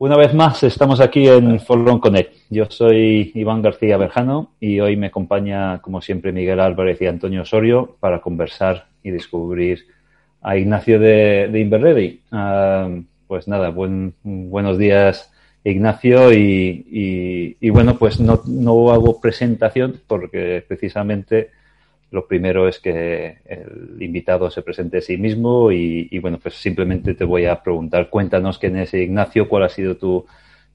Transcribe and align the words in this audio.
Una 0.00 0.16
vez 0.16 0.32
más 0.32 0.62
estamos 0.62 1.00
aquí 1.00 1.26
en 1.26 1.58
Forlón 1.58 1.98
Connect. 1.98 2.32
Yo 2.50 2.66
soy 2.70 3.32
Iván 3.34 3.62
García 3.62 3.96
Berjano 3.96 4.52
y 4.60 4.78
hoy 4.78 4.96
me 4.96 5.08
acompaña, 5.08 5.82
como 5.82 6.00
siempre, 6.00 6.30
Miguel 6.30 6.60
Álvarez 6.60 7.02
y 7.02 7.06
Antonio 7.06 7.42
Osorio 7.42 7.96
para 7.98 8.20
conversar 8.20 8.86
y 9.02 9.10
descubrir 9.10 9.86
a 10.40 10.56
Ignacio 10.56 11.00
de, 11.00 11.48
de 11.50 12.20
ah, 12.30 12.88
pues 13.26 13.48
nada, 13.48 13.74
buenos 14.22 14.78
días 14.78 15.32
Ignacio 15.64 16.32
y, 16.32 17.56
bueno, 17.70 17.98
pues 17.98 18.20
no, 18.20 18.40
no 18.46 18.92
hago 18.92 19.20
presentación 19.20 20.00
porque 20.06 20.64
precisamente 20.66 21.50
lo 22.10 22.26
primero 22.26 22.68
es 22.68 22.78
que 22.78 23.38
el 23.44 24.02
invitado 24.02 24.50
se 24.50 24.62
presente 24.62 24.98
a 24.98 25.02
sí 25.02 25.18
mismo 25.18 25.70
y, 25.70 26.18
bueno, 26.20 26.38
pues 26.42 26.54
simplemente 26.54 27.14
te 27.14 27.24
voy 27.24 27.44
a 27.44 27.62
preguntar, 27.62 28.08
cuéntanos 28.08 28.58
quién 28.58 28.76
es 28.76 28.94
Ignacio, 28.94 29.48
cuál 29.48 29.64
ha 29.64 29.68
sido 29.68 29.96
tu 29.96 30.24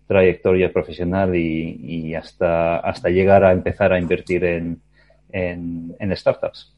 trayectoria 0.08 0.72
profesional 0.72 1.36
y, 1.36 2.14
hasta, 2.14 2.78
hasta 2.78 3.10
llegar 3.10 3.44
a 3.44 3.52
empezar 3.52 3.94
a 3.94 4.00
invertir 4.00 4.44
en, 4.46 4.80
en, 5.32 6.16
startups. 6.16 6.72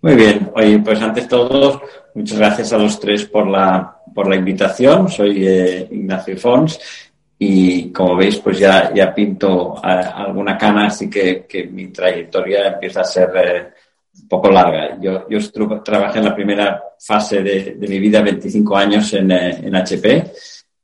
Muy 0.00 0.14
bien, 0.14 0.50
oye, 0.54 0.78
pues 0.78 1.02
antes 1.02 1.24
de 1.24 1.30
todo, 1.30 1.82
muchas 2.14 2.38
gracias 2.38 2.72
a 2.72 2.78
los 2.78 3.00
tres 3.00 3.24
por 3.24 3.48
la, 3.48 3.96
por 4.14 4.28
la 4.28 4.36
invitación. 4.36 5.08
Soy 5.08 5.44
eh, 5.44 5.88
Ignacio 5.90 6.36
Fons 6.36 6.78
y 7.40 7.92
como 7.92 8.16
veis, 8.16 8.38
pues 8.38 8.58
ya, 8.58 8.92
ya 8.92 9.14
pinto 9.14 9.76
alguna 9.82 10.58
cana, 10.58 10.86
así 10.86 11.08
que, 11.08 11.46
que, 11.46 11.64
mi 11.66 11.88
trayectoria 11.88 12.66
empieza 12.66 13.02
a 13.02 13.04
ser 13.04 13.30
eh, 13.36 13.68
un 14.22 14.28
poco 14.28 14.50
larga. 14.50 14.98
Yo, 15.00 15.28
yo 15.28 15.38
trabajé 15.82 16.18
en 16.18 16.24
la 16.24 16.34
primera 16.34 16.82
fase 16.98 17.42
de, 17.42 17.76
de 17.76 17.88
mi 17.88 18.00
vida, 18.00 18.22
25 18.22 18.76
años 18.76 19.12
en, 19.14 19.30
eh, 19.30 19.60
en 19.62 19.76
HP, 19.76 20.32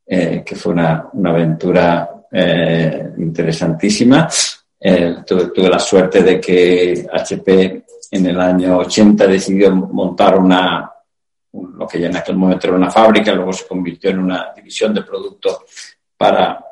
eh, 0.07 0.43
que 0.47 0.55
fue 0.55 0.73
una, 0.73 1.09
una 1.13 1.30
aventura 1.30 2.09
eh, 2.30 3.11
interesantísima. 3.18 4.29
Tuve, 5.27 5.46
tuve, 5.46 5.71
la 5.71 5.79
suerte 5.79 6.23
de 6.23 6.39
que 6.39 7.07
HP 7.11 7.85
en 8.11 8.27
el 8.27 8.39
año 8.39 8.77
80 8.79 9.27
decidió 9.27 9.74
montar 9.74 10.39
una, 10.39 10.93
lo 11.52 11.89
que 11.89 12.01
ya 12.01 12.09
en 12.09 12.16
aquel 12.16 12.37
momento 12.37 12.66
era 12.66 12.77
una 12.77 12.91
fábrica, 12.91 13.33
luego 13.33 13.52
se 13.55 13.66
convirtió 13.66 14.11
en 14.11 14.18
una 14.18 14.52
división 14.55 14.93
de 14.93 15.02
producto 15.02 15.65
para, 16.16 16.65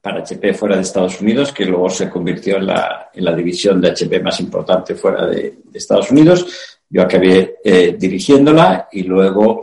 para 0.00 0.20
HP 0.20 0.54
fuera 0.54 0.76
de 0.76 0.82
Estados 0.82 1.20
Unidos, 1.20 1.52
que 1.52 1.64
luego 1.64 1.88
se 1.90 2.08
convirtió 2.10 2.56
en 2.56 2.66
la, 2.66 3.10
en 3.12 3.24
la 3.24 3.34
división 3.34 3.80
de 3.80 3.90
HP 3.90 4.20
más 4.20 4.40
importante 4.40 4.94
fuera 4.94 5.26
de, 5.26 5.58
Estados 5.72 6.10
Unidos. 6.10 6.78
Yo 6.88 7.02
acabé 7.02 7.56
eh, 7.64 7.96
dirigiéndola 7.98 8.88
y 8.92 9.04
luego, 9.04 9.62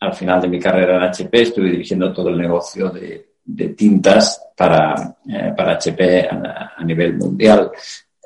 al 0.00 0.14
final 0.14 0.40
de 0.40 0.48
mi 0.48 0.58
carrera 0.58 0.96
en 0.96 1.02
HP, 1.04 1.42
estuve 1.42 1.70
dirigiendo 1.70 2.12
todo 2.12 2.30
el 2.30 2.38
negocio 2.38 2.90
de, 2.90 3.34
de 3.44 3.68
tintas 3.70 4.40
para, 4.56 5.16
eh, 5.28 5.52
para 5.56 5.72
HP 5.74 6.28
a, 6.28 6.82
nivel 6.84 7.14
mundial 7.14 7.70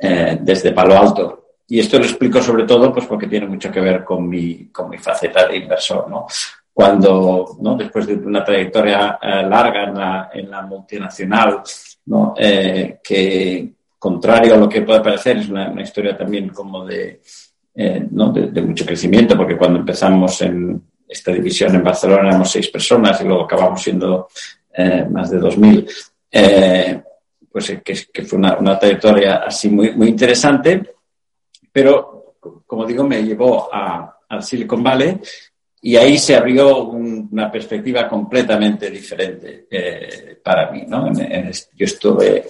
eh, 0.00 0.38
desde 0.40 0.72
Palo 0.72 0.96
Alto. 0.96 1.44
Y 1.66 1.80
esto 1.80 1.98
lo 1.98 2.04
explico 2.04 2.40
sobre 2.40 2.64
todo 2.64 2.92
pues 2.92 3.06
porque 3.06 3.26
tiene 3.26 3.46
mucho 3.46 3.70
que 3.70 3.80
ver 3.80 4.04
con 4.04 4.28
mi, 4.28 4.68
con 4.68 4.88
mi 4.88 4.98
faceta 4.98 5.46
de 5.46 5.58
inversor, 5.58 6.08
¿no? 6.08 6.26
Cuando, 6.78 7.56
¿no? 7.60 7.74
después 7.74 8.06
de 8.06 8.14
una 8.14 8.44
trayectoria 8.44 9.18
eh, 9.20 9.42
larga 9.42 9.82
en 9.82 9.94
la, 9.94 10.30
en 10.32 10.48
la, 10.48 10.62
multinacional, 10.62 11.60
¿no? 12.06 12.34
Eh, 12.38 13.00
que 13.02 13.68
contrario 13.98 14.54
a 14.54 14.58
lo 14.58 14.68
que 14.68 14.82
puede 14.82 15.00
parecer, 15.00 15.38
es 15.38 15.48
una, 15.48 15.82
historia 15.82 16.16
también 16.16 16.50
como 16.50 16.86
de, 16.86 17.20
eh, 17.74 18.06
¿no? 18.12 18.30
de, 18.30 18.62
mucho 18.62 18.86
crecimiento, 18.86 19.36
porque 19.36 19.56
cuando 19.56 19.80
empezamos 19.80 20.40
en 20.42 20.80
esta 21.08 21.32
división 21.32 21.74
en 21.74 21.82
Barcelona 21.82 22.28
éramos 22.28 22.52
seis 22.52 22.68
personas 22.68 23.20
y 23.22 23.24
luego 23.24 23.42
acabamos 23.42 23.82
siendo 23.82 24.28
más 25.10 25.30
de 25.32 25.38
dos 25.38 25.58
mil. 25.58 25.84
pues 27.50 27.76
que, 27.84 27.96
que, 28.12 28.22
fue 28.22 28.38
una, 28.38 28.56
una, 28.56 28.78
trayectoria 28.78 29.38
así 29.38 29.68
muy, 29.68 29.96
muy 29.96 30.10
interesante, 30.10 30.94
pero 31.72 32.36
como 32.64 32.86
digo, 32.86 33.02
me 33.02 33.24
llevó 33.24 33.68
a, 33.74 34.16
al 34.28 34.42
Silicon 34.44 34.84
Valley 34.84 35.18
y 35.82 35.96
ahí 35.96 36.18
se 36.18 36.34
abrió 36.34 36.84
una 36.88 37.50
perspectiva 37.50 38.08
completamente 38.08 38.90
diferente 38.90 39.66
eh, 39.70 40.38
para 40.42 40.70
mí. 40.70 40.84
¿no? 40.86 41.12
yo 41.12 41.84
estuve 41.84 42.44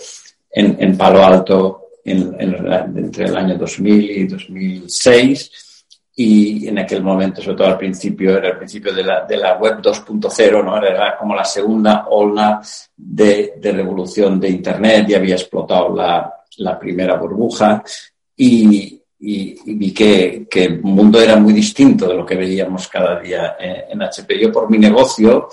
en, 0.50 0.96
Palo 0.96 1.24
Alto 1.24 1.90
entre 2.04 3.26
el 3.26 3.36
año 3.36 3.56
2000 3.58 4.10
y 4.10 4.26
2006 4.26 5.84
y 6.16 6.66
en 6.66 6.78
aquel 6.78 7.02
momento, 7.02 7.40
sobre 7.40 7.56
todo 7.58 7.68
al 7.68 7.78
principio, 7.78 8.36
era 8.36 8.48
el 8.48 8.56
principio 8.56 8.92
de 8.92 9.04
la, 9.04 9.24
de 9.24 9.36
la 9.36 9.56
web 9.56 9.80
2.0, 9.80 10.64
¿no? 10.64 10.84
era 10.84 11.16
como 11.16 11.34
la 11.34 11.44
segunda 11.44 12.06
ola 12.08 12.60
de, 12.96 13.54
de, 13.56 13.72
revolución 13.72 14.40
de 14.40 14.48
Internet 14.48 15.10
y 15.10 15.14
había 15.14 15.36
explotado 15.36 15.94
la, 15.94 16.34
la 16.56 16.78
primera 16.78 17.14
burbuja 17.14 17.84
y, 18.36 18.97
y, 19.20 19.74
vi 19.74 19.92
que, 19.92 20.46
que, 20.48 20.64
el 20.64 20.82
mundo 20.82 21.20
era 21.20 21.36
muy 21.36 21.52
distinto 21.52 22.08
de 22.08 22.14
lo 22.14 22.24
que 22.24 22.36
veíamos 22.36 22.88
cada 22.88 23.18
día 23.20 23.56
eh, 23.58 23.86
en 23.90 24.02
HP. 24.02 24.38
Yo 24.40 24.52
por 24.52 24.70
mi 24.70 24.78
negocio, 24.78 25.48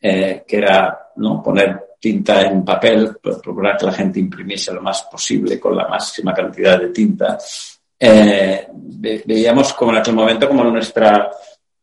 eh, 0.00 0.44
que 0.46 0.56
era 0.58 1.10
¿no? 1.16 1.42
poner 1.42 1.96
tinta 1.98 2.42
en 2.42 2.64
papel, 2.64 3.16
procurar 3.20 3.76
que 3.76 3.86
la 3.86 3.92
gente 3.92 4.20
imprimiese 4.20 4.72
lo 4.72 4.82
más 4.82 5.04
posible 5.04 5.58
con 5.58 5.74
la 5.74 5.88
máxima 5.88 6.34
cantidad 6.34 6.78
de 6.78 6.90
tinta, 6.90 7.38
eh, 7.98 8.68
veíamos 9.24 9.72
como 9.72 9.92
en 9.92 9.98
aquel 9.98 10.14
momento 10.14 10.46
como 10.46 10.64
nuestra 10.64 11.30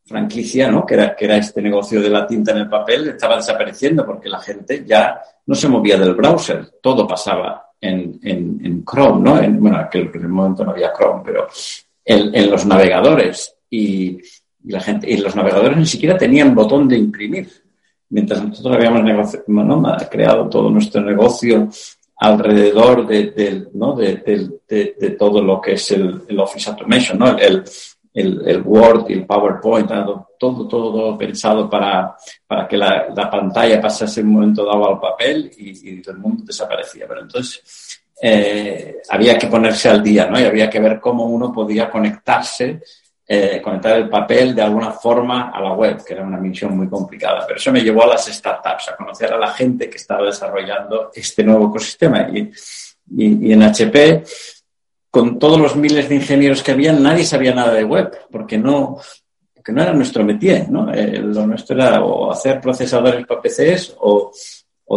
franquicia, 0.06 0.70
¿no? 0.70 0.86
que, 0.86 0.94
era, 0.94 1.16
que 1.16 1.26
era 1.26 1.38
este 1.38 1.62
negocio 1.62 2.00
de 2.00 2.10
la 2.10 2.28
tinta 2.28 2.52
en 2.52 2.60
el 2.60 2.70
papel, 2.70 3.10
estaba 3.10 3.38
desapareciendo 3.38 4.06
porque 4.06 4.30
la 4.30 4.40
gente 4.40 4.84
ya 4.86 5.20
no 5.48 5.56
se 5.56 5.68
movía 5.68 5.98
del 5.98 6.14
browser, 6.14 6.74
todo 6.80 7.08
pasaba 7.08 7.73
en, 7.84 8.20
en, 8.24 8.86
Chrome, 8.86 9.30
¿no? 9.30 9.42
En, 9.42 9.60
bueno, 9.60 9.88
en 9.92 10.32
momento 10.32 10.64
no 10.64 10.72
había 10.72 10.94
Chrome, 10.94 11.22
pero 11.26 11.48
en, 12.06 12.50
los 12.50 12.66
navegadores. 12.66 13.56
Y, 13.70 14.20
la 14.66 14.80
gente, 14.80 15.10
y 15.12 15.18
los 15.18 15.36
navegadores 15.36 15.78
ni 15.78 15.86
siquiera 15.86 16.18
tenían 16.18 16.56
botón 16.56 16.88
de 16.88 16.98
imprimir. 16.98 17.50
Mientras 18.10 18.44
nosotros 18.44 18.78
habíamos 18.78 19.36
creado 20.10 20.48
todo 20.48 20.70
nuestro 20.70 21.02
negocio 21.02 21.70
alrededor 22.18 23.06
de, 23.08 23.68
¿no? 23.74 23.96
de, 23.96 25.16
todo 25.20 25.42
lo 25.42 25.60
que 25.60 25.74
es 25.74 25.92
el, 25.92 26.40
Office 26.40 26.70
Automation, 26.70 27.20
¿no? 27.20 27.38
El, 27.38 27.38
el, 27.38 27.64
Word 28.14 29.06
y 29.10 29.14
el 29.14 29.26
PowerPoint, 29.26 29.88
todo, 29.88 30.30
todo, 30.38 30.68
todo 30.68 31.18
pensado 31.18 31.70
para, 31.70 32.16
para 32.46 32.68
que 32.68 32.78
la, 32.78 33.08
la, 33.16 33.30
pantalla 33.30 33.82
pasase 33.82 34.22
un 34.22 34.34
momento 34.34 34.64
dado 34.64 34.88
al 34.90 35.00
papel 35.00 35.52
y, 35.58 35.90
y 35.90 36.02
todo 36.02 36.16
el 36.16 36.22
mundo 36.22 36.44
desaparecía. 36.46 37.06
Pero 37.08 37.22
entonces 37.22 38.04
eh, 38.22 39.02
había 39.10 39.38
que 39.38 39.48
ponerse 39.48 39.90
al 39.90 40.04
día, 40.04 40.28
¿no? 40.28 40.40
Y 40.40 40.44
había 40.44 40.70
que 40.70 40.80
ver 40.80 41.00
cómo 41.00 41.26
uno 41.26 41.52
podía 41.52 41.90
conectarse, 41.90 42.82
eh, 43.28 43.60
conectar 43.64 43.98
el 43.98 44.10
papel 44.10 44.54
de 44.54 44.62
alguna 44.62 44.92
forma 44.92 45.50
a 45.50 45.60
la 45.60 45.74
web, 45.74 46.06
que 46.06 46.14
era 46.14 46.24
una 46.24 46.38
misión 46.38 46.78
muy 46.78 46.88
complicada. 46.88 47.46
Pero 47.48 47.58
eso 47.58 47.72
me 47.72 47.82
llevó 47.82 48.04
a 48.04 48.08
las 48.08 48.28
startups, 48.28 48.90
a 48.90 48.96
conocer 48.96 49.34
a 49.34 49.38
la 49.38 49.52
gente 49.52 49.90
que 49.90 49.98
estaba 49.98 50.26
desarrollando 50.26 51.12
este 51.14 51.44
nuevo 51.44 51.70
ecosistema. 51.70 52.28
Y, 52.32 52.52
y, 53.18 53.50
y 53.50 53.54
en 53.54 53.64
HP 53.64 54.24
con 55.14 55.38
todos 55.38 55.60
los 55.60 55.76
miles 55.76 56.10
de 56.10 56.16
ingenieros 56.16 56.64
que 56.64 56.72
había, 56.72 56.92
nadie 56.92 57.24
sabía 57.24 57.54
nada 57.54 57.72
de 57.72 57.84
web, 57.84 58.12
porque 58.32 58.58
no, 58.58 58.98
porque 59.54 59.72
no 59.72 59.84
era 59.84 59.94
nuestro 59.94 60.24
métier, 60.26 60.68
¿no? 60.72 60.92
Eh, 60.92 61.20
lo 61.20 61.46
nuestro 61.46 61.76
era 61.76 62.04
o 62.04 62.32
hacer 62.32 62.60
procesadores 62.60 63.24
para 63.28 63.40
PCs 63.40 63.96
o, 64.00 64.32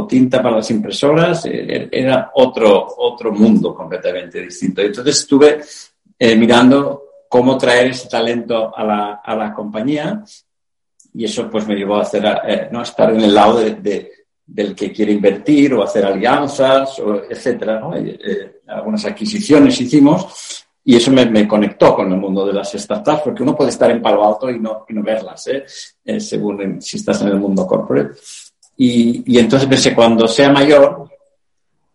tinta 0.09 0.43
para 0.43 0.57
las 0.57 0.71
impresoras, 0.71 1.45
eh, 1.45 1.91
era 1.93 2.31
otro, 2.35 2.95
otro 2.97 3.31
mundo 3.31 3.75
completamente 3.75 4.41
distinto. 4.41 4.81
Entonces 4.81 5.19
estuve 5.19 5.61
eh, 6.19 6.35
mirando 6.35 7.03
cómo 7.29 7.59
traer 7.59 7.89
ese 7.89 8.09
talento 8.09 8.75
a 8.75 8.85
la, 8.85 9.21
a 9.23 9.37
la 9.37 9.53
compañía 9.53 10.25
y 11.13 11.27
eso 11.27 11.51
pues 11.51 11.67
me 11.67 11.75
llevó 11.75 11.97
a 11.97 12.03
hacer, 12.03 12.71
no 12.73 12.81
estar 12.81 13.13
en 13.13 13.21
el 13.21 13.35
lado 13.35 13.59
de 13.59 14.13
del 14.47 14.75
que 14.77 14.93
quiere 14.93 15.13
invertir 15.13 15.75
o 15.75 15.83
hacer 15.83 16.05
alianzas, 16.05 16.99
o 17.01 17.25
etcétera. 17.29 17.83
Eh, 17.97 18.61
algunas 18.69 19.05
adquisiciones 19.05 19.81
hicimos 19.81 20.65
y 20.85 20.95
eso 20.95 21.11
me, 21.11 21.49
conectó 21.49 21.97
con 21.97 22.13
el 22.13 22.19
mundo 22.19 22.47
de 22.47 22.53
las 22.53 22.71
startups, 22.71 23.23
porque 23.23 23.43
uno 23.43 23.57
puede 23.57 23.71
estar 23.71 23.91
en 23.91 24.01
Palo 24.01 24.25
Alto 24.25 24.49
y 24.49 24.61
no, 24.61 24.87
y 24.89 24.95
verlas, 24.95 25.49
¿eh? 25.49 25.65
Eh, 26.05 26.21
según 26.21 26.81
si 26.81 26.97
estás 26.97 27.23
en 27.23 27.29
el 27.29 27.41
mundo 27.41 27.67
corporate. 27.67 28.17
Y, 28.77 29.35
y 29.35 29.39
entonces 29.39 29.69
pensé, 29.69 29.93
cuando 29.93 30.29
sea 30.29 30.53
mayor 30.53 31.11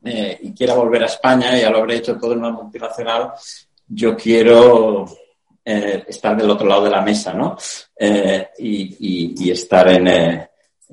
y 0.04 0.52
quiera 0.52 0.74
volver 0.74 1.04
a 1.04 1.06
España, 1.06 1.58
ya 1.58 1.70
lo 1.70 1.78
habré 1.78 1.98
hecho 1.98 2.18
todo 2.18 2.34
en 2.34 2.40
una 2.40 2.50
multinacional, 2.50 3.32
yo 3.88 4.18
quiero 4.18 5.06
estar 5.64 6.36
del 6.36 6.50
otro 6.50 6.68
lado 6.68 6.86
de 6.86 6.90
la 6.90 7.02
mesa, 7.02 7.34
¿no? 7.34 7.56
Y, 8.58 9.38
y, 9.46 9.52
estar 9.52 9.88
en 9.90 10.08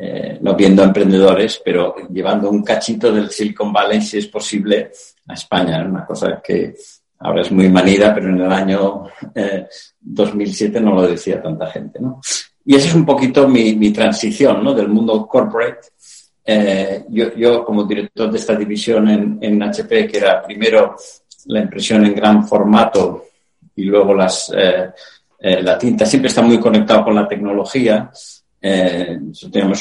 eh, 0.01 0.39
no 0.41 0.55
viendo 0.55 0.85
emprendedores, 0.85 1.61
pero 1.65 1.97
llevando 2.09 2.49
un 2.49 2.63
cachito 2.63 3.11
del 3.11 3.31
Silicon 3.31 3.73
Valley, 3.73 4.01
si 4.01 4.19
es 4.19 4.29
posible, 4.29 4.93
a 5.27 5.35
España. 5.35 5.85
Una 5.85 6.07
cosa 6.07 6.41
que 6.41 6.77
ahora 7.19 7.43
es 7.43 7.51
muy 7.51 7.69
manida, 7.69 8.15
pero 8.15 8.29
en 8.29 8.41
el 8.41 8.53
año 8.53 9.07
2007 10.01 10.79
eh, 10.79 10.81
no 10.81 10.95
lo 10.95 11.09
decía 11.09 11.43
tanta 11.43 11.67
gente. 11.67 11.99
¿no? 12.01 12.21
y 12.65 12.77
esa 12.77 12.89
es 12.89 12.95
un 12.95 13.05
poquito 13.05 13.49
mi, 13.49 13.75
mi 13.75 13.93
transición 13.93 14.63
¿no? 14.63 14.73
del 14.73 14.89
mundo 14.89 15.27
corporate. 15.27 15.89
Eh, 16.45 17.05
yo, 17.09 17.35
yo, 17.35 17.65
como 17.65 17.83
director 17.83 18.31
de 18.31 18.39
esta 18.39 18.55
división 18.55 19.09
en, 19.09 19.39
en, 19.41 19.61
HP, 19.61 20.07
que 20.07 20.19
era 20.19 20.41
primero 20.43 20.95
la 21.47 21.61
impresión 21.61 22.07
en 22.07 22.15
gran 22.15 22.47
formato 22.47 23.25
y 23.75 23.83
luego 23.83 24.15
las, 24.15 24.53
la 25.41 25.79
tinta, 25.79 26.07
siempre 26.07 26.29
está 26.29 26.43
muy 26.43 26.59
conectado 26.61 27.05
con 27.05 27.17
la 27.17 27.27
tecnología. 27.27 28.11
Eh, 28.61 29.19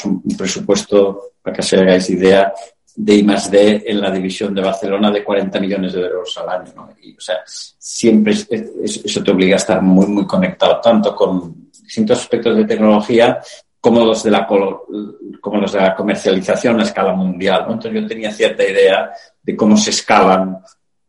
un, 0.04 0.36
presupuesto, 0.36 1.32
para 1.42 1.56
que 1.56 1.62
se 1.62 1.76
hagáis 1.76 2.10
idea, 2.10 2.52
de 2.94 3.14
I 3.14 3.22
más 3.22 3.50
D 3.50 3.84
en 3.86 4.00
la 4.00 4.10
división 4.10 4.52
de 4.54 4.60
Barcelona 4.60 5.10
de 5.10 5.22
40 5.22 5.60
millones 5.60 5.92
de 5.92 6.00
euros 6.00 6.36
al 6.38 6.48
año. 6.48 6.88
Y, 7.00 7.16
o 7.16 7.20
sea, 7.20 7.36
siempre 7.46 8.32
es, 8.32 8.46
es, 8.50 9.04
eso 9.04 9.22
te 9.22 9.30
obliga 9.30 9.54
a 9.54 9.58
estar 9.58 9.80
muy, 9.80 10.06
muy 10.06 10.26
conectado, 10.26 10.80
tanto 10.80 11.14
con 11.14 11.70
distintos 11.70 12.18
aspectos 12.18 12.56
de 12.56 12.64
tecnología 12.64 13.40
como 13.80 14.04
los 14.04 14.22
de 14.22 14.30
la, 14.30 14.46
como 14.46 15.60
los 15.60 15.72
de 15.72 15.80
la 15.80 15.94
comercialización 15.94 16.80
a 16.80 16.82
escala 16.82 17.12
mundial. 17.14 17.66
Entonces 17.68 17.92
yo 17.92 18.06
tenía 18.06 18.32
cierta 18.32 18.64
idea 18.64 19.10
de 19.42 19.56
cómo 19.56 19.76
se 19.76 19.90
escalan 19.90 20.58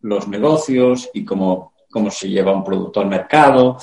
los 0.01 0.27
negocios 0.27 1.09
y 1.13 1.25
cómo, 1.25 1.73
cómo 1.89 2.11
se 2.11 2.29
lleva 2.29 2.53
un 2.53 2.63
producto 2.63 3.01
al 3.01 3.07
mercado. 3.07 3.77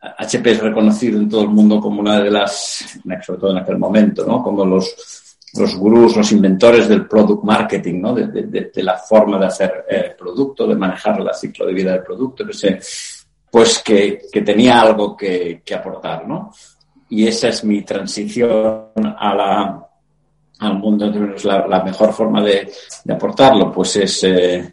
HP 0.00 0.52
es 0.52 0.62
reconocido 0.62 1.18
en 1.18 1.28
todo 1.28 1.42
el 1.42 1.50
mundo 1.50 1.78
como 1.78 2.00
una 2.00 2.20
de 2.20 2.30
las, 2.30 2.98
sobre 3.22 3.38
todo 3.38 3.50
en 3.50 3.58
aquel 3.58 3.78
momento, 3.78 4.24
¿no? 4.26 4.42
como 4.42 4.64
los, 4.64 5.36
los 5.54 5.76
gurús, 5.76 6.16
los 6.16 6.32
inventores 6.32 6.88
del 6.88 7.06
product 7.06 7.44
marketing, 7.44 8.00
¿no? 8.00 8.14
de, 8.14 8.26
de, 8.28 8.70
de 8.74 8.82
la 8.82 8.96
forma 8.96 9.38
de 9.38 9.46
hacer 9.46 9.84
eh, 9.88 10.14
producto, 10.18 10.66
de 10.66 10.74
manejar 10.74 11.20
el 11.20 11.34
ciclo 11.34 11.66
de 11.66 11.74
vida 11.74 11.92
del 11.92 12.02
producto. 12.02 12.44
Pues, 12.44 13.26
pues 13.50 13.80
que, 13.80 14.22
que 14.32 14.40
tenía 14.42 14.80
algo 14.80 15.16
que, 15.16 15.60
que, 15.64 15.74
aportar, 15.74 16.26
¿no? 16.26 16.52
Y 17.08 17.26
esa 17.26 17.48
es 17.48 17.64
mi 17.64 17.82
transición 17.82 18.92
a 19.18 19.34
la, 19.34 19.88
al 20.60 20.78
mundo. 20.78 21.12
La, 21.42 21.66
la 21.66 21.82
mejor 21.82 22.12
forma 22.12 22.42
de, 22.42 22.72
de, 23.04 23.12
aportarlo, 23.12 23.72
pues 23.72 23.96
es, 23.96 24.22
eh, 24.22 24.72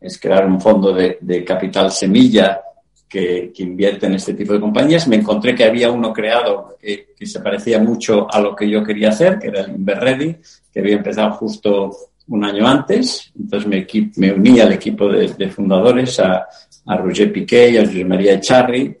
es 0.00 0.20
crear 0.20 0.46
un 0.46 0.60
fondo 0.60 0.92
de, 0.92 1.18
de 1.20 1.44
capital 1.44 1.90
semilla 1.90 2.62
que, 3.08 3.52
que, 3.54 3.62
invierte 3.62 4.06
en 4.06 4.14
este 4.14 4.34
tipo 4.34 4.52
de 4.52 4.60
compañías. 4.60 5.08
Me 5.08 5.16
encontré 5.16 5.54
que 5.54 5.64
había 5.64 5.90
uno 5.90 6.12
creado 6.12 6.76
que, 6.80 7.08
que, 7.16 7.26
se 7.26 7.40
parecía 7.40 7.78
mucho 7.78 8.26
a 8.30 8.40
lo 8.40 8.54
que 8.54 8.68
yo 8.68 8.84
quería 8.84 9.08
hacer, 9.08 9.38
que 9.38 9.48
era 9.48 9.62
el 9.62 9.70
Inverready, 9.70 10.36
que 10.72 10.80
había 10.80 10.96
empezado 10.96 11.32
justo 11.32 11.90
un 12.28 12.44
año 12.44 12.66
antes. 12.66 13.32
Entonces 13.38 13.68
me, 13.68 13.86
me 14.16 14.32
uní 14.32 14.60
al 14.60 14.72
equipo 14.72 15.08
de, 15.08 15.28
de 15.28 15.48
fundadores, 15.48 16.20
a, 16.20 16.46
a 16.86 16.96
Roger 16.96 17.32
Piqué 17.32 17.70
y 17.70 17.76
a 17.76 17.86
José 17.86 18.04
María 18.04 18.34
Echarri, 18.34 18.96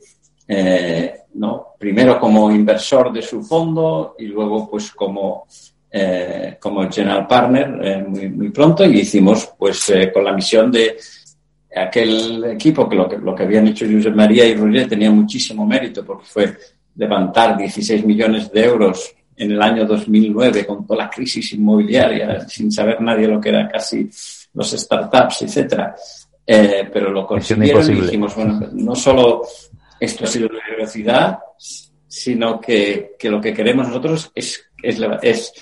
eh, 0.46 1.14
¿no? 1.34 1.68
primero 1.78 2.18
como 2.18 2.50
inversor 2.50 3.12
de 3.12 3.22
su 3.22 3.42
fondo 3.42 4.16
y 4.18 4.26
luego 4.26 4.68
pues 4.68 4.90
como, 4.90 5.46
eh, 5.90 6.56
como 6.60 6.90
general 6.90 7.26
partner 7.26 7.80
eh, 7.82 8.04
muy, 8.06 8.28
muy, 8.28 8.50
pronto 8.50 8.84
y 8.84 9.00
hicimos 9.00 9.50
pues 9.56 9.88
eh, 9.90 10.10
con 10.12 10.24
la 10.24 10.32
misión 10.32 10.70
de 10.72 10.96
aquel 11.74 12.44
equipo 12.44 12.88
que 12.88 12.96
lo, 12.96 13.08
que 13.08 13.18
lo 13.18 13.34
que 13.34 13.42
habían 13.42 13.68
hecho 13.68 13.86
José 13.90 14.10
María 14.10 14.46
y 14.46 14.54
Roger 14.54 14.88
tenía 14.88 15.10
muchísimo 15.10 15.66
mérito 15.66 16.04
porque 16.04 16.24
fue 16.24 16.56
levantar 16.96 17.56
16 17.56 18.04
millones 18.04 18.50
de 18.50 18.64
euros 18.64 19.14
en 19.36 19.52
el 19.52 19.62
año 19.62 19.84
2009 19.86 20.66
con 20.66 20.86
toda 20.86 21.04
la 21.04 21.10
crisis 21.10 21.52
inmobiliaria 21.52 22.48
sin 22.48 22.72
saber 22.72 23.00
nadie 23.00 23.28
lo 23.28 23.40
que 23.40 23.50
eran 23.50 23.68
casi 23.68 24.08
los 24.54 24.70
startups, 24.70 25.42
etcétera 25.42 25.94
eh, 26.50 26.88
pero 26.90 27.10
lo 27.10 27.26
consiguieron 27.26 27.84
y 27.92 28.00
dijimos, 28.00 28.34
bueno, 28.34 28.58
no 28.72 28.94
solo 28.94 29.42
esto 30.00 30.24
ha 30.24 30.26
sido 30.26 30.48
una 30.48 30.60
velocidad, 30.70 31.38
sino 32.06 32.58
que, 32.58 33.16
que, 33.18 33.28
lo 33.28 33.38
que 33.38 33.52
queremos 33.52 33.86
nosotros 33.86 34.32
es, 34.34 34.64
es, 34.82 34.98
es 35.20 35.52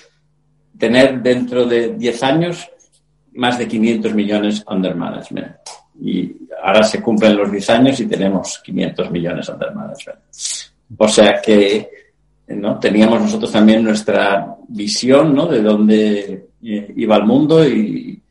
tener 0.77 1.21
dentro 1.21 1.65
de 1.65 1.93
10 1.95 2.23
años 2.23 2.69
más 3.33 3.57
de 3.59 3.67
500 3.67 4.13
millones 4.13 4.63
under 4.65 4.95
management. 4.95 5.57
Y 6.01 6.35
ahora 6.63 6.83
se 6.83 7.01
cumplen 7.01 7.35
los 7.35 7.51
10 7.51 7.69
años 7.71 7.99
y 7.99 8.05
tenemos 8.05 8.59
500 8.63 9.11
millones 9.11 9.49
under 9.49 9.73
management. 9.73 10.19
O 10.97 11.07
sea 11.07 11.41
que 11.41 11.89
¿no? 12.47 12.79
teníamos 12.79 13.21
nosotros 13.21 13.51
también 13.51 13.83
nuestra 13.83 14.55
visión 14.67 15.33
¿no? 15.33 15.47
de 15.47 15.61
dónde 15.61 16.49
eh, 16.63 16.93
iba 16.95 17.17
el 17.17 17.23
mundo 17.23 17.67
y, 17.67 18.21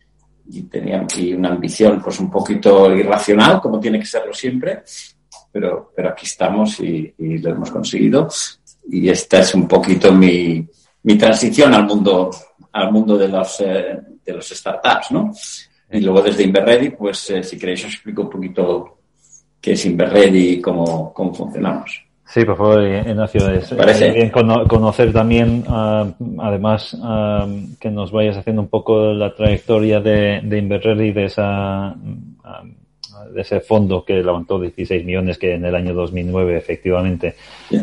y 0.49 0.63
tenía 0.63 1.05
y 1.17 1.33
una 1.35 1.51
ambición 1.51 2.01
pues 2.03 2.21
un 2.21 2.31
poquito 2.31 2.95
irracional, 2.95 3.61
como 3.61 3.81
tiene 3.81 3.99
que 3.99 4.07
serlo 4.07 4.33
siempre, 4.33 4.83
pero, 5.51 5.93
pero 5.95 6.11
aquí 6.11 6.27
estamos 6.27 6.81
y, 6.81 7.15
y 7.19 7.39
lo 7.39 7.51
hemos 7.51 7.71
conseguido. 7.71 8.29
Y 8.89 9.09
esta 9.09 9.41
es 9.41 9.55
un 9.55 9.67
poquito 9.67 10.13
mi, 10.13 10.65
mi 11.03 11.17
transición 11.17 11.73
al 11.75 11.85
mundo, 11.85 12.31
al 12.73 12.93
mundo 12.93 13.17
de 13.17 13.29
los, 13.29 13.61
eh, 13.61 13.99
de 14.25 14.33
los 14.33 14.49
startups, 14.49 15.13
¿no? 15.13 15.33
Y 15.91 16.00
luego 16.00 16.23
desde 16.23 16.43
Inverready, 16.43 16.91
pues 16.91 17.31
eh, 17.31 17.43
si 17.43 17.59
queréis 17.59 17.85
os 17.85 17.94
explico 17.94 18.23
un 18.23 18.31
poquito 18.31 18.99
qué 19.61 19.73
es 19.73 19.87
Inverready 19.87 20.55
y 20.55 20.61
cómo, 20.61 21.12
cómo 21.12 21.33
funcionamos. 21.33 22.06
Sí, 22.29 22.44
por 22.44 22.56
favor, 22.56 22.83
Ignacio. 22.83 23.50
Es, 23.50 23.73
¿Parece? 23.73 24.11
bien 24.11 24.31
conocer 24.31 25.12
también, 25.12 25.65
uh, 25.69 26.12
además, 26.41 26.93
uh, 26.94 27.77
que 27.79 27.88
nos 27.88 28.11
vayas 28.11 28.37
haciendo 28.37 28.62
un 28.62 28.69
poco 28.69 29.12
la 29.12 29.33
trayectoria 29.33 30.00
de, 30.00 30.41
de 30.43 30.59
Inverready, 30.59 31.12
de 31.12 31.25
esa, 31.27 31.94
uh, 31.94 33.32
de 33.32 33.41
ese 33.41 33.61
fondo 33.61 34.05
que 34.05 34.15
levantó 34.15 34.59
16 34.59 35.05
millones, 35.05 35.39
que 35.39 35.55
en 35.55 35.65
el 35.65 35.75
año 35.75 35.94
2009 35.94 36.56
efectivamente 36.56 37.37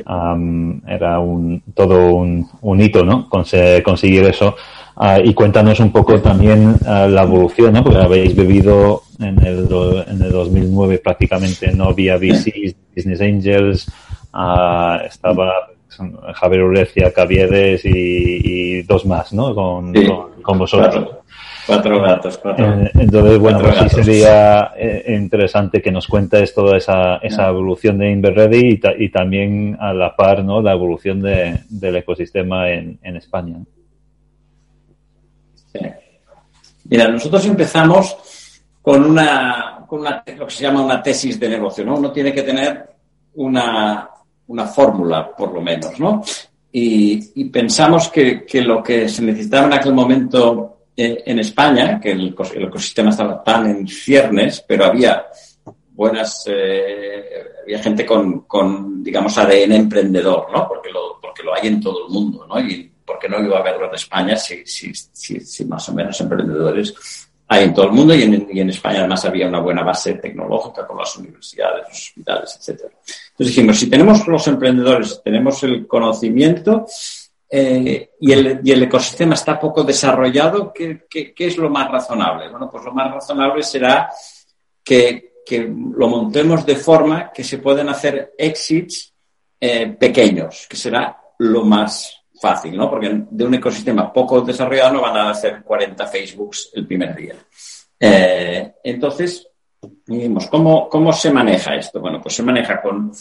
um, 0.05 0.81
era 0.87 1.19
un, 1.19 1.63
todo 1.73 2.13
un, 2.13 2.45
un 2.61 2.81
hito, 2.81 3.05
¿no? 3.05 3.29
Conse 3.29 3.81
conseguir 3.81 4.25
eso. 4.25 4.55
Y 5.23 5.33
cuéntanos 5.33 5.79
un 5.79 5.91
poco 5.91 6.19
también 6.21 6.75
la 6.85 7.23
evolución, 7.23 7.73
¿no? 7.73 7.83
Porque 7.83 7.99
habéis 7.99 8.35
vivido 8.35 9.03
en 9.19 9.39
el, 9.45 9.67
en 10.07 10.21
el 10.21 10.31
2009 10.31 10.99
prácticamente 10.99 11.71
no 11.73 11.85
había 11.85 12.17
VCs, 12.17 12.75
Business 12.95 13.21
Angels, 13.21 13.87
Uh, 14.33 15.05
estaba 15.05 15.53
Javier 16.33 16.63
Urecia, 16.63 17.13
Caviedes 17.13 17.85
y, 17.85 17.91
y, 17.93 18.81
dos 18.81 19.05
más, 19.05 19.31
¿no? 19.31 19.53
Con, 19.53 19.93
sí, 19.93 20.07
con, 20.07 20.41
con 20.41 20.57
vosotros. 20.57 20.91
Cuatro, 20.91 21.23
cuatro 21.67 22.01
gatos, 22.01 22.37
cuatro. 22.39 22.65
Eh, 22.65 22.91
entonces, 22.95 23.37
bueno, 23.37 23.59
cuatro 23.61 23.89
sí 23.89 24.01
sería 24.01 24.71
eh, 24.75 25.15
interesante 25.15 25.83
que 25.83 25.91
nos 25.91 26.07
cuentes 26.07 26.51
toda 26.55 26.77
esa, 26.77 27.17
esa 27.17 27.47
evolución 27.47 27.99
de 27.99 28.09
Inverready 28.09 28.69
y, 28.69 28.77
ta 28.77 28.91
y, 28.97 29.09
también 29.09 29.77
a 29.79 29.93
la 29.93 30.15
par, 30.15 30.43
¿no? 30.43 30.63
La 30.63 30.73
evolución 30.73 31.21
de, 31.21 31.59
del 31.69 31.97
ecosistema 31.97 32.71
en, 32.71 32.97
en 33.03 33.15
España. 33.15 33.57
Mira, 36.85 37.07
nosotros 37.07 37.45
empezamos 37.45 38.15
con 38.81 39.03
una, 39.03 39.85
con 39.87 40.01
una, 40.01 40.23
lo 40.37 40.45
que 40.45 40.53
se 40.53 40.63
llama 40.63 40.83
una 40.83 41.01
tesis 41.01 41.39
de 41.39 41.49
negocio, 41.49 41.85
¿no? 41.85 41.95
Uno 41.95 42.11
tiene 42.11 42.33
que 42.33 42.43
tener 42.43 42.85
una, 43.35 44.09
una 44.47 44.67
fórmula, 44.67 45.33
por 45.35 45.53
lo 45.53 45.61
menos, 45.61 45.99
¿no? 45.99 46.21
Y, 46.71 47.45
pensamos 47.49 48.09
que, 48.09 48.45
que, 48.45 48.61
lo 48.61 48.81
que 48.81 49.07
se 49.07 49.21
necesitaba 49.21 49.67
en 49.67 49.73
aquel 49.73 49.93
momento 49.93 50.77
eh, 50.97 51.23
en 51.25 51.39
España, 51.39 51.99
que 51.99 52.11
el, 52.11 52.35
el, 52.55 52.63
ecosistema 52.63 53.11
estaba 53.11 53.43
tan 53.43 53.67
en 53.69 53.87
ciernes, 53.87 54.63
pero 54.67 54.85
había 54.85 55.25
buenas, 55.91 56.43
eh, 56.47 57.23
había 57.63 57.79
gente 57.79 58.05
con, 58.05 58.41
con, 58.41 59.03
digamos, 59.03 59.37
ADN 59.37 59.71
emprendedor, 59.73 60.47
¿no? 60.51 60.67
Porque 60.67 60.91
lo, 60.91 61.19
porque 61.21 61.43
lo 61.43 61.53
hay 61.53 61.67
en 61.67 61.79
todo 61.79 62.07
el 62.07 62.13
mundo, 62.13 62.45
¿no? 62.47 62.59
Porque 63.05 63.29
no 63.29 63.41
iba 63.41 63.57
a 63.57 63.61
haberlo 63.61 63.87
en 63.87 63.95
España 63.95 64.35
si, 64.35 64.63
más 65.67 65.89
o 65.89 65.93
menos 65.93 66.19
emprendedores 66.21 66.93
hay 67.47 67.65
en 67.65 67.73
todo 67.73 67.85
el 67.85 67.91
mundo 67.91 68.15
y 68.15 68.23
en, 68.23 68.69
España 68.69 68.99
además 68.99 69.25
había 69.25 69.47
una 69.47 69.59
buena 69.59 69.83
base 69.83 70.15
tecnológica 70.15 70.87
con 70.87 70.97
las 70.97 71.15
universidades, 71.17 71.87
los 71.87 72.01
hospitales, 72.01 72.57
etcétera. 72.57 72.93
Entonces 73.31 73.55
dijimos, 73.55 73.77
si 73.77 73.89
tenemos 73.89 74.27
los 74.27 74.47
emprendedores, 74.47 75.21
tenemos 75.23 75.61
el 75.63 75.85
conocimiento 75.85 76.85
eh, 77.49 78.11
y, 78.19 78.31
el, 78.31 78.83
ecosistema 78.83 79.35
está 79.35 79.59
poco 79.59 79.83
desarrollado, 79.83 80.73
¿qué, 80.73 81.05
¿qué, 81.07 81.33
qué, 81.33 81.47
es 81.47 81.57
lo 81.57 81.69
más 81.69 81.91
razonable? 81.91 82.49
Bueno, 82.49 82.67
pues 82.71 82.83
lo 82.83 82.91
más 82.91 83.13
razonable 83.13 83.61
será 83.61 84.09
que, 84.83 85.33
lo 85.95 86.07
montemos 86.07 86.65
de 86.65 86.75
forma 86.75 87.31
que 87.31 87.43
se 87.43 87.59
puedan 87.59 87.89
hacer 87.89 88.33
exits 88.37 89.13
eh, 89.59 89.87
pequeños, 89.99 90.65
que 90.67 90.77
será 90.77 91.15
lo 91.39 91.63
más 91.63 92.22
fácil, 92.43 92.75
¿no? 92.75 92.89
Porque 92.89 93.23
de 93.29 93.45
un 93.45 93.53
ecosistema 93.53 94.11
poco 94.11 94.41
desarrollado 94.41 94.95
no 94.95 95.01
van 95.01 95.15
a 95.15 95.29
hacer 95.29 95.63
40 95.63 96.05
Facebooks 96.07 96.71
el 96.73 96.85
primer 96.85 97.15
día. 97.15 97.35
Eh, 97.97 98.73
entonces, 98.83 99.47
dijimos, 100.05 100.47
¿cómo, 100.47 100.89
¿cómo 100.89 101.13
se 101.13 101.31
maneja 101.31 101.73
esto? 101.73 102.01
Bueno, 102.01 102.21
pues 102.21 102.35
se 102.35 102.43
maneja 102.43 102.81
con 102.81 103.13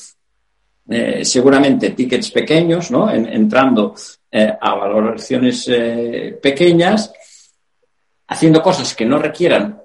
eh, 0.88 1.24
seguramente 1.24 1.90
tickets 1.90 2.32
pequeños, 2.32 2.90
¿no? 2.90 3.08
En, 3.08 3.28
entrando 3.28 3.94
eh, 4.28 4.52
a 4.60 4.74
valoraciones 4.74 5.70
pequeñas, 6.42 7.12
haciendo 8.26 8.60
cosas 8.60 8.92
que 8.92 9.04
no 9.04 9.20
requieran 9.20 9.82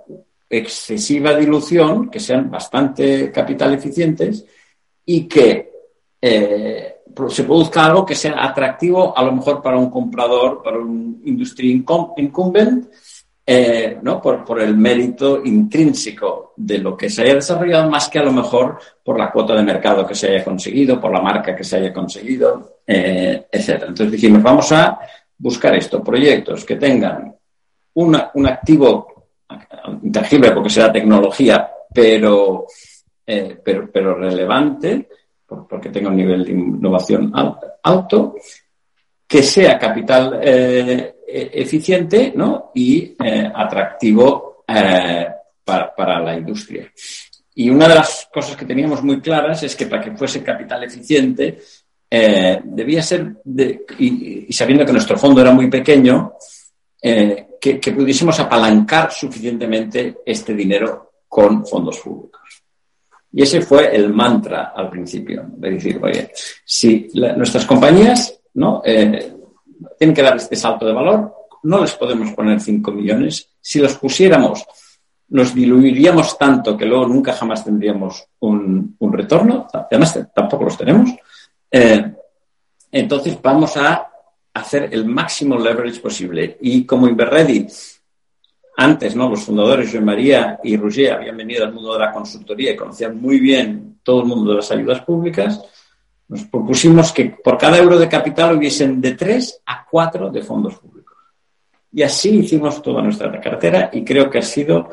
excesiva 0.50 1.36
dilución, 1.36 2.10
que 2.10 2.20
sean 2.20 2.50
bastante 2.50 3.32
capital 3.32 3.76
eficientes 3.76 4.44
y 5.06 5.28
que 5.28 5.70
se 7.30 7.44
produzca 7.44 7.86
algo 7.86 8.06
que 8.06 8.16
sea 8.16 8.44
atractivo 8.44 9.18
a 9.18 9.24
lo 9.24 9.32
mejor 9.32 9.62
para 9.62 9.78
un 9.78 9.90
comprador, 9.90 10.62
para 10.64 10.78
un 10.78 11.22
industry 11.26 11.72
incumbent, 11.72 12.88
eh, 13.46 13.98
¿no? 14.02 14.22
Por, 14.22 14.44
por, 14.44 14.62
el 14.62 14.76
mérito 14.76 15.42
intrínseco 15.44 16.54
de 16.58 16.80
lo 16.80 16.98
que 16.98 17.10
se 17.10 17.22
haya 17.22 17.36
desarrollado, 17.36 17.90
más 17.90 18.10
que 18.10 18.20
a 18.20 18.24
lo 18.24 18.34
mejor 18.34 18.78
por 19.04 19.18
la 19.18 19.32
cuota 19.32 19.56
de 19.56 19.64
mercado 19.64 20.06
que 20.06 20.16
se 20.16 20.30
haya 20.30 20.44
conseguido, 20.44 21.00
por 21.00 21.12
la 21.12 21.22
marca 21.22 21.56
que 21.56 21.64
se 21.64 21.78
haya 21.78 21.94
conseguido, 21.94 22.80
eh, 22.86 23.48
etc. 23.52 23.84
Entonces 23.88 24.12
dijimos, 24.12 24.44
vamos 24.44 24.72
a 24.74 25.00
buscar 25.38 25.76
esto, 25.76 26.04
proyectos 26.04 26.66
que 26.66 26.76
tengan 26.76 27.34
un 27.94 28.48
activo 28.48 29.18
intangible, 30.04 30.52
porque 30.52 30.70
sea 30.70 30.92
tecnología, 30.92 31.70
pero, 31.94 32.68
eh, 33.26 33.58
pero, 33.64 33.90
pero 33.92 34.16
relevante, 34.16 35.10
porque 35.48 35.90
tenga 35.90 36.10
un 36.10 36.18
nivel 36.18 36.44
de 36.44 36.52
innovación 36.52 37.32
alto, 37.84 38.36
que 39.28 39.44
sea 39.44 39.78
capital 39.78 40.40
eh, 40.42 41.16
e-, 41.28 41.52
eficiente 41.54 42.34
¿no? 42.36 42.72
y 42.74 43.16
eh, 43.24 43.52
atractivo 43.54 44.64
eh, 44.68 45.28
para, 45.64 46.20
la 46.20 46.38
industria. 46.38 46.92
Y 47.56 47.70
una 47.70 47.88
de 47.88 47.96
las 47.96 48.30
cosas 48.32 48.56
que 48.56 48.66
teníamos 48.66 49.04
muy 49.04 49.20
claras 49.20 49.64
es 49.64 49.76
que 49.76 49.88
para 49.88 50.02
que 50.02 50.16
fuese 50.16 50.44
capital 50.44 50.84
eficiente 50.84 51.60
debía 52.10 53.02
ser, 53.02 53.42
y, 54.00 54.54
sabiendo 54.54 54.86
que 54.86 54.94
nuestro 54.94 55.18
fondo 55.18 55.42
era 55.42 55.52
muy 55.52 55.70
pequeño, 55.70 56.36
que, 57.02 57.80
que 57.82 57.92
pudiésemos 57.92 58.40
apalancar 58.40 59.12
suficientemente 59.12 60.20
este 60.26 60.54
dinero 60.54 61.12
con 61.28 61.66
fondos 61.66 62.00
públicos. 62.00 62.47
Y 63.38 63.44
ese 63.44 63.62
fue 63.62 63.96
el 63.96 64.12
mantra 64.12 64.74
al 64.76 64.90
principio, 64.90 65.46
de 65.58 65.70
decir, 65.70 66.00
oye, 66.02 66.32
si 66.66 67.08
nuestras 67.14 67.68
compañías 67.68 68.40
¿no? 68.56 68.82
Eh, 68.84 69.32
tienen 70.00 70.16
que 70.16 70.24
dar 70.24 70.38
este 70.38 70.56
salto 70.56 70.88
de 70.88 70.92
valor, 70.92 71.36
no 71.62 71.82
les 71.82 71.94
podemos 71.94 72.32
poner 72.32 72.60
5 72.60 72.92
millones. 72.92 73.48
Si 73.62 73.78
los 73.78 73.96
pusiéramos, 73.98 74.66
nos 75.28 75.54
diluiríamos 75.54 76.36
tanto 76.36 76.76
que 76.76 76.88
luego 76.88 77.06
nunca 77.06 77.34
jamás 77.34 77.64
tendríamos 77.64 78.26
un, 78.40 78.98
retorno, 79.12 79.68
además 79.72 80.20
tampoco 80.34 80.64
los 80.64 80.78
tenemos. 80.80 81.12
Eh, 81.70 82.12
entonces 82.92 83.38
vamos 83.40 83.78
a 83.78 84.10
hacer 84.52 84.90
el 84.92 85.06
máximo 85.06 85.60
leverage 85.60 86.00
posible. 86.00 86.58
Y 86.62 86.88
como 86.88 87.08
Inverready 87.08 87.68
antes, 88.78 89.16
¿no? 89.16 89.28
Los 89.28 89.44
fundadores, 89.44 89.92
Joan 89.92 90.06
María 90.06 90.60
y 90.64 90.78
Roger, 90.78 91.14
habían 91.14 91.36
venido 91.36 91.66
al 91.66 91.74
mundo 91.74 91.94
de 91.94 92.00
la 92.00 92.12
consultoría 92.12 92.72
y 92.72 92.76
conocían 92.76 93.20
muy 93.20 93.40
bien 93.40 94.00
todo 94.04 94.22
el 94.22 94.28
mundo 94.28 94.52
de 94.52 94.58
las 94.58 94.72
ayudas 94.72 95.02
públicas. 95.02 95.60
Nos 96.28 96.44
propusimos 96.44 97.12
que 97.12 97.26
por 97.44 97.58
cada 97.58 97.80
euro 97.80 97.98
de 97.98 98.08
capital 98.08 98.56
hubiesen 98.56 99.02
de 99.02 99.14
tres 99.14 99.62
a 99.66 99.84
cuatro 99.90 100.30
de 100.30 100.44
fondos 100.44 100.76
públicos. 100.78 101.18
Y 101.92 102.04
así 102.04 102.30
hicimos 102.38 102.80
toda 102.84 103.02
nuestra 103.02 103.42
cartera 103.42 103.90
y 103.92 104.04
creo 104.04 104.30
que 104.30 104.38
ha 104.38 104.44
sido 104.44 104.90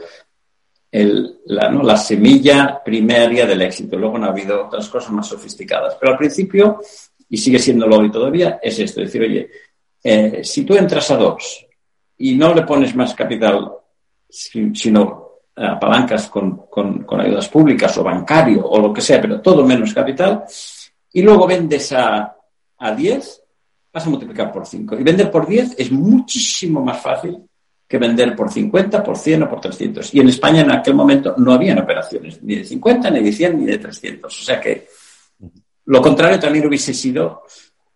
la, 0.90 1.96
semilla 1.98 2.80
primaria 2.82 3.44
del 3.44 3.60
éxito. 3.60 3.98
Luego 3.98 4.16
no 4.16 4.26
ha 4.26 4.30
habido 4.30 4.64
otras 4.64 4.88
cosas 4.88 5.10
más 5.10 5.26
sofisticadas. 5.26 5.96
Pero 6.00 6.12
al 6.12 6.18
principio, 6.18 6.80
y 7.28 7.36
sigue 7.36 7.58
siendo 7.58 7.86
lo 7.86 7.98
hoy 7.98 8.10
todavía, 8.10 8.58
es 8.62 8.78
esto, 8.78 9.02
decir, 9.02 9.20
oye, 9.20 9.50
eh, 10.02 10.40
si 10.42 10.64
tú 10.64 10.74
entras 10.74 11.10
a 11.10 11.16
dos 11.18 11.66
y 12.18 12.34
no 12.34 12.54
le 12.54 12.62
pones 12.62 12.94
más 12.94 13.14
capital, 13.14 13.72
sino 14.28 15.24
eh, 15.56 15.66
apalancas 15.66 16.28
con, 16.28 16.66
con, 16.66 17.20
ayudas 17.20 17.48
públicas 17.48 17.96
o 17.98 18.04
bancario 18.04 18.66
o 18.66 18.80
lo 18.80 18.92
que 18.92 19.00
sea, 19.00 19.20
pero 19.20 19.40
todo 19.40 19.64
menos 19.64 19.94
capital, 19.94 20.44
y 21.12 21.22
luego 21.22 21.46
vendes 21.46 21.92
a, 21.92 22.36
a 22.78 22.94
10, 22.94 23.42
vas 23.92 24.06
a 24.06 24.10
multiplicar 24.10 24.52
por 24.52 24.66
5. 24.66 24.98
Y 24.98 25.02
vender 25.02 25.30
por 25.30 25.46
10 25.46 25.76
es 25.78 25.92
muchísimo 25.92 26.82
más 26.82 27.00
fácil 27.00 27.38
que 27.86 27.98
vender 27.98 28.34
por 28.34 28.50
50, 28.50 29.04
por 29.04 29.16
100 29.16 29.42
o 29.44 29.48
por 29.50 29.60
300. 29.60 30.14
Y 30.14 30.20
en 30.20 30.28
España 30.28 30.62
en 30.62 30.72
aquel 30.72 30.94
momento 30.94 31.34
no 31.38 31.52
habían 31.52 31.78
operaciones, 31.78 32.42
ni 32.42 32.56
de 32.56 32.64
50, 32.64 33.10
ni 33.10 33.22
de 33.22 33.32
100, 33.32 33.58
ni 33.58 33.66
de 33.66 33.78
300. 33.78 34.40
O 34.40 34.44
sea 34.44 34.60
que 34.60 34.88
lo 35.86 36.00
contrario 36.00 36.40
también 36.40 36.66
hubiese 36.66 36.94
sido 36.94 37.42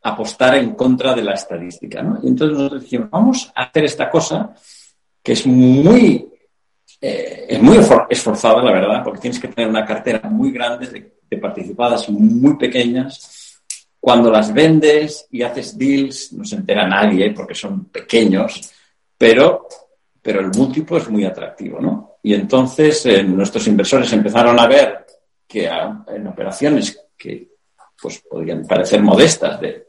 apostar 0.03 0.57
en 0.57 0.75
contra 0.75 1.15
de 1.15 1.23
la 1.23 1.35
estadística. 1.35 2.03
¿no? 2.03 2.19
Y 2.23 2.29
entonces 2.29 2.57
nosotros 2.57 2.83
dijimos, 2.83 3.11
vamos 3.11 3.53
a 3.55 3.65
hacer 3.65 3.85
esta 3.85 4.11
cosa 4.11 4.55
que 5.23 5.33
es 5.33 5.47
muy, 5.47 6.29
eh, 7.01 7.47
es 7.49 7.63
muy 7.63 7.79
esforzada, 8.09 8.63
la 8.63 8.73
verdad, 8.73 9.03
porque 9.05 9.21
tienes 9.21 9.41
que 9.41 9.49
tener 9.49 9.69
una 9.69 9.85
cartera 9.85 10.29
muy 10.29 10.53
grande 10.53 10.87
de, 10.87 11.37
participadas 11.37 12.09
muy 12.09 12.57
pequeñas. 12.57 13.61
Cuando 14.01 14.31
las 14.31 14.53
vendes 14.53 15.27
y 15.31 15.43
haces 15.43 15.77
deals, 15.77 16.33
no 16.33 16.45
se 16.45 16.57
entera 16.57 16.87
nadie 16.87 17.33
porque 17.33 17.55
son 17.55 17.87
pequeños, 17.87 18.73
pero, 19.17 19.69
pero 20.23 20.41
el 20.41 20.49
múltiplo 20.49 20.97
es 20.97 21.09
muy 21.11 21.25
atractivo, 21.25 21.81
¿no? 21.81 22.19
Y 22.23 22.33
entonces 22.33 23.05
eh, 23.07 23.23
nuestros 23.23 23.67
inversores 23.67 24.13
empezaron 24.13 24.59
a 24.59 24.67
ver 24.67 25.05
que 25.47 25.67
en 25.67 26.27
operaciones 26.27 27.09
que 27.17 27.58
pues 28.01 28.21
podrían 28.29 28.67
parecer 28.67 29.03
modestas 29.03 29.61
de 29.61 29.87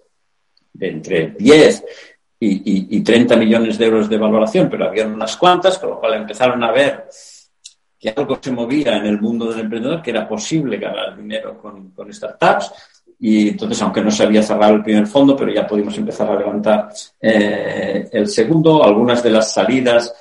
entre 0.80 1.32
10 1.32 1.84
y, 2.40 2.98
y, 2.98 3.02
30 3.02 3.36
millones 3.36 3.78
de 3.78 3.86
euros 3.86 4.10
de 4.10 4.18
valoración, 4.18 4.70
pero 4.70 4.86
había 4.86 5.06
unas 5.06 5.36
cuantas, 5.36 5.78
con 5.78 5.90
lo 5.90 6.00
cual 6.00 6.14
empezaron 6.14 6.64
a 6.64 6.72
ver 6.72 7.06
que 8.00 8.10
algo 8.10 8.40
se 8.42 8.52
movía 8.52 8.96
en 8.96 9.06
el 9.06 9.20
mundo 9.20 9.52
del 9.52 9.62
emprendedor, 9.62 10.02
que 10.02 10.12
era 10.12 10.28
posible 10.28 10.78
ganar 10.78 11.18
dinero 11.18 11.58
con, 11.58 11.92
con 11.92 12.14
startups. 12.14 12.72
Y 13.20 13.50
entonces, 13.50 13.82
aunque 13.82 14.00
no 14.00 14.10
se 14.10 14.24
había 14.24 14.42
cerrado 14.42 14.76
el 14.76 14.84
primer 14.84 15.06
fondo, 15.06 15.36
pero 15.36 15.52
ya 15.52 15.68
pudimos 15.68 15.98
empezar 15.98 16.30
a 16.30 16.40
levantar 16.40 16.90
eh, 17.20 18.08
el 18.14 18.28
segundo. 18.28 18.82
Algunas 18.82 19.22
de 19.22 19.32
las 19.32 19.52
salidas 19.52 20.14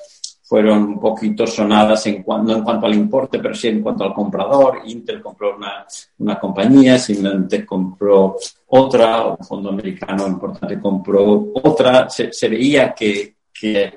fueron 0.49 0.83
un 0.83 0.99
poquito 0.99 1.45
sonadas 1.45 2.07
en 2.07 2.23
cuanto, 2.23 2.51
no 2.51 2.57
en 2.57 2.63
cuanto 2.63 2.87
al 2.87 2.95
importe, 2.95 3.37
pero 3.37 3.53
sí 3.53 3.67
en 3.67 3.83
cuanto 3.83 4.03
al 4.03 4.15
comprador. 4.15 4.81
Intel 4.85 5.21
compró 5.21 5.55
una, 5.55 5.85
una 6.17 6.39
compañía, 6.39 6.97
Symantec 6.97 7.67
compró 7.67 8.35
otra, 8.65 9.27
un 9.27 9.45
fondo 9.45 9.69
americano 9.69 10.27
importante 10.27 10.79
compró 10.79 11.51
otra. 11.53 12.09
Se, 12.09 12.49
veía 12.49 12.95
que, 12.95 13.35
que, 13.53 13.93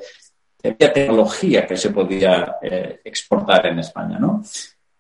había 0.63 0.93
tecnología 0.93 1.67
que 1.67 1.79
se 1.79 1.89
podía 1.89 2.57
eh, 2.61 3.01
exportar 3.03 3.69
en 3.69 3.79
España, 3.79 4.19
¿no? 4.19 4.43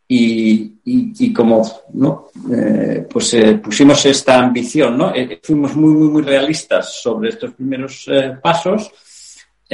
Y, 0.09 0.80
y, 0.85 1.35
como 1.35 1.62
¿no? 1.92 2.28
Eh, 2.50 3.06
pues 3.11 3.35
eh, 3.35 3.54
pusimos 3.56 4.04
esta 4.06 4.38
ambición, 4.38 4.97
¿no? 4.97 5.12
fuimos 5.42 5.76
muy, 5.76 5.92
muy, 5.92 6.09
muy 6.09 6.23
realistas 6.23 6.94
sobre 7.02 7.28
estos 7.28 7.52
primeros 7.52 8.11
pasos 8.42 8.90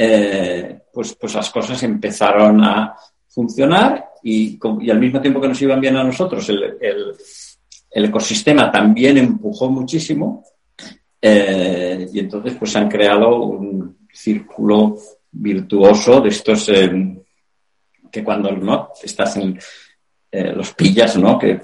eh, 0.01 0.83
pues, 0.93 1.13
pues 1.15 1.35
las 1.35 1.49
cosas 1.49 1.83
empezaron 1.83 2.63
a 2.63 2.95
funcionar 3.27 4.11
y, 4.23 4.57
al 4.89 4.97
mismo 4.97 5.19
tiempo 5.19 5.41
que 5.41 5.49
nos 5.49 5.61
iban 5.61 5.81
bien 5.81 5.97
a 5.97 6.05
nosotros, 6.05 6.47
el, 6.47 7.15
ecosistema 7.91 8.71
también 8.71 9.17
empujó 9.17 9.69
muchísimo 9.69 10.45
eh, 11.21 12.07
y 12.13 12.19
entonces 12.19 12.55
pues 12.57 12.73
han 12.77 12.87
creado 12.87 13.41
un 13.41 14.07
círculo 14.13 14.95
virtuoso 15.31 16.21
de 16.21 16.29
estos 16.29 16.69
eh, 16.69 17.21
que 18.09 18.23
cuando 18.23 18.53
no 18.53 18.91
estás 19.03 19.35
en 19.35 19.59
los 20.31 20.73
pillas, 20.75 21.17
¿no? 21.17 21.37
que 21.37 21.59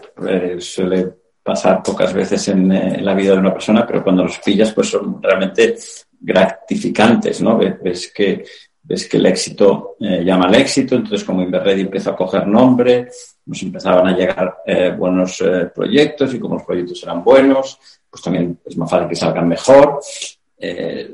suele 0.59 1.13
pasar 1.41 1.81
pocas 1.81 2.11
veces 2.13 2.49
en, 2.49 2.69
en, 2.69 3.05
la 3.05 3.13
vida 3.13 3.31
de 3.31 3.39
una 3.39 3.53
persona, 3.53 3.87
pero 3.87 4.03
cuando 4.03 4.23
los 4.23 4.39
pillas 4.39 4.73
pues 4.73 4.89
son 4.89 5.23
realmente 5.23 5.77
gratificantes, 6.25 7.41
¿no? 7.41 7.57
Ves 7.57 8.11
que, 8.13 8.43
ves 8.81 9.07
que 9.07 9.17
el 9.17 9.25
éxito 9.27 9.95
eh, 9.99 10.23
llama 10.23 10.45
al 10.45 10.55
éxito, 10.55 10.95
entonces 10.95 11.23
como 11.23 11.43
Inverready 11.43 11.81
empezó 11.81 12.11
a 12.11 12.15
coger 12.15 12.47
nombre, 12.47 13.09
nos 13.45 13.61
empezaban 13.61 14.07
a 14.07 14.17
llegar 14.17 14.57
eh, 14.65 14.93
buenos 14.97 15.39
eh, 15.41 15.69
proyectos 15.73 16.33
y 16.33 16.39
como 16.39 16.55
los 16.55 16.63
proyectos 16.63 17.01
eran 17.03 17.23
buenos, 17.23 17.79
pues 18.09 18.23
también 18.23 18.59
es 18.65 18.75
más 18.75 18.89
fácil 18.89 19.07
que 19.07 19.15
salgan 19.15 19.47
mejor. 19.47 19.99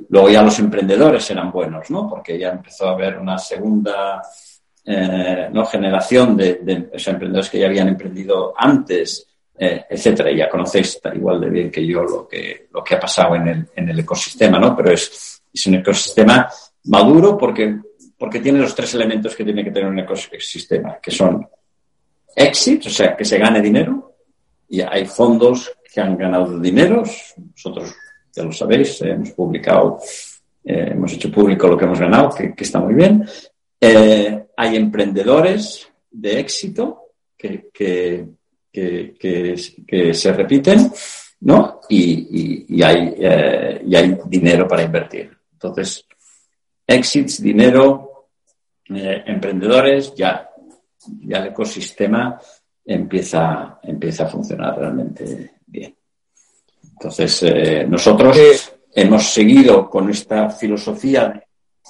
luego 0.10 0.30
ya 0.30 0.44
los 0.44 0.58
emprendedores 0.60 1.30
eran 1.30 1.51
buenos, 1.51 1.89
¿no? 1.89 2.08
Porque 2.10 2.39
ya 2.39 2.50
empezó 2.50 2.88
a 2.88 2.94
haber 2.94 3.18
una 3.18 3.38
segunda 3.38 4.22
¿no? 5.51 5.65
generación 5.65 6.38
de, 6.38 6.56
de 6.63 6.74
emprendedores 6.94 7.50
que 7.50 7.60
ya 7.60 7.65
habían 7.65 7.89
emprendido 7.89 8.53
antes 8.56 9.31
eh, 9.58 9.86
etcétera. 9.89 10.31
Ya 10.31 10.50
conocéis 10.50 11.00
igual 11.13 11.41
de 11.41 11.50
bien 11.50 11.72
que 11.72 11.86
yo 11.86 12.03
lo 12.03 12.27
que, 12.27 12.67
lo 12.72 12.84
que 12.84 12.96
ha 12.96 13.00
pasado 13.00 13.36
en 13.36 13.48
el, 13.48 13.67
en 13.75 13.89
el 13.89 14.00
ecosistema, 14.00 14.60
¿no? 14.60 14.75
Pero 14.75 14.91
es, 14.91 15.41
es 15.53 15.65
un 15.67 15.75
ecosistema 15.75 16.50
maduro 16.86 17.38
porque, 17.38 17.77
porque 18.17 18.39
tiene 18.39 18.60
los 18.60 18.74
tres 18.74 18.93
elementos 18.96 19.36
que 19.36 19.43
tiene 19.43 19.63
que 19.63 19.72
tener 19.72 19.89
un 19.89 20.00
ecosistema, 20.00 20.98
que 21.01 21.12
son 21.12 21.48
exit, 22.36 22.86
o 22.86 22.89
sea, 22.89 23.15
que 23.15 23.25
se 23.25 23.38
gane 23.38 23.62
dinero, 23.62 24.15
y 24.70 24.81
hay 24.81 25.05
fondos 25.05 25.72
que 25.93 26.00
han 26.00 26.17
ganado 26.17 26.58
dinero, 26.60 27.03
nosotros 27.38 27.93
ya 28.34 28.43
lo 28.43 28.53
sabéis, 28.53 29.01
hemos 29.01 29.31
publicado, 29.31 30.00
eh, 30.63 30.89
hemos 30.91 31.13
hecho 31.13 31.31
público 31.31 31.67
lo 31.67 31.77
que 31.77 31.86
hemos 31.86 32.00
ganado, 32.00 32.29
que, 32.34 32.53
está 32.58 32.79
muy 32.79 32.93
bien. 32.93 33.27
Eh, 33.79 34.46
hay 34.55 34.75
emprendedores 34.77 35.89
de 36.10 36.39
éxito 36.39 37.10
que, 37.38 37.70
que, 37.74 38.25
que, 38.72 40.13
se 40.13 40.34
repiten, 40.34 40.92
¿no? 41.42 41.82
y, 41.90 42.82
hay, 42.84 43.16
y 43.86 43.96
hay 43.96 44.18
dinero 44.25 44.68
para 44.68 44.84
invertir. 44.84 45.36
Entonces, 45.54 46.06
exits, 46.88 47.42
dinero, 47.42 48.28
emprendedores, 48.88 50.13
ya, 50.16 50.50
ya 51.25 51.38
el 51.38 51.48
ecosistema 51.48 52.40
empieza, 52.86 53.80
empieza 53.84 54.25
a 54.25 54.30
funcionar 54.30 54.78
realmente 54.78 55.51
bien. 55.66 55.96
Entonces, 56.94 57.44
eh, 57.44 57.86
nosotros 57.88 58.38
hemos 58.94 59.24
seguido 59.24 59.90
con 59.90 60.10
esta 60.10 60.50
filosofía 60.50 61.44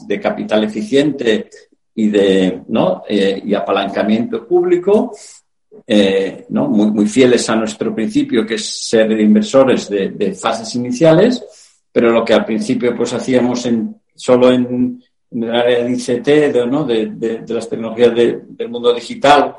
de 0.08 0.20
capital 0.20 0.64
eficiente 0.64 1.50
y 1.96 2.10
de 2.10 2.62
¿no? 2.70 3.04
Eh, 3.08 3.42
y 3.44 3.54
apalancamiento 3.54 4.48
público, 4.48 5.12
eh, 5.86 6.46
¿no? 6.50 6.68
muy, 6.68 7.08
fieles 7.08 7.50
a 7.50 7.56
nuestro 7.56 7.94
principio, 7.94 8.46
que 8.46 8.56
es 8.56 8.88
ser 8.88 9.12
inversores 9.20 9.90
de, 9.90 10.34
fases 10.34 10.76
iniciales, 10.76 11.44
pero 11.92 12.12
lo 12.12 12.24
que 12.24 12.34
al 12.34 12.46
principio 12.46 12.96
pues 12.96 13.14
hacíamos 13.14 13.66
en, 13.66 13.96
solo 14.16 14.52
en, 14.52 15.04
el 15.32 15.56
área 15.56 15.84
de 15.84 15.92
ICT, 15.92 16.26
de, 16.26 16.68
¿no? 16.68 16.84
de, 16.84 17.08
de 17.08 17.54
las 17.54 17.70
tecnologías 17.70 18.14
del 18.14 18.70
mundo 18.70 18.94
digital, 18.94 19.56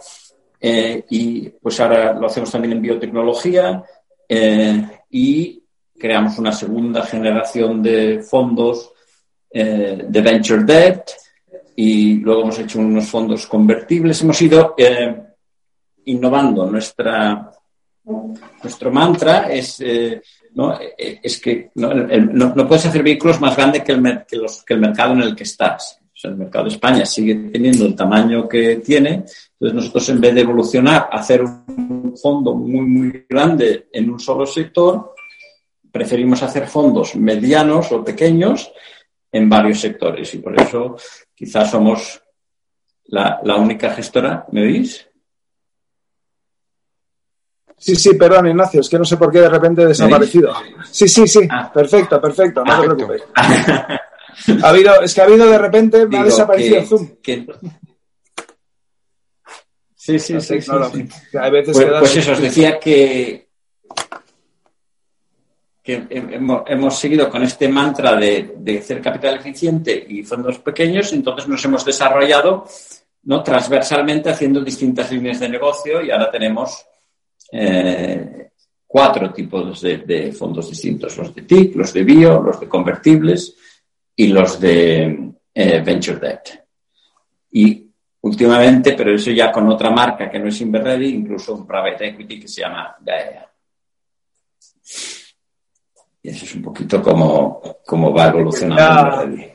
eh, 0.61 1.05
y 1.11 1.49
pues 1.49 1.81
ahora 1.81 2.12
lo 2.12 2.26
hacemos 2.26 2.50
también 2.50 2.73
en 2.73 2.83
biotecnología 2.83 3.83
eh, 4.29 4.87
y 5.11 5.62
creamos 5.99 6.38
una 6.38 6.52
segunda 6.52 7.02
generación 7.02 7.83
de 7.83 8.23
fondos 8.23 8.91
de 9.55 10.23
venture 10.23 10.64
debt 10.64 11.02
y 11.76 12.14
luego 12.17 12.43
hemos 12.43 12.59
hecho 12.59 12.79
unos 12.79 13.07
fondos 13.07 13.47
convertibles. 13.47 14.23
Hemos 14.23 14.41
ido 14.41 14.75
innovando. 16.06 16.71
Nuestra, 16.71 17.50
nuestro 18.62 18.90
mantra 18.90 19.52
es, 19.52 19.82
¿no? 20.54 20.78
es 20.99 21.40
que 21.40 21.71
no, 21.76 21.92
no, 21.94 22.68
puedes 22.68 22.87
hacer 22.87 23.02
vehículos 23.02 23.40
más 23.40 23.56
grandes 23.56 23.82
que 23.82 23.92
el, 23.92 24.25
que, 24.26 24.37
los, 24.37 24.62
que 24.64 24.75
el 24.75 24.80
mercado 24.80 25.12
en 25.14 25.23
el 25.23 25.37
que 25.37 25.44
estás 25.44 26.02
el 26.28 26.37
mercado 26.37 26.64
de 26.64 26.71
España 26.71 27.06
sigue 27.06 27.35
teniendo 27.35 27.87
el 27.87 27.94
tamaño 27.94 28.49
que 28.49 28.76
tiene. 28.76 29.25
Entonces 29.52 29.75
nosotros 29.75 30.09
en 30.11 30.21
vez 30.21 30.35
de 30.35 30.40
evolucionar, 30.42 31.09
hacer 31.11 31.42
un 31.42 32.14
fondo 32.21 32.54
muy, 32.54 32.87
muy 32.87 33.26
grande 33.28 33.88
en 33.92 34.11
un 34.11 34.21
solo 34.21 34.47
sector, 34.47 35.14
preferimos 35.90 36.42
hacer 36.42 36.66
fondos 36.66 37.14
medianos 37.16 37.92
o 37.92 38.04
pequeños 38.04 38.73
en 39.30 39.49
varios 39.49 39.80
sectores. 39.80 40.32
Y 40.35 40.38
por 40.38 40.61
eso 40.61 40.97
quizás 41.35 41.71
somos 41.71 42.23
la, 43.06 43.40
única 43.56 43.90
gestora. 43.90 44.47
¿Me 44.52 44.62
oís? 44.62 45.09
Sí, 47.83 47.97
sí, 47.97 48.15
perdón, 48.15 48.47
Ignacio, 48.47 48.81
es 48.81 48.89
que 48.89 48.97
no 48.97 49.05
sé 49.05 49.17
por 49.17 49.33
qué 49.33 49.41
de 49.41 49.49
repente 49.49 49.83
he 49.83 49.87
desaparecido. 49.87 50.55
Sí, 50.89 51.09
sí, 51.09 51.27
sí, 51.27 51.41
ah. 51.51 51.69
perfecto, 51.75 52.21
perfecto, 52.21 52.62
no 52.65 52.81
te 52.81 52.87
preocupes. 52.87 53.23
Ha 54.62 54.69
habido, 54.69 55.03
es 55.03 55.12
que 55.12 55.21
ha 55.21 55.25
habido 55.25 55.47
de 55.47 55.59
repente, 55.59 56.07
me 56.07 56.19
ha 56.19 56.25
desaparecido 56.25 56.83
Zoom. 56.85 57.09
Sí, 59.97 60.19
sí, 60.19 60.41
sí. 60.41 60.59
pues, 60.65 61.67
pues 61.71 62.17
eso, 62.17 62.33
os 62.33 62.41
decía 62.41 62.79
que, 62.79 63.49
que 65.83 66.07
hemos, 66.09 66.99
seguido 66.99 67.29
con 67.29 67.43
este 67.43 67.69
mantra 67.69 68.15
de, 68.15 68.55
de, 68.59 68.79
hacer 68.79 69.03
capital 69.03 69.37
eficiente 69.37 70.07
y 70.09 70.23
fondos 70.23 70.61
pequeños, 70.61 71.12
entonces 71.12 71.49
nos 71.49 71.65
hemos 71.65 71.85
desarrollado 71.85 72.65
¿no? 73.25 73.43
transversalmente 73.43 74.31
haciendo 74.31 74.61
distintas 74.62 75.11
líneas 75.11 75.41
de 75.41 75.49
negocio 75.49 76.01
y 76.01 76.12
ahora 76.12 76.31
tenemos 76.31 76.87
eh, 77.52 78.50
cuatro 78.87 79.32
tipos 79.32 79.80
de, 79.82 79.99
de, 79.99 80.32
fondos 80.32 80.71
distintos, 80.71 81.16
los 81.18 81.35
de 81.35 81.42
TIC, 81.42 81.76
los 81.76 81.92
de 81.92 82.02
bio, 82.02 82.40
los 82.40 82.59
de 82.59 82.68
convertibles 82.68 83.54
y 84.16 84.28
los 84.28 84.59
de 84.59 85.32
eh, 85.54 85.82
Venture 85.85 86.18
Debt. 86.18 86.64
Y 87.50 87.90
últimamente, 88.23 88.95
pero 88.95 89.15
eso 89.15 89.30
ya 89.30 89.52
con 89.52 89.69
otra 89.69 89.91
marca 89.91 90.30
que 90.30 90.38
no 90.38 90.49
es 90.49 90.60
Inverready, 90.62 91.08
incluso 91.08 91.54
un 91.54 91.67
private 91.67 92.08
equity 92.08 92.41
que 92.41 92.49
se 92.49 92.62
llama 92.62 92.97
Gaia. 93.00 93.50
Y 96.23 96.28
eso 96.28 96.45
es 96.45 96.54
un 96.54 96.62
poquito 96.62 97.02
como, 97.02 98.15
va 98.17 98.28
evolucionando 98.28 99.25
Inverready. 99.25 99.52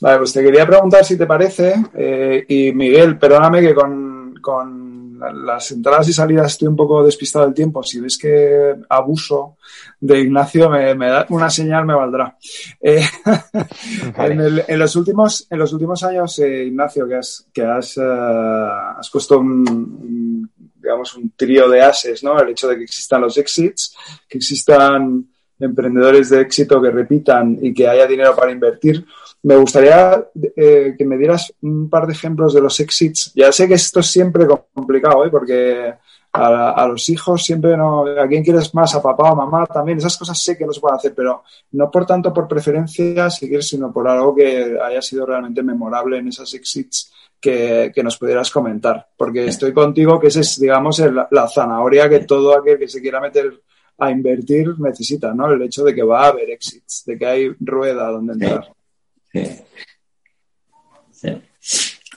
Vale, 0.00 0.18
pues 0.18 0.32
te 0.32 0.42
quería 0.42 0.66
preguntar 0.66 1.04
si 1.04 1.16
te 1.16 1.26
parece, 1.26 1.74
eh, 1.94 2.44
y 2.48 2.72
Miguel, 2.72 3.18
perdóname 3.18 3.60
que 3.60 3.74
con 3.74 4.85
las 5.18 5.70
entradas 5.70 6.08
y 6.08 6.12
salidas 6.12 6.52
estoy 6.52 6.68
un 6.68 6.76
poco 6.76 7.04
despistado 7.04 7.44
del 7.44 7.54
tiempo. 7.54 7.82
Si 7.82 8.00
ves 8.00 8.18
que 8.18 8.74
abuso 8.88 9.56
de 10.00 10.20
Ignacio, 10.20 10.70
me, 10.70 10.94
da 10.94 11.26
una 11.30 11.50
señal, 11.50 11.84
me 11.86 11.94
valdrá. 11.94 12.36
Eh, 12.80 13.02
en, 14.18 14.78
los 14.78 14.96
últimos, 14.96 15.46
en 15.50 15.58
los 15.58 15.72
últimos 15.72 16.02
años, 16.02 16.38
eh, 16.38 16.64
Ignacio, 16.64 17.06
que 17.08 17.16
has, 17.16 17.46
que 17.52 17.62
has, 17.62 17.96
eh, 17.96 18.02
has 18.02 19.10
puesto 19.10 19.38
un, 19.38 20.50
digamos, 20.74 21.14
un 21.16 21.32
trío 21.36 21.68
de 21.68 21.82
ases, 21.82 22.22
¿no? 22.22 22.38
El 22.40 22.50
hecho 22.50 22.68
de 22.68 22.76
que 22.76 22.84
existan 22.84 23.22
los 23.22 23.36
exits, 23.38 23.96
que 24.28 24.38
existan 24.38 25.26
emprendedores 25.58 26.30
de 26.30 26.42
éxito 26.42 26.80
que 26.80 26.90
repitan 26.90 27.58
y 27.60 27.72
que 27.72 27.88
haya 27.88 28.06
dinero 28.06 28.34
para 28.36 28.52
invertir. 28.52 29.04
Me 29.46 29.56
gustaría 29.56 30.26
eh, 30.56 30.96
que 30.98 31.04
me 31.04 31.16
dieras 31.16 31.54
un 31.62 31.88
par 31.88 32.04
de 32.08 32.14
ejemplos 32.14 32.52
de 32.52 32.60
los 32.60 32.80
exits. 32.80 33.30
Ya 33.32 33.52
sé 33.52 33.68
que 33.68 33.74
esto 33.74 34.00
es 34.00 34.08
siempre 34.08 34.44
complicado, 34.74 35.24
¿eh? 35.24 35.30
porque 35.30 35.94
a, 36.32 36.84
los 36.88 37.08
hijos 37.10 37.44
siempre 37.44 37.76
no. 37.76 38.04
¿A 38.20 38.26
quién 38.26 38.42
quieres 38.42 38.74
más? 38.74 38.96
¿A 38.96 39.00
papá 39.00 39.22
o 39.22 39.32
a 39.32 39.34
mamá? 39.36 39.64
También 39.66 39.98
esas 39.98 40.16
cosas 40.16 40.42
sé 40.42 40.58
que 40.58 40.66
no 40.66 40.72
se 40.72 40.80
pueden 40.80 40.96
hacer, 40.96 41.14
pero 41.14 41.44
no 41.70 41.88
por 41.92 42.04
tanto 42.04 42.34
por 42.34 42.48
preferencia, 42.48 43.30
si 43.30 43.46
quieres, 43.46 43.68
sino 43.68 43.92
por 43.92 44.08
algo 44.08 44.34
que 44.34 44.76
haya 44.82 45.00
sido 45.00 45.24
realmente 45.24 45.62
memorable 45.62 46.18
en 46.18 46.26
esos 46.26 46.52
exits 46.52 47.12
que, 47.40 47.92
nos 48.02 48.18
pudieras 48.18 48.50
comentar. 48.50 49.06
Porque 49.16 49.46
estoy 49.46 49.72
contigo 49.72 50.18
que 50.18 50.26
esa 50.26 50.40
es, 50.40 50.58
digamos, 50.58 51.00
la 51.30 51.48
zanahoria 51.48 52.08
que 52.08 52.18
todo 52.24 52.58
aquel 52.58 52.80
que 52.80 52.88
se 52.88 53.00
quiera 53.00 53.20
meter 53.20 53.62
a 53.98 54.10
invertir 54.10 54.74
necesita, 54.80 55.32
¿no? 55.32 55.52
El 55.52 55.62
hecho 55.62 55.84
de 55.84 55.94
que 55.94 56.02
va 56.02 56.24
a 56.24 56.28
haber 56.30 56.50
exits, 56.50 57.04
de 57.06 57.16
que 57.16 57.26
hay 57.26 57.56
rueda 57.60 58.10
donde 58.10 58.32
entrar. 58.32 58.75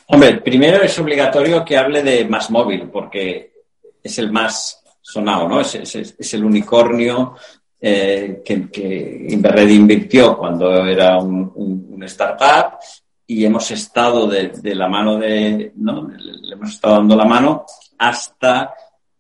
Hombre, 0.08 0.42
primero 0.42 0.82
es 0.82 0.98
obligatorio 0.98 1.64
que 1.64 1.78
hable 1.78 2.02
de 2.02 2.26
más 2.26 2.50
móvil, 2.50 2.90
porque 2.90 3.54
es 4.02 4.18
el 4.18 4.32
más 4.32 4.84
sonado, 5.02 5.48
¿no? 5.48 5.62
Es, 5.62 6.34
el 6.34 6.44
unicornio 6.44 7.36
eh, 7.80 8.42
que, 8.44 8.70
que 8.70 9.28
Inverred 9.30 9.70
invirtió 9.70 10.38
cuando 10.38 10.86
era 10.86 11.18
un, 11.18 12.04
startup 12.04 12.80
y 13.28 13.46
hemos 13.46 13.70
estado 13.70 14.26
de, 14.28 14.74
la 14.74 14.88
mano 14.88 15.18
de, 15.18 15.74
¿no? 15.76 16.10
Le 16.10 16.54
hemos 16.54 16.72
estado 16.72 16.96
dando 16.96 17.16
la 17.16 17.26
mano 17.26 17.66
hasta 18.00 18.74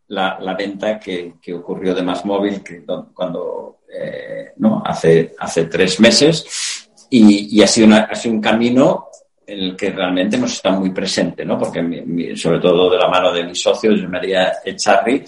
la, 0.07 0.55
venta 0.57 0.99
que, 0.99 1.35
ocurrió 1.53 1.93
de 1.93 2.01
Más 2.01 2.25
Móvil 2.25 2.63
que, 2.63 2.83
cuando, 3.13 3.81
eh, 3.93 4.53
¿no? 4.57 4.81
hace, 4.83 5.35
hace 5.37 5.65
tres 5.65 5.99
meses 5.99 6.88
y, 7.09 7.61
ha, 7.61 7.67
sido 7.67 7.95
ha 7.95 8.15
sido 8.15 8.35
un 8.35 8.41
camino 8.41 9.07
en 9.45 9.59
el 9.59 9.75
que 9.75 9.89
realmente 9.89 10.35
hemos 10.35 10.53
estado 10.53 10.79
muy 10.79 10.91
presente, 10.91 11.43
¿no? 11.43 11.57
Porque 11.57 12.33
sobre 12.35 12.59
todo 12.59 12.89
de 12.89 12.97
la 12.97 13.07
mano 13.07 13.31
de 13.31 13.43
mi 13.43 13.55
socio, 13.55 13.91
María 14.07 14.53
Echarri, 14.63 15.23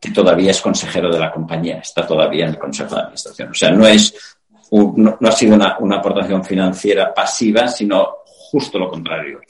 que 0.00 0.10
todavía 0.10 0.52
es 0.52 0.60
consejero 0.60 1.10
de 1.12 1.18
la 1.18 1.32
compañía, 1.32 1.78
está 1.78 2.06
todavía 2.06 2.44
en 2.44 2.50
el 2.50 2.58
Consejo 2.58 2.94
de 2.94 3.00
Administración. 3.00 3.50
O 3.50 3.54
sea, 3.54 3.70
no 3.70 3.86
es 3.86 4.14
no, 4.70 5.16
ha 5.20 5.32
sido 5.32 5.54
una, 5.54 5.76
una, 5.78 5.96
aportación 5.96 6.44
financiera 6.44 7.12
pasiva, 7.14 7.68
sino 7.68 8.16
justo 8.24 8.78
lo 8.78 8.88
contrario. 8.88 9.40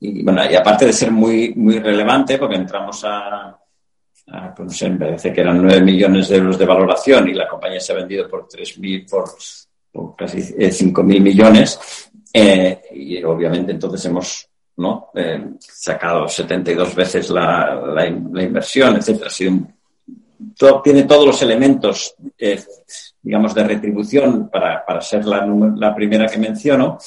Y 0.00 0.22
bueno, 0.22 0.42
y 0.50 0.54
aparte 0.54 0.86
de 0.86 0.92
ser 0.92 1.10
muy, 1.10 1.54
muy 1.54 1.78
relevante, 1.78 2.38
porque 2.38 2.56
entramos 2.56 3.04
a, 3.04 3.56
pues 4.56 4.66
no 4.66 4.70
sé, 4.70 4.90
me 4.90 4.98
parece 4.98 5.32
que 5.32 5.40
eran 5.40 5.62
9 5.62 5.80
millones 5.82 6.28
de 6.28 6.36
euros 6.36 6.58
de 6.58 6.66
valoración 6.66 7.28
y 7.28 7.34
la 7.34 7.48
compañía 7.48 7.80
se 7.80 7.92
ha 7.92 7.96
vendido 7.96 8.28
por 8.28 8.48
3.000, 8.48 9.08
por 9.08 9.24
por 9.92 10.16
casi 10.16 10.38
5.000 10.38 11.16
eh, 11.16 11.20
millones. 11.20 12.10
Eh, 12.32 12.80
y 12.94 13.22
obviamente 13.22 13.72
entonces 13.72 14.04
hemos 14.06 14.48
¿no? 14.78 15.10
Eh, 15.14 15.50
sacado 15.58 16.26
72 16.26 16.94
veces 16.94 17.28
la, 17.28 17.74
la, 17.94 18.06
inversión, 18.06 18.96
etcétera. 18.96 19.30
tiene 20.82 21.02
todos 21.02 21.26
los 21.26 21.42
elementos, 21.42 22.14
digamos, 23.20 23.54
de 23.54 23.64
retribución 23.64 24.48
para, 24.48 24.84
para 24.84 25.02
ser 25.02 25.26
la, 25.26 25.46
la, 25.76 25.94
primera 25.94 26.26
que 26.26 26.38
menciono. 26.38 26.98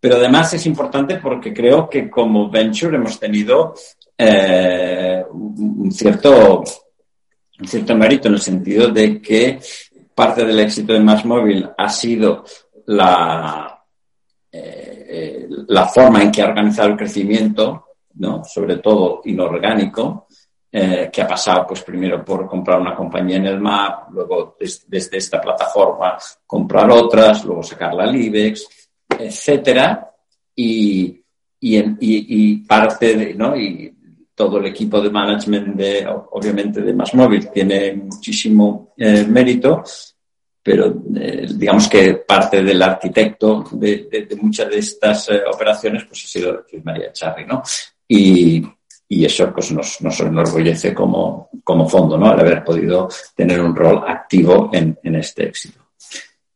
Pero 0.00 0.16
además 0.16 0.54
es 0.54 0.64
importante 0.66 1.16
porque 1.16 1.52
creo 1.52 1.88
que 1.88 2.08
como 2.08 2.50
venture 2.50 2.96
hemos 2.96 3.20
tenido 3.20 3.74
un, 4.18 5.92
cierto, 5.92 6.64
un 7.60 7.68
cierto 7.68 7.94
mérito 7.94 8.28
en 8.28 8.34
el 8.34 8.40
sentido 8.40 8.88
de 8.88 9.20
que 9.20 9.60
parte 10.14 10.44
del 10.44 10.60
éxito 10.60 10.92
de 10.92 11.00
Más 11.00 11.24
Móvil 11.24 11.68
ha 11.76 11.88
sido 11.88 12.44
la, 12.86 13.84
eh, 14.50 15.06
eh, 15.08 15.46
la 15.68 15.86
forma 15.86 16.22
en 16.22 16.30
que 16.30 16.42
ha 16.42 16.48
organizado 16.48 16.90
el 16.90 16.96
crecimiento, 16.96 17.86
¿no? 18.14 18.44
sobre 18.44 18.76
todo 18.78 19.22
inorgánico, 19.24 20.26
eh, 20.70 21.10
que 21.12 21.22
ha 21.22 21.26
pasado 21.26 21.66
pues 21.66 21.82
primero 21.82 22.24
por 22.24 22.46
comprar 22.46 22.80
una 22.80 22.94
compañía 22.94 23.36
en 23.36 23.46
el 23.46 23.60
MAP, 23.60 24.10
luego 24.12 24.56
desde 24.58 25.18
esta 25.18 25.40
plataforma 25.40 26.16
comprar 26.46 26.90
otras, 26.90 27.44
luego 27.44 27.62
sacarla 27.62 28.04
al 28.04 28.16
IBEX, 28.16 28.66
etcétera, 29.18 30.10
y, 30.56 31.22
y, 31.60 32.56
parte 32.66 33.14
de, 33.14 33.34
¿no? 33.34 33.56
Y 33.56 33.94
todo 34.34 34.58
el 34.58 34.66
equipo 34.66 35.00
de 35.00 35.10
management 35.10 35.76
de, 35.76 36.06
obviamente, 36.30 36.80
de 36.80 36.94
Más 36.94 37.14
Móvil 37.14 37.48
tiene 37.50 37.94
muchísimo 37.94 38.92
eh, 38.96 39.24
mérito, 39.24 39.82
pero 40.62 41.02
eh, 41.16 41.48
digamos 41.54 41.88
que 41.88 42.14
parte 42.14 42.62
del 42.62 42.80
arquitecto 42.80 43.64
de, 43.72 44.28
muchas 44.40 44.70
de 44.70 44.78
estas 44.78 45.28
operaciones 45.52 46.04
pues 46.04 46.24
ha 46.24 46.28
sido 46.28 46.64
María 46.84 47.12
Charri, 47.12 47.44
¿no? 47.44 47.62
Y, 48.08 48.62
y 49.08 49.26
eso 49.26 49.52
pues, 49.52 49.70
nos, 49.72 50.00
nos 50.00 50.20
enorgullece 50.20 50.94
como, 50.94 51.50
como 51.62 51.86
fondo, 51.86 52.16
¿no? 52.16 52.30
Al 52.30 52.40
haber 52.40 52.64
podido 52.64 53.08
tener 53.34 53.60
un 53.60 53.76
rol 53.76 54.02
activo 54.06 54.70
en, 54.72 54.98
en 55.02 55.16
este 55.16 55.48
éxito. 55.48 55.80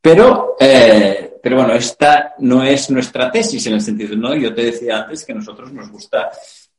Pero, 0.00 0.56
eh, 0.58 1.38
pero 1.42 1.56
bueno, 1.56 1.74
esta 1.74 2.34
no 2.38 2.62
es 2.62 2.90
nuestra 2.90 3.30
tesis 3.30 3.66
en 3.66 3.74
el 3.74 3.80
sentido, 3.80 4.16
¿no? 4.16 4.34
Yo 4.34 4.54
te 4.54 4.66
decía 4.66 5.02
antes 5.02 5.24
que 5.24 5.32
a 5.32 5.34
nosotros 5.34 5.70
nos 5.72 5.90
gusta 5.90 6.30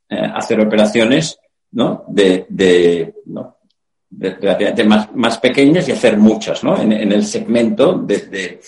eh, 0.08 0.30
hacer 0.34 0.60
operaciones, 0.60 1.38
¿no? 1.72 2.04
De, 2.08 2.46
de, 2.48 3.14
¿no? 3.26 3.58
de, 4.08 4.84
más, 4.84 5.14
más 5.14 5.38
pequeñas 5.38 5.88
y 5.88 5.92
hacer 5.92 6.16
muchas, 6.16 6.64
¿no? 6.64 6.80
En, 6.80 6.92
en 6.92 7.12
el 7.12 7.24
segmento 7.24 7.94
de, 7.94 8.18
de, 8.26 8.60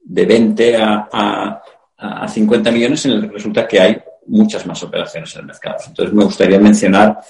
de 0.00 0.26
20 0.26 0.76
a, 0.76 1.08
a, 1.12 1.62
a 1.98 2.28
50 2.28 2.70
millones 2.70 3.04
en 3.06 3.12
el 3.12 3.32
resulta 3.32 3.66
que 3.66 3.80
hay 3.80 4.02
muchas 4.26 4.66
más 4.66 4.82
operaciones 4.82 5.34
en 5.34 5.40
el 5.40 5.46
mercado. 5.46 5.76
Entonces, 5.86 6.14
me 6.14 6.24
gustaría 6.24 6.58
mencionar 6.58 7.20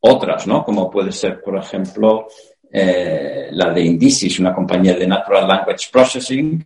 otras, 0.00 0.46
¿no? 0.46 0.64
Como 0.64 0.90
puede 0.90 1.12
ser, 1.12 1.40
por 1.40 1.56
ejemplo, 1.56 2.26
eh, 2.70 3.48
la 3.52 3.70
de 3.70 3.82
Indicis, 3.82 4.38
una 4.40 4.54
compañía 4.54 4.94
de 4.94 5.06
Natural 5.06 5.46
Language 5.46 5.88
Processing. 5.92 6.64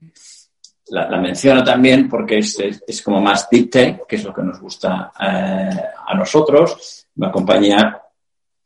La, 0.89 1.19
menciono 1.19 1.65
también 1.65 2.09
porque 2.09 2.39
es, 2.39 2.59
es, 2.87 3.03
como 3.03 3.21
más 3.21 3.49
deep 3.51 3.71
tech, 3.71 4.07
que 4.07 4.17
es 4.17 4.25
lo 4.25 4.33
que 4.33 4.43
nos 4.43 4.61
gusta 4.61 5.13
eh, 5.21 5.81
a 6.07 6.15
nosotros. 6.15 7.07
Una 7.17 7.33
compañía 7.33 8.01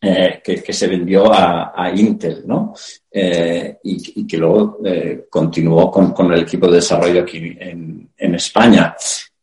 eh, 0.02 0.40
que, 0.42 0.62
que, 0.62 0.72
se 0.72 0.86
vendió 0.86 1.30
a, 1.30 1.74
a 1.76 1.94
Intel, 1.94 2.44
¿no? 2.46 2.74
Eh, 3.10 3.78
y, 3.84 4.20
y, 4.22 4.26
que 4.26 4.38
luego 4.38 4.78
eh, 4.82 5.26
continuó 5.28 5.90
con, 5.90 6.12
con, 6.12 6.32
el 6.32 6.40
equipo 6.40 6.68
de 6.68 6.76
desarrollo 6.76 7.20
aquí 7.20 7.36
en, 7.60 8.08
en 8.16 8.34
España 8.34 8.96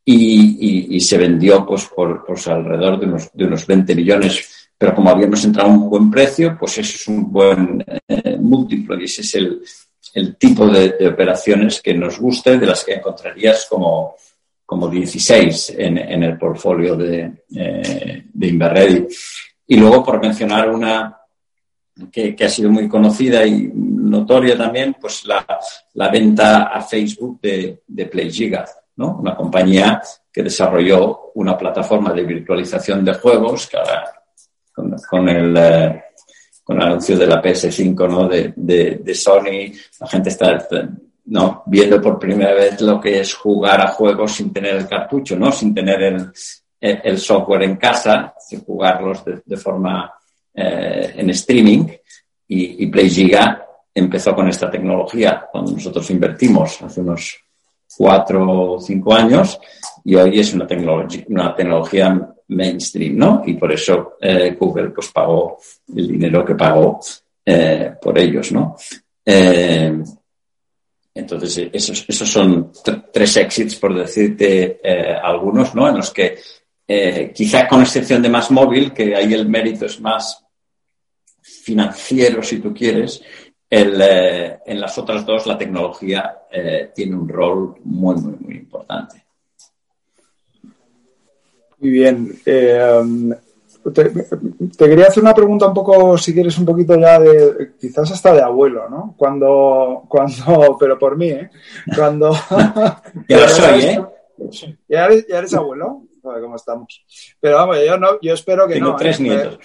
y, 0.03 0.95
y, 0.95 0.99
se 0.99 1.15
vendió 1.19 1.63
pues 1.63 1.85
por, 1.85 2.25
pues 2.25 2.47
alrededor 2.47 2.99
de 2.99 3.05
unos, 3.05 3.29
de 3.33 3.45
unos 3.45 3.67
20 3.67 3.93
millones. 3.93 4.69
Pero 4.75 4.95
como 4.95 5.11
habíamos 5.11 5.45
entrado 5.45 5.69
a 5.69 5.73
un 5.73 5.89
buen 5.91 6.09
precio, 6.09 6.57
pues 6.59 6.79
eso 6.79 6.95
es 6.95 7.07
un 7.07 7.31
buen 7.31 7.85
múltiplo 8.39 8.99
y 8.99 9.03
ese 9.03 9.21
es 9.21 9.35
el, 9.35 9.61
el 10.13 10.35
tipo 10.35 10.67
de, 10.67 11.07
operaciones 11.07 11.81
que 11.81 11.93
nos 11.93 12.19
guste, 12.19 12.57
de 12.57 12.65
las 12.65 12.83
que 12.83 12.95
encontrarías 12.95 13.67
como, 13.69 14.15
como 14.65 14.89
16 14.89 15.75
en, 15.77 16.23
el 16.23 16.37
portfolio 16.37 16.95
de, 16.95 17.31
eh, 17.55 18.23
de 18.33 18.47
Inverready. 18.47 19.07
Y 19.67 19.77
luego, 19.77 20.03
por 20.03 20.21
mencionar 20.21 20.69
una 20.69 21.17
que, 22.11 22.35
ha 22.39 22.49
sido 22.49 22.69
muy 22.69 22.87
conocida 22.87 23.45
y 23.45 23.71
notoria 23.73 24.57
también, 24.57 24.95
pues 24.99 25.25
la, 25.25 25.45
la 25.93 26.09
venta 26.09 26.63
a 26.63 26.81
Facebook 26.81 27.39
de, 27.41 27.81
de 27.87 28.05
PlayGiga 28.05 28.65
una 28.97 29.35
compañía 29.35 30.01
que 30.31 30.43
desarrolló 30.43 31.31
una 31.35 31.57
plataforma 31.57 32.13
de 32.13 32.23
virtualización 32.23 33.05
de 33.05 33.13
juegos 33.13 33.67
que 33.67 33.77
ahora 33.77 34.11
con, 35.09 35.29
el, 35.29 35.55
eh, 35.57 36.03
con 36.67 36.81
el 36.81 36.87
anuncio 36.87 37.17
de 37.17 37.27
la 37.27 37.41
PS5 37.41 38.09
¿no? 38.09 38.27
de, 38.27 38.53
de, 39.01 39.15
Sony, 39.15 39.71
la 40.01 40.07
gente 40.07 40.27
está 40.27 40.67
¿no? 41.27 41.63
viendo 41.65 42.01
por 42.01 42.19
primera 42.19 42.53
vez 42.53 42.81
lo 42.81 42.99
que 42.99 43.21
es 43.21 43.33
jugar 43.35 43.79
a 43.79 43.87
juegos 43.87 44.33
sin 44.33 44.51
tener 44.51 44.75
el 44.75 44.85
cartucho, 44.85 45.37
¿no? 45.39 45.49
sin 45.49 45.73
tener 45.73 46.03
el, 46.03 46.29
el 46.81 47.17
software 47.17 47.63
en 47.63 47.77
casa, 47.77 48.33
sin 48.37 48.65
jugarlos 48.65 49.23
de, 49.45 49.55
forma 49.55 50.11
eh, 50.53 51.13
en 51.15 51.29
streaming. 51.29 51.87
Y, 52.49 52.83
y 52.83 52.87
PlayGiga 52.87 53.65
empezó 53.95 54.35
con 54.35 54.49
esta 54.49 54.69
tecnología 54.69 55.47
cuando 55.49 55.71
nosotros 55.71 56.09
invertimos 56.09 56.81
hace 56.81 56.99
unos 56.99 57.37
cuatro 57.97 58.73
o 58.73 58.79
cinco 58.81 59.13
años 59.13 59.57
y 60.03 60.15
hoy 60.15 60.37
es 60.37 60.53
una 60.53 60.67
tecnología, 60.67 61.23
una 61.29 61.55
tecnología 61.55 62.29
mainstream, 62.49 63.17
¿no? 63.17 63.43
Y 63.45 63.55
por 63.55 63.71
eso 63.71 64.17
eh, 64.21 64.55
Google 64.59 64.89
pues 64.89 65.09
pagó 65.09 65.59
el 65.95 66.07
dinero 66.07 66.45
que 66.45 66.55
pagó 66.55 66.99
eh, 67.45 67.93
por 68.01 68.17
ellos, 68.17 68.51
¿no? 68.51 68.75
Eh, 69.25 70.01
entonces, 71.13 71.69
esos, 71.73 72.05
esos 72.07 72.29
son 72.29 72.71
tres 73.11 73.37
exits, 73.37 73.75
por 73.75 73.95
decirte 73.95 74.79
algunos, 75.23 75.73
¿no? 75.73 75.89
En 75.89 75.97
los 75.97 76.11
que 76.11 76.37
quizá 77.33 77.67
con 77.67 77.81
excepción 77.81 78.21
de 78.21 78.29
más 78.29 78.51
móvil, 78.51 78.93
que 78.93 79.15
ahí 79.15 79.33
el 79.33 79.49
mérito 79.49 79.87
es 79.87 79.99
más 79.99 80.45
financiero, 81.41 82.43
si 82.43 82.59
tú 82.59 82.71
quieres, 82.71 83.23
el, 83.67 83.99
en 83.99 84.79
las 84.79 84.95
otras 84.99 85.25
dos 85.25 85.47
la 85.47 85.57
tecnología 85.57 86.37
tiene 86.93 87.15
un 87.15 87.27
rol 87.27 87.77
muy, 87.83 88.15
muy, 88.17 88.35
muy 88.39 88.55
importante. 88.57 89.26
Muy 91.79 91.89
bien. 91.91 92.39
Eh, 92.45 92.99
um, 93.01 93.33
te, 93.93 94.11
quería 94.77 95.07
hacer 95.07 95.23
una 95.23 95.33
pregunta 95.33 95.67
un 95.67 95.73
poco, 95.73 96.17
si 96.17 96.33
quieres, 96.33 96.57
un 96.57 96.65
poquito 96.65 96.99
ya 96.99 97.19
de, 97.19 97.73
quizás 97.79 98.11
hasta 98.11 98.33
de 98.33 98.41
abuelo, 98.41 98.89
¿no? 98.89 99.15
Cuando, 99.17 100.03
cuando, 100.07 100.77
pero 100.79 100.97
por 100.97 101.17
mí, 101.17 101.29
¿eh? 101.29 101.49
Cuando... 101.95 102.31
ya 103.29 103.39
lo 103.39 103.47
soy, 103.47 103.81
¿eh? 103.81 104.05
¿Ya 104.87 105.05
eres, 105.05 105.27
ya 105.27 105.39
eres 105.39 105.53
abuelo? 105.53 106.03
¿cómo 106.41 106.55
estamos? 106.55 107.05
Pero 107.39 107.55
vamos, 107.55 107.77
yo 107.85 107.97
no, 107.97 108.19
yo 108.21 108.33
espero 108.33 108.67
que 108.67 108.75
Tengo 108.75 108.91
no. 108.91 108.95
tres 108.95 109.19
nietos. 109.19 109.59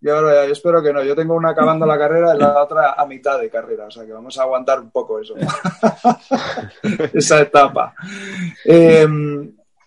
Yo, 0.00 0.20
yo, 0.20 0.52
espero 0.52 0.82
que 0.82 0.92
no. 0.92 1.04
Yo 1.04 1.14
tengo 1.14 1.34
una 1.34 1.50
acabando 1.50 1.86
la 1.86 1.96
carrera 1.96 2.34
y 2.34 2.38
la 2.38 2.60
otra 2.60 2.94
a 2.94 3.06
mitad 3.06 3.38
de 3.38 3.48
carrera. 3.48 3.86
O 3.86 3.90
sea 3.90 4.04
que 4.04 4.12
vamos 4.12 4.36
a 4.36 4.42
aguantar 4.42 4.80
un 4.80 4.90
poco 4.90 5.20
eso. 5.20 5.34
Esa 7.14 7.40
etapa. 7.40 7.94
Eh, 8.64 9.06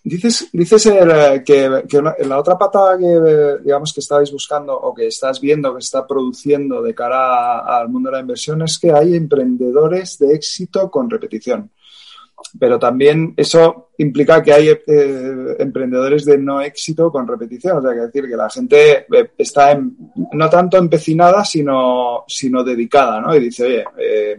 dices 0.08 0.48
dices 0.52 0.86
eh, 0.86 1.42
que, 1.44 1.84
que, 1.88 1.96
en 1.96 2.28
la 2.28 2.38
otra 2.38 2.56
pata 2.56 2.96
que 2.98 3.62
digamos 3.64 3.92
que 3.92 4.00
estáis 4.00 4.30
buscando 4.30 4.78
o 4.78 4.94
que 4.94 5.08
estás 5.08 5.40
viendo 5.40 5.72
que 5.72 5.80
está 5.80 6.06
produciendo 6.06 6.80
de 6.80 6.94
cara 6.94 7.58
al 7.58 7.88
mundo 7.88 8.10
de 8.10 8.16
la 8.16 8.20
inversión 8.20 8.62
es 8.62 8.78
que 8.78 8.92
hay 8.92 9.16
emprendedores 9.16 10.18
de 10.18 10.34
éxito 10.34 10.90
con 10.90 11.10
repetición 11.10 11.70
pero 12.58 12.78
también 12.78 13.34
eso 13.36 13.90
implica 13.98 14.42
que 14.42 14.52
hay 14.52 14.68
eh, 14.68 15.56
emprendedores 15.58 16.24
de 16.24 16.38
no 16.38 16.60
éxito 16.60 17.10
con 17.10 17.26
repetición. 17.26 17.78
O 17.78 17.82
sea, 17.82 17.92
que 17.92 18.00
decir 18.00 18.28
que 18.28 18.36
la 18.36 18.50
gente 18.50 19.06
eh, 19.12 19.30
está 19.38 19.78
no 20.32 20.50
tanto 20.50 20.76
empecinada, 20.76 21.44
sino, 21.44 22.24
sino 22.28 22.62
dedicada, 22.62 23.20
¿no? 23.20 23.34
Y 23.34 23.40
dice, 23.40 23.64
oye, 23.64 23.84
eh, 23.98 24.38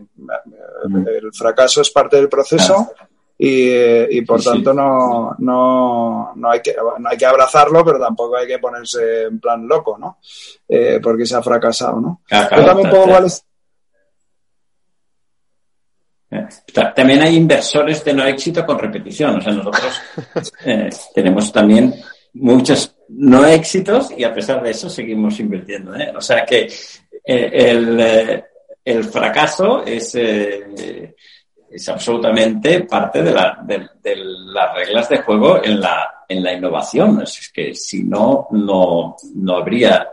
el 0.85 1.33
fracaso 1.33 1.81
es 1.81 1.89
parte 1.89 2.17
del 2.17 2.29
proceso 2.29 2.91
y, 3.37 4.17
y 4.17 4.21
por 4.21 4.43
tanto 4.43 4.73
no, 4.73 5.35
no, 5.39 6.33
no, 6.35 6.51
hay 6.51 6.61
que, 6.61 6.75
no 6.99 7.09
hay 7.09 7.17
que 7.17 7.25
abrazarlo, 7.25 7.85
pero 7.85 7.99
tampoco 7.99 8.37
hay 8.37 8.47
que 8.47 8.59
ponerse 8.59 9.23
en 9.23 9.39
plan 9.39 9.67
loco, 9.67 9.97
¿no? 9.97 10.17
porque 11.01 11.25
se 11.25 11.35
ha 11.35 11.41
fracasado, 11.41 12.01
¿no? 12.01 12.21
Claro, 12.27 12.65
también 12.65 12.89
puedo 12.89 13.05
también 16.95 17.21
hay 17.21 17.35
inversores 17.35 18.03
de 18.03 18.13
no 18.13 18.25
éxito 18.25 18.65
con 18.65 18.77
repetición. 18.77 19.37
O 19.37 19.41
sea, 19.41 19.53
nosotros 19.53 20.01
eh, 20.65 20.89
tenemos 21.13 21.51
también 21.51 21.93
muchos 22.33 22.95
no 23.09 23.45
éxitos 23.45 24.11
y 24.15 24.23
a 24.23 24.33
pesar 24.33 24.61
de 24.61 24.71
eso 24.71 24.89
seguimos 24.89 25.39
invirtiendo. 25.39 25.95
¿eh? 25.95 26.13
O 26.15 26.21
sea 26.21 26.45
que 26.45 26.69
eh, 27.25 27.49
el, 27.53 28.43
el, 28.83 29.03
fracaso 29.05 29.83
es, 29.85 30.17
es 31.69 31.89
absolutamente 31.89 32.81
parte 32.81 33.21
de, 33.21 33.31
la, 33.31 33.59
de, 33.63 33.89
las 34.15 34.75
reglas 34.75 35.09
de 35.09 35.17
juego 35.19 35.63
en 35.63 35.81
la, 35.81 36.23
en 36.27 36.43
la 36.43 36.53
innovación. 36.53 37.21
Es 37.21 37.51
que 37.53 37.73
si 37.73 38.03
no, 38.03 38.47
no, 38.51 39.15
no 39.35 39.57
habría 39.57 40.09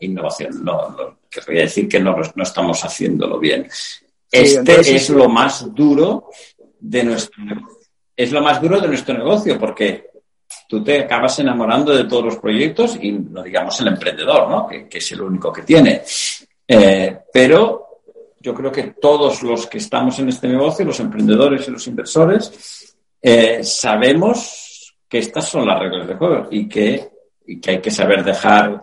innovación. 0.00 0.64
No, 0.64 0.90
no, 0.90 1.18
querría 1.30 1.62
decir 1.62 1.88
que 1.88 2.00
no, 2.00 2.16
no 2.34 2.42
estamos 2.42 2.84
haciéndolo 2.84 3.38
bien. 3.38 3.68
Este 4.30 4.80
es 4.80 5.10
lo 5.10 5.28
más 5.28 5.74
duro 5.74 6.30
de 6.80 7.04
nuestro 7.04 7.42
es 8.16 8.30
lo 8.30 8.42
más 8.42 8.60
duro 8.60 8.80
de 8.80 8.88
nuestro 8.88 9.16
negocio 9.16 9.58
porque 9.58 10.10
tú 10.68 10.82
te 10.82 11.00
acabas 11.00 11.38
enamorando 11.38 11.94
de 11.94 12.04
todos 12.04 12.24
los 12.24 12.36
proyectos 12.36 12.98
y 13.00 13.12
no 13.12 13.42
digamos 13.42 13.80
el 13.80 13.88
emprendedor, 13.88 14.48
¿no? 14.48 14.66
Que, 14.66 14.86
es 14.90 15.12
el 15.12 15.22
único 15.22 15.52
que 15.52 15.62
tiene. 15.62 16.02
Eh, 16.66 17.18
pero 17.32 17.91
yo 18.42 18.52
creo 18.52 18.72
que 18.72 18.94
todos 19.00 19.42
los 19.42 19.66
que 19.66 19.78
estamos 19.78 20.18
en 20.18 20.28
este 20.28 20.48
negocio, 20.48 20.84
los 20.84 21.00
emprendedores 21.00 21.66
y 21.66 21.70
los 21.70 21.86
inversores, 21.86 22.96
eh, 23.22 23.62
sabemos 23.62 24.96
que 25.08 25.18
estas 25.18 25.48
son 25.48 25.66
las 25.66 25.78
reglas 25.78 26.08
de 26.08 26.14
juego 26.14 26.48
y 26.50 26.68
que, 26.68 27.08
hay 27.66 27.80
que 27.80 27.90
saber 27.90 28.24
dejar 28.24 28.82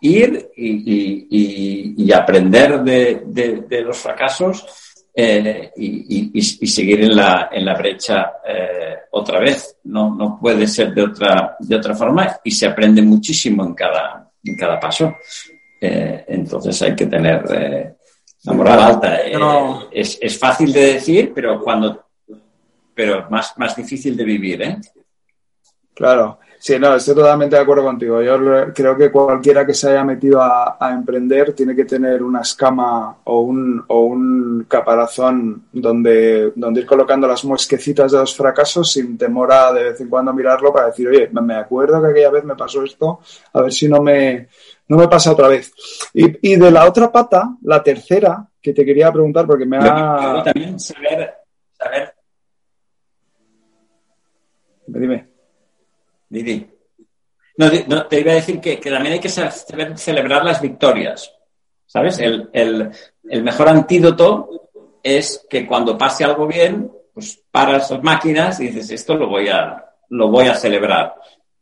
ir 0.00 0.50
y, 0.56 2.12
aprender 2.12 2.82
de, 2.82 3.82
los 3.84 3.98
fracasos 3.98 4.64
eh, 5.14 5.72
y, 5.76 6.40
seguir 6.42 7.02
en 7.02 7.16
la, 7.16 7.74
brecha 7.76 8.34
eh, 8.46 8.96
otra 9.10 9.40
vez. 9.40 9.78
No, 9.84 10.14
no 10.14 10.38
puede 10.40 10.68
ser 10.68 10.94
de 10.94 11.02
otra, 11.02 11.56
de 11.58 11.76
otra 11.76 11.94
forma 11.94 12.38
y 12.44 12.52
se 12.52 12.66
aprende 12.66 13.02
muchísimo 13.02 13.64
en 13.64 13.74
cada, 13.74 14.30
en 14.44 14.56
cada 14.56 14.78
paso. 14.78 15.16
Entonces 15.80 16.82
hay 16.82 16.94
que 16.94 17.06
tener 17.06 17.97
la 18.44 18.52
moral 18.52 18.80
alta. 18.80 19.16
Es, 19.90 20.18
es, 20.20 20.38
fácil 20.38 20.72
de 20.72 20.94
decir, 20.94 21.32
pero 21.34 21.60
cuando 21.60 22.04
pero 22.94 23.30
más, 23.30 23.56
más 23.56 23.76
difícil 23.76 24.16
de 24.16 24.24
vivir, 24.24 24.60
¿eh? 24.60 24.76
Claro. 25.94 26.40
Sí, 26.60 26.76
no, 26.80 26.96
estoy 26.96 27.14
totalmente 27.14 27.54
de 27.54 27.62
acuerdo 27.62 27.84
contigo. 27.84 28.20
Yo 28.20 28.36
creo 28.74 28.96
que 28.96 29.12
cualquiera 29.12 29.64
que 29.64 29.72
se 29.72 29.90
haya 29.90 30.02
metido 30.02 30.42
a, 30.42 30.76
emprender 30.92 31.52
tiene 31.52 31.76
que 31.76 31.84
tener 31.84 32.24
una 32.24 32.40
escama 32.40 33.18
o 33.22 33.40
un, 33.42 33.84
o 33.86 34.00
un 34.00 34.66
caparazón 34.68 35.68
donde, 35.72 36.52
donde 36.56 36.80
ir 36.80 36.86
colocando 36.86 37.28
las 37.28 37.44
muesquecitas 37.44 38.10
de 38.10 38.18
los 38.18 38.34
fracasos 38.34 38.90
sin 38.90 39.16
temor 39.16 39.52
a 39.52 39.72
de 39.72 39.84
vez 39.84 40.00
en 40.00 40.08
cuando 40.08 40.32
mirarlo 40.32 40.72
para 40.72 40.86
decir, 40.86 41.06
oye, 41.06 41.30
me 41.30 41.54
acuerdo 41.54 42.02
que 42.02 42.08
aquella 42.08 42.30
vez 42.30 42.44
me 42.44 42.56
pasó 42.56 42.82
esto, 42.82 43.20
a 43.52 43.62
ver 43.62 43.72
si 43.72 43.88
no 43.88 44.02
me, 44.02 44.48
no 44.88 44.96
me 44.96 45.08
pasa 45.08 45.32
otra 45.32 45.48
vez. 45.48 45.72
Y, 46.14 46.52
y 46.52 46.56
de 46.56 46.70
la 46.70 46.86
otra 46.86 47.12
pata, 47.12 47.56
la 47.62 47.82
tercera, 47.82 48.48
que 48.60 48.72
te 48.72 48.84
quería 48.84 49.12
preguntar 49.12 49.46
porque 49.46 49.66
me 49.66 49.78
ha... 49.78 50.42
también 50.44 50.78
saber, 50.78 51.34
saber... 51.72 52.14
Dime. 54.86 55.28
Didi. 56.28 56.66
No, 57.58 58.06
te 58.06 58.20
iba 58.20 58.32
a 58.32 58.36
decir 58.36 58.60
que, 58.60 58.76
también 58.76 59.14
hay 59.14 59.20
que 59.20 59.28
celebrar 59.28 60.44
las 60.44 60.60
victorias. 60.60 61.34
¿Sabes? 61.86 62.18
El, 62.20 62.92
mejor 63.42 63.68
antídoto 63.68 64.70
es 65.02 65.44
que 65.50 65.66
cuando 65.66 65.98
pase 65.98 66.24
algo 66.24 66.46
bien, 66.46 66.90
pues 67.12 67.42
paras 67.50 67.90
las 67.90 68.02
máquinas 68.02 68.60
y 68.60 68.68
dices, 68.68 68.90
esto 68.90 69.16
lo 69.16 69.28
voy 69.28 69.48
a, 69.48 69.84
lo 70.10 70.28
voy 70.28 70.46
a 70.46 70.54
celebrar. 70.54 71.14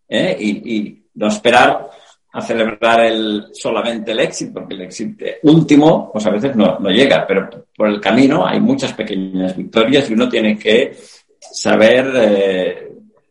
¿eh? 0.08 0.36
Y, 0.38 1.02
no 1.14 1.28
esperar 1.28 1.88
a 2.36 2.42
celebrar 2.42 3.00
el, 3.00 3.46
solamente 3.52 4.12
el 4.12 4.20
éxito, 4.20 4.54
porque 4.54 4.74
el 4.74 4.82
éxito 4.82 5.24
último, 5.42 6.10
pues 6.12 6.26
a 6.26 6.30
veces 6.30 6.54
no, 6.54 6.78
llega, 6.90 7.26
pero 7.26 7.48
por 7.76 7.88
el 7.88 8.00
camino 8.00 8.46
hay 8.46 8.60
muchas 8.60 8.92
pequeñas 8.92 9.56
victorias 9.56 10.10
y 10.10 10.14
uno 10.14 10.28
tiene 10.28 10.58
que 10.58 10.96
saber 11.38 12.12
eh, 12.14 12.86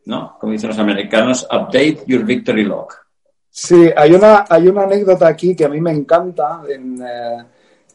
¿no? 0.06 0.38
Como 0.40 0.54
dicen 0.54 0.70
los 0.70 0.80
americanos, 0.80 1.48
update 1.52 2.04
your 2.08 2.24
victory 2.24 2.64
log. 2.64 2.88
Sí, 3.50 3.90
hay 3.96 4.14
una, 4.14 4.46
hay 4.50 4.68
una 4.68 4.84
anécdota 4.84 5.28
aquí 5.28 5.56
que 5.56 5.66
a 5.66 5.70
mí 5.70 5.80
me 5.82 5.92
encanta 5.92 6.62
en, 6.70 7.02
eh, 7.02 7.46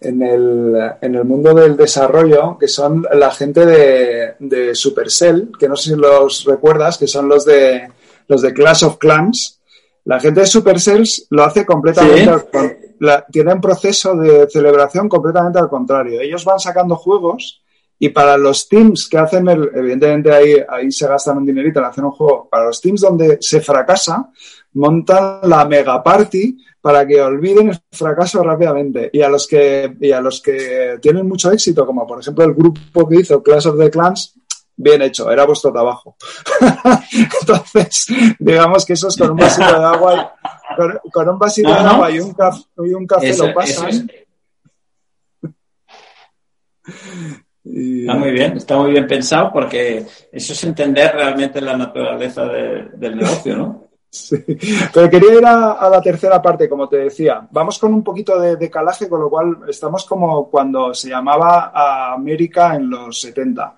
en, 0.00 0.22
el, 0.22 0.92
en 1.00 1.14
el 1.14 1.24
mundo 1.24 1.54
del 1.54 1.76
desarrollo, 1.76 2.56
que 2.58 2.66
son 2.66 3.06
la 3.12 3.30
gente 3.30 3.66
de, 3.66 4.34
de, 4.38 4.74
Supercell, 4.74 5.52
que 5.58 5.68
no 5.68 5.76
sé 5.76 5.90
si 5.90 5.96
los 5.96 6.44
recuerdas, 6.44 6.96
que 6.98 7.06
son 7.06 7.28
los 7.28 7.44
de, 7.44 7.88
los 8.26 8.42
de 8.42 8.52
Clash 8.52 8.84
of 8.84 8.96
Clans. 8.96 9.59
La 10.04 10.18
gente 10.18 10.40
de 10.40 10.46
Supercell 10.46 11.04
lo 11.30 11.44
hace 11.44 11.64
completamente, 11.64 12.30
tiene 13.30 13.54
un 13.54 13.60
proceso 13.60 14.16
de 14.16 14.48
celebración 14.48 15.08
completamente 15.08 15.58
al 15.58 15.68
contrario. 15.68 16.20
Ellos 16.20 16.44
van 16.44 16.58
sacando 16.58 16.96
juegos 16.96 17.62
y 17.98 18.08
para 18.08 18.38
los 18.38 18.66
teams 18.68 19.08
que 19.08 19.18
hacen 19.18 19.46
el, 19.48 19.70
evidentemente 19.74 20.32
ahí, 20.32 20.56
ahí 20.68 20.90
se 20.90 21.06
gastan 21.06 21.38
un 21.38 21.46
dinerito 21.46 21.80
en 21.80 21.84
hacer 21.84 22.02
un 22.02 22.12
juego, 22.12 22.48
para 22.50 22.64
los 22.64 22.80
teams 22.80 23.02
donde 23.02 23.36
se 23.40 23.60
fracasa, 23.60 24.30
montan 24.72 25.40
la 25.42 25.66
mega 25.66 26.02
party 26.02 26.56
para 26.80 27.06
que 27.06 27.20
olviden 27.20 27.68
el 27.68 27.78
fracaso 27.92 28.42
rápidamente. 28.42 29.10
Y 29.12 29.20
a 29.20 29.28
los 29.28 29.46
que, 29.46 29.94
y 30.00 30.12
a 30.12 30.20
los 30.22 30.40
que 30.40 30.98
tienen 31.02 31.28
mucho 31.28 31.52
éxito, 31.52 31.84
como 31.84 32.06
por 32.06 32.20
ejemplo 32.20 32.44
el 32.44 32.54
grupo 32.54 33.06
que 33.06 33.16
hizo 33.16 33.42
Clash 33.42 33.68
of 33.68 33.78
the 33.78 33.90
Clans, 33.90 34.34
bien 34.76 35.02
hecho, 35.02 35.30
era 35.30 35.44
vuestro 35.44 35.72
trabajo. 35.72 36.16
Entonces, 37.40 38.06
digamos 38.38 38.84
que 38.84 38.94
eso 38.94 39.08
es 39.08 39.16
con 39.16 39.30
un 39.30 39.36
vasito 39.36 39.78
de 39.78 39.84
agua, 39.84 40.34
con, 41.12 41.28
un 41.28 41.38
vasito 41.38 41.70
de 41.70 41.76
agua 41.76 42.10
y 42.10 42.20
un, 42.20 42.32
café, 42.32 42.62
y 42.78 42.94
un 42.94 43.06
café 43.06 43.36
lo 43.36 43.54
pasan. 43.54 44.10
Está 47.62 48.14
muy 48.14 48.30
bien, 48.32 48.56
está 48.56 48.76
muy 48.78 48.90
bien 48.90 49.06
pensado 49.06 49.52
porque 49.52 50.06
eso 50.32 50.52
es 50.52 50.64
entender 50.64 51.12
realmente 51.14 51.60
la 51.60 51.76
naturaleza 51.76 52.46
del 52.46 53.16
negocio, 53.16 53.56
¿no? 53.56 53.90
Sí, 54.12 54.44
pero 54.92 55.08
quería 55.08 55.34
ir 55.34 55.46
a, 55.46 55.88
la 55.88 56.02
tercera 56.02 56.42
parte, 56.42 56.68
como 56.68 56.88
te 56.88 56.96
decía. 56.96 57.46
Vamos 57.48 57.78
con 57.78 57.94
un 57.94 58.02
poquito 58.02 58.40
de, 58.40 58.68
calaje, 58.68 59.08
con 59.08 59.20
lo 59.20 59.30
cual 59.30 59.58
estamos 59.68 60.04
como 60.04 60.50
cuando 60.50 60.92
se 60.92 61.10
llamaba 61.10 61.70
a 61.72 62.14
América 62.14 62.74
en 62.74 62.90
los 62.90 63.20
70, 63.20 63.76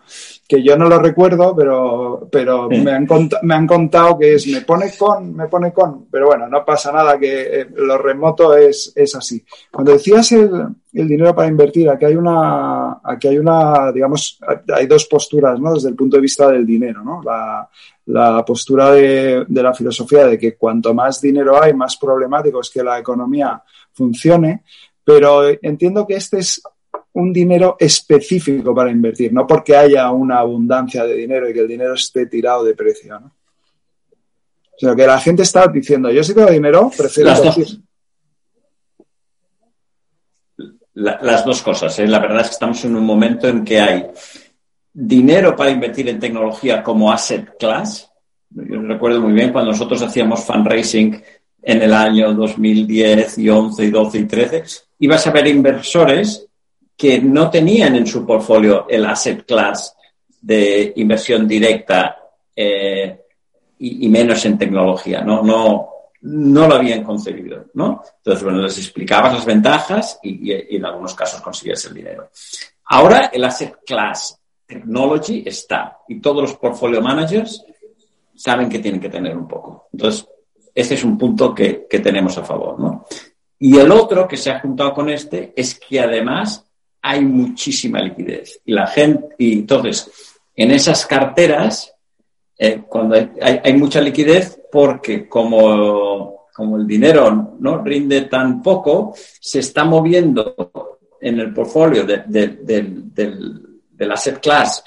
que 0.53 0.62
yo 0.62 0.77
no 0.77 0.87
lo 0.87 0.99
recuerdo, 0.99 1.57
pero, 1.57 2.29
pero 2.31 2.69
me, 2.69 2.91
han 2.91 3.09
me 3.41 3.55
han 3.55 3.67
contado 3.67 4.19
que 4.19 4.35
es 4.35 4.47
me 4.49 4.61
pone 4.61 4.93
con, 4.99 5.35
me 5.35 5.49
pone 5.49 5.73
con, 5.73 6.05
pero 6.11 6.27
bueno, 6.27 6.47
no 6.47 6.62
pasa 6.62 6.93
nada, 6.93 7.19
que 7.19 7.61
eh, 7.61 7.67
lo 7.75 7.97
remoto 7.97 8.55
es, 8.55 8.93
es 8.95 9.17
así. 9.17 9.43
Cuando 9.71 9.93
decías 9.93 10.31
el, 10.33 10.51
el 10.93 11.09
dinero 11.09 11.35
para 11.35 11.49
invertir, 11.49 11.88
aquí 11.88 12.05
hay 12.05 12.17
una, 12.17 13.01
aquí 13.03 13.29
hay 13.29 13.38
una, 13.38 13.91
digamos, 13.93 14.38
hay 14.77 14.87
dos 14.87 15.07
posturas, 15.07 15.59
¿no? 15.59 15.73
Desde 15.73 15.88
el 15.88 15.97
punto 15.97 16.17
de 16.17 16.21
vista 16.23 16.51
del 16.51 16.67
dinero, 16.67 17.03
¿no? 17.03 17.23
La, 17.25 17.67
la 18.05 18.45
postura 18.45 18.91
de, 18.91 19.47
la 19.49 19.73
filosofía 19.73 20.27
de 20.27 20.38
que 20.38 20.55
cuanto 20.55 20.93
más 20.93 21.19
dinero 21.19 21.62
hay, 21.62 21.73
más 21.73 21.97
problemático 21.97 22.61
es 22.61 22.69
que 22.69 22.83
la 22.83 22.99
economía 22.99 23.62
funcione, 23.95 24.65
pero 25.03 25.45
entiendo 25.62 26.07
que 26.07 26.17
este 26.17 26.41
es 26.41 26.62
un 27.14 27.33
dinero 27.33 27.77
específico 27.79 28.75
para 28.75 28.90
invertir, 28.90 29.33
no 29.33 29.46
porque 29.46 29.77
haya 29.77 30.11
una 30.11 30.38
abundancia 30.38 31.05
de 31.05 31.14
dinero 31.14 31.48
y 31.48 31.53
que 31.53 31.61
el 31.61 31.68
dinero 31.68 31.94
esté 31.94 32.27
tirado 32.27 32.64
de 32.64 32.75
precio, 32.75 33.20
¿no? 33.20 33.33
Sino 34.79 34.96
que 34.96 35.07
la 35.07 35.20
gente 35.20 35.42
está 35.42 35.66
diciendo, 35.68 36.11
yo 36.11 36.25
si 36.25 36.35
tengo 36.35 36.51
dinero, 36.51 36.90
prefiero 36.96 37.31
invertir. 37.31 37.81
las 40.94 41.44
dos 41.44 41.62
cosas. 41.62 41.96
¿eh? 41.98 42.09
La 42.09 42.18
verdad 42.18 42.40
es 42.40 42.48
que 42.48 42.55
estamos 42.55 42.85
en 42.85 42.96
un 42.96 43.05
momento 43.05 43.46
en 43.48 43.64
que 43.64 43.81
hay 43.81 44.07
dinero 44.92 45.55
para 45.55 45.70
invertir 45.70 46.09
en 46.09 46.18
tecnología 46.18 46.83
como 46.83 47.12
asset 47.12 47.57
class. 47.59 48.11
Yo 48.51 48.81
recuerdo 48.83 49.20
muy 49.20 49.33
bien 49.33 49.53
cuando 49.53 49.70
nosotros 49.70 50.03
hacíamos 50.03 50.44
fundraising 50.44 51.22
en 51.62 51.83
el 51.83 51.94
año 51.94 52.35
2010 52.35 53.38
y 53.38 53.48
11 53.48 53.85
y 53.85 53.90
12 53.90 54.18
y 54.18 54.25
13, 54.25 54.64
ibas 54.98 55.27
a 55.27 55.31
ver 55.31 55.46
inversores 55.46 56.48
que 56.96 57.20
no 57.20 57.50
tenían 57.50 57.96
en 57.96 58.07
su 58.07 58.24
portfolio 58.26 58.87
el 58.88 59.05
asset 59.07 59.44
class 59.44 59.96
de 60.40 60.92
inversión 60.96 61.46
directa 61.46 62.16
eh, 62.55 63.20
y, 63.78 64.09
menos 64.09 64.44
en 64.44 64.59
tecnología. 64.59 65.22
No, 65.22 65.42
no, 65.42 65.88
no 66.22 66.68
lo 66.68 66.74
habían 66.74 67.02
concebido, 67.02 67.66
¿no? 67.74 68.02
Entonces, 68.18 68.44
bueno, 68.44 68.61
les 68.62 68.78
explicabas 68.78 69.35
las 69.35 69.44
ventajas 69.44 70.18
y, 70.22 70.52
y 70.52 70.76
en 70.76 70.85
algunos 70.85 71.14
casos 71.14 71.40
conseguías 71.40 71.85
el 71.87 71.94
dinero. 71.94 72.31
Ahora 72.87 73.31
el 73.33 73.42
asset 73.44 73.78
class 73.85 74.38
technology 74.66 75.42
está 75.46 75.98
y 76.09 76.20
todos 76.20 76.42
los 76.42 76.57
portfolio 76.57 77.00
managers 77.00 77.64
saben 78.35 78.68
que 78.68 78.78
tienen 78.78 79.00
que 79.00 79.09
tener 79.09 79.37
un 79.37 79.46
poco. 79.46 79.88
Entonces, 79.92 80.26
ese 80.74 80.94
es 80.94 81.05
un 81.05 81.18
punto 81.18 81.55
que, 81.55 81.87
tenemos 82.02 82.37
a 82.38 82.44
favor, 82.44 82.78
¿no? 82.78 83.07
Y 83.59 83.78
el 83.78 83.92
otro 83.92 84.26
que 84.26 84.37
se 84.37 84.50
ha 84.50 84.61
juntado 84.61 84.92
con 84.94 85.09
este 85.11 85.52
es 85.55 85.78
que 85.78 86.00
además 86.00 86.64
hay 87.03 87.25
muchísima 87.25 88.01
liquidez. 88.01 88.61
Y 88.65 88.73
la 88.73 88.87
gente, 88.87 89.35
y 89.38 89.61
entonces, 89.61 90.11
en 90.55 90.71
esas 90.71 91.05
carteras, 91.07 91.93
eh, 92.57 92.83
cuando 92.88 93.17
hay, 93.41 93.73
mucha 93.75 94.01
liquidez, 94.01 94.61
porque 94.71 95.29
como, 95.29 96.47
como 96.55 96.77
el 96.77 96.87
dinero 96.87 97.57
no 97.59 97.83
rinde 97.83 98.23
tan 98.23 98.62
poco, 98.62 99.15
se 99.17 99.59
está 99.59 99.85
moviendo 99.85 100.99
en 101.21 101.41
el 101.41 101.53
portfolio 101.53 102.05
del 102.05 103.67
del 104.03 104.12
asset 104.12 104.41
class, 104.41 104.83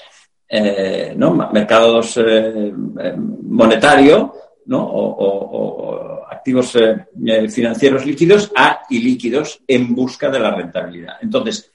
eh, 0.48 1.14
¿no? 1.16 1.32
mercados 1.52 2.18
eh, 2.18 2.72
monetario 3.16 4.32
¿no? 4.66 4.84
o, 4.84 6.26
activos 6.30 6.76
eh, 6.76 7.48
financieros 7.48 8.04
líquidos 8.04 8.52
a 8.54 8.82
ilíquidos 8.90 9.60
en 9.66 9.94
busca 9.94 10.28
de 10.28 10.38
la 10.38 10.54
rentabilidad. 10.54 11.14
Entonces, 11.20 11.72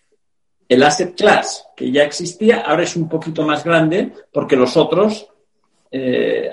el 0.74 0.84
asset 0.84 1.16
class 1.16 1.68
que 1.76 1.92
ya 1.92 2.04
existía 2.04 2.62
ahora 2.62 2.84
es 2.84 2.96
un 2.96 3.10
poquito 3.10 3.44
más 3.44 3.64
grande 3.64 4.12
porque 4.32 4.56
los 4.56 4.76
otros 4.78 5.28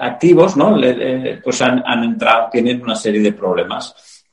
activos 0.00 0.56
¿no? 0.56 0.76
pues 1.44 1.62
han, 1.62 2.02
entrado, 2.02 2.48
tienen 2.50 2.82
una 2.82 2.96
serie 2.96 3.20
de 3.20 3.32
problemas. 3.32 4.24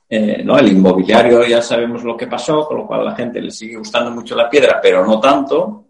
¿no? 0.44 0.58
El 0.58 0.70
inmobiliario 0.70 1.46
ya 1.46 1.62
sabemos 1.62 2.04
lo 2.04 2.18
que 2.18 2.26
pasó, 2.26 2.66
con 2.68 2.78
lo 2.78 2.88
cual 2.88 3.02
a 3.02 3.12
la 3.12 3.16
gente 3.16 3.40
le 3.40 3.52
sigue 3.52 3.78
gustando 3.78 4.10
mucho 4.10 4.36
la 4.36 4.50
piedra, 4.50 4.80
pero 4.82 5.06
no 5.06 5.20
tanto 5.20 5.86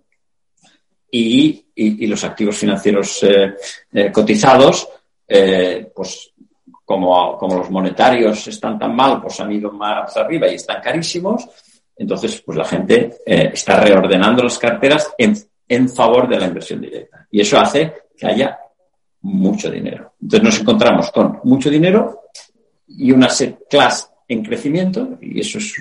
y, 1.18 2.08
los 2.08 2.24
activos 2.24 2.58
financieros 2.58 3.24
eh, 3.24 3.56
eh, 3.94 4.12
cotizados, 4.12 4.88
eh, 5.28 5.92
pues 5.94 6.32
como, 6.84 7.38
como 7.38 7.58
los 7.58 7.70
monetarios 7.70 8.48
están 8.48 8.78
tan 8.78 8.96
mal, 8.96 9.22
pues 9.22 9.40
han 9.40 9.52
ido 9.52 9.72
más 9.72 10.16
arriba 10.18 10.48
y 10.48 10.56
están 10.56 10.82
carísimos. 10.82 11.48
Entonces, 11.98 12.42
pues 12.42 12.58
la 12.58 12.66
gente 12.66 13.16
eh, 13.26 13.52
está 13.54 13.80
reordenando 13.80 14.44
las 14.44 14.58
carteras 14.58 15.14
en, 15.18 15.36
en 15.68 15.90
favor 15.90 16.28
de 16.28 16.40
la 16.40 16.48
inversión 16.48 16.82
directa. 16.82 17.28
Y 17.32 17.42
eso 17.42 17.60
hace 17.60 17.94
que 18.18 18.28
haya 18.28 18.58
mucho 19.22 19.72
dinero. 19.72 20.14
Entonces 20.22 20.44
nos 20.44 20.60
encontramos 20.60 21.12
con 21.12 21.40
mucho 21.44 21.70
dinero 21.70 22.22
y 22.88 23.12
una 23.12 23.30
set 23.30 23.68
class 23.70 24.12
en 24.28 24.44
crecimiento 24.44 25.18
y 25.22 25.40
eso 25.40 25.58
es 25.58 25.74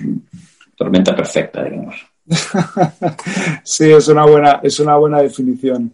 tormenta 0.75 1.15
perfecta, 1.15 1.63
digamos. 1.63 1.95
sí, 3.63 3.91
es 3.91 4.07
una 4.07 4.25
buena, 4.25 4.59
es 4.63 4.79
una 4.79 4.95
buena 4.97 5.21
definición. 5.21 5.93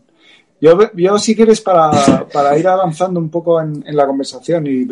Yo, 0.61 0.77
yo 0.93 1.17
si 1.17 1.35
quieres, 1.35 1.59
para, 1.59 1.89
para 2.31 2.55
ir 2.55 2.67
avanzando 2.67 3.19
un 3.19 3.31
poco 3.31 3.59
en, 3.59 3.83
la 3.83 4.05
conversación 4.05 4.67
y, 4.67 4.85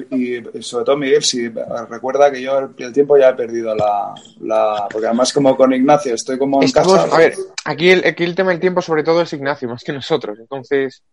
sobre 0.62 0.84
todo 0.84 0.98
Miguel, 0.98 1.24
si 1.24 1.48
recuerda 1.48 2.32
que 2.32 2.42
yo 2.42 2.72
el, 2.76 2.92
tiempo 2.92 3.18
ya 3.18 3.30
he 3.30 3.34
perdido 3.36 3.76
la, 3.76 4.16
la, 4.42 4.88
Porque 4.92 5.06
además 5.06 5.32
como 5.32 5.56
con 5.56 5.72
Ignacio 5.72 6.16
estoy 6.16 6.40
como 6.40 6.64
en 6.64 6.72
casa... 6.72 7.04
A 7.04 7.18
ver, 7.20 7.36
aquí 7.66 7.92
el, 7.92 8.04
aquí 8.04 8.24
el 8.24 8.34
tema 8.34 8.50
del 8.50 8.60
tiempo 8.60 8.82
sobre 8.82 9.04
todo 9.04 9.22
es 9.22 9.32
Ignacio, 9.32 9.70
más 9.70 9.84
que 9.84 9.94
nosotros. 9.94 10.40
Entonces, 10.40 11.04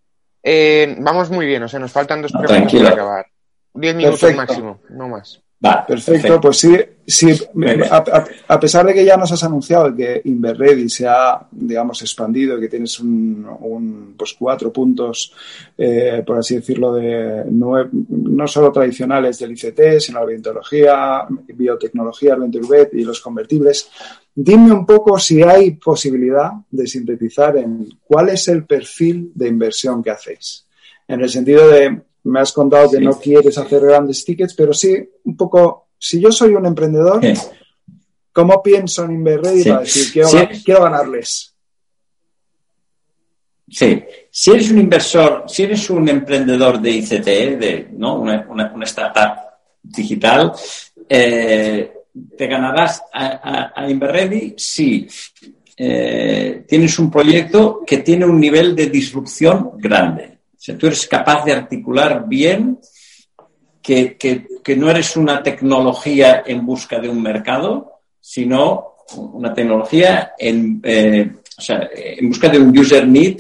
eh, 0.43 0.97
vamos 1.01 1.31
muy 1.31 1.45
bien, 1.45 1.63
o 1.63 1.69
sea, 1.69 1.79
nos 1.79 1.93
faltan 1.93 2.23
dos 2.23 2.33
preguntas 2.33 2.73
para 2.73 2.95
acabar. 2.95 3.27
Diez 3.75 3.95
minutos 3.95 4.35
máximo, 4.35 4.81
no 4.89 5.09
más 5.09 5.43
perfecto. 5.87 6.41
pues 6.41 6.59
sí, 6.59 6.77
sí 7.07 7.33
a, 8.49 8.61
pesar 8.61 8.87
de 8.87 8.95
que 8.95 9.05
ya 9.05 9.17
nos 9.17 9.33
has 9.33 9.43
anunciado 9.43 9.95
que 9.95 10.21
Inverready 10.25 10.89
se 10.89 11.07
ha, 11.07 11.47
digamos, 11.51 12.03
expandido, 12.03 12.61
que 12.61 12.69
tienes 12.69 13.01
un, 13.01 14.15
pues 14.19 14.35
cuatro 14.39 14.73
puntos, 14.73 15.33
eh, 15.79 16.23
por 16.27 16.39
así 16.39 16.57
decirlo, 16.57 16.95
de 16.95 17.45
no 17.49 18.47
solo 18.47 18.71
tradicionales 18.71 19.39
del 19.39 19.53
ICT, 19.53 19.99
sino 19.99 20.21
la 20.21 20.27
biotecnología, 20.27 21.27
biotecnología, 21.49 22.35
el 22.35 22.41
Venture 22.41 22.91
y 22.93 23.05
los 23.05 23.21
convertibles. 23.21 23.89
Dime 24.35 24.73
un 24.73 24.85
poco 24.85 25.19
si 25.19 25.43
hay 25.43 25.73
posibilidad 25.73 26.51
de 26.71 26.87
sintetizar 26.87 27.57
en 27.57 27.89
cuál 28.05 28.29
es 28.29 28.49
el 28.49 28.67
perfil 28.67 29.33
de 29.35 29.49
inversión 29.49 30.03
que 30.03 30.11
hacéis. 30.11 30.67
En 31.09 31.23
el 31.23 31.31
sentido 31.31 31.69
de, 31.69 32.03
me 32.27 32.41
has 32.41 32.53
contado 32.53 32.91
que 32.91 33.01
no 33.01 33.19
quieres 33.19 33.57
hacer 33.57 33.81
grandes 33.81 34.25
tickets, 34.25 34.55
pero 34.55 34.73
sí 34.73 34.97
un 35.25 35.37
poco, 35.37 35.89
si 35.99 36.21
yo 36.21 36.33
soy 36.33 36.55
un 36.55 36.67
emprendedor, 36.67 37.21
¿cómo 38.33 38.63
pienso 38.63 39.05
en 39.05 39.13
Inverready 39.13 39.65
para 39.65 39.81
decir, 39.81 40.25
quiero, 40.65 40.83
ganarles? 40.83 41.55
Sí, 43.69 44.05
si 44.31 44.51
eres 44.51 44.71
un 44.71 44.79
inversor, 44.79 45.45
si 45.49 45.65
eres 45.65 45.89
un 45.91 46.09
emprendedor 46.09 46.81
de 46.81 46.91
ICT, 46.91 47.25
de 47.25 47.89
¿no? 47.93 48.21
una, 48.21 48.73
startup 48.83 49.39
digital, 49.83 50.53
eh, 51.09 51.93
te 52.37 52.47
ganarás 52.47 53.03
a, 53.13 53.73
a, 53.75 53.91
Inverready 53.91 54.55
si 54.57 55.09
eh, 55.77 56.65
tienes 56.67 56.99
un 56.99 57.11
proyecto 57.11 57.83
que 57.87 57.99
tiene 57.99 58.25
un 58.25 58.41
nivel 58.41 58.75
de 58.75 58.87
disrupción 58.87 59.73
grande 59.77 60.36
sea, 60.59 60.77
tú 60.77 60.87
eres 60.87 61.07
capaz 61.07 61.45
de 61.45 61.53
articular 61.53 62.25
bien 62.27 62.79
que, 63.87 64.77
no 64.77 64.91
eres 64.91 65.17
una 65.17 65.43
tecnología 65.43 66.43
en 66.45 66.67
busca 66.67 66.99
de 66.99 67.09
un 67.09 67.23
mercado, 67.23 68.01
sino 68.21 68.97
una 69.17 69.55
tecnología 69.55 70.33
en, 70.37 70.81
eh, 70.83 71.33
en 71.69 72.29
busca 72.29 72.49
de 72.49 72.59
un 72.59 72.77
user 72.77 73.07
need 73.07 73.39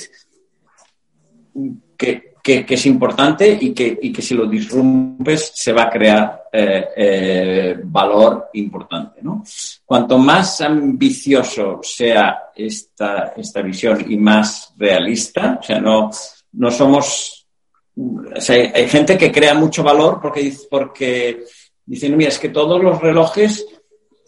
que, 1.97 2.37
es 2.69 2.87
importante 2.87 3.59
y 3.61 3.75
que, 3.75 3.99
que, 3.99 4.23
si 4.23 4.35
lo 4.35 4.47
disrumpes 4.47 5.51
se 5.53 5.73
va 5.73 5.85
a 5.85 5.91
crear 5.91 6.45
eh, 6.53 6.85
eh, 6.97 7.81
valor 7.83 8.51
importante. 8.53 9.21
Cuanto 9.85 10.17
más 10.19 10.61
ambicioso 10.61 11.81
sea 11.83 12.51
esta, 12.55 13.33
esta 13.37 13.63
visión 13.63 14.05
y 14.09 14.17
más 14.17 14.73
realista, 14.77 15.59
o 15.61 15.63
sea, 15.65 15.81
no, 15.81 16.11
no 16.57 16.71
somos... 16.71 17.47
hay 18.49 18.89
gente 18.89 19.17
que 19.17 19.33
crea 19.33 19.55
mucho 19.55 19.83
valor 19.83 20.19
porque, 20.21 20.53
porque 20.71 21.45
dicen, 21.85 22.17
mira, 22.17 22.31
es 22.31 22.39
que 22.39 22.49
todos 22.49 22.83
los 22.83 23.01
relojes 23.01 23.67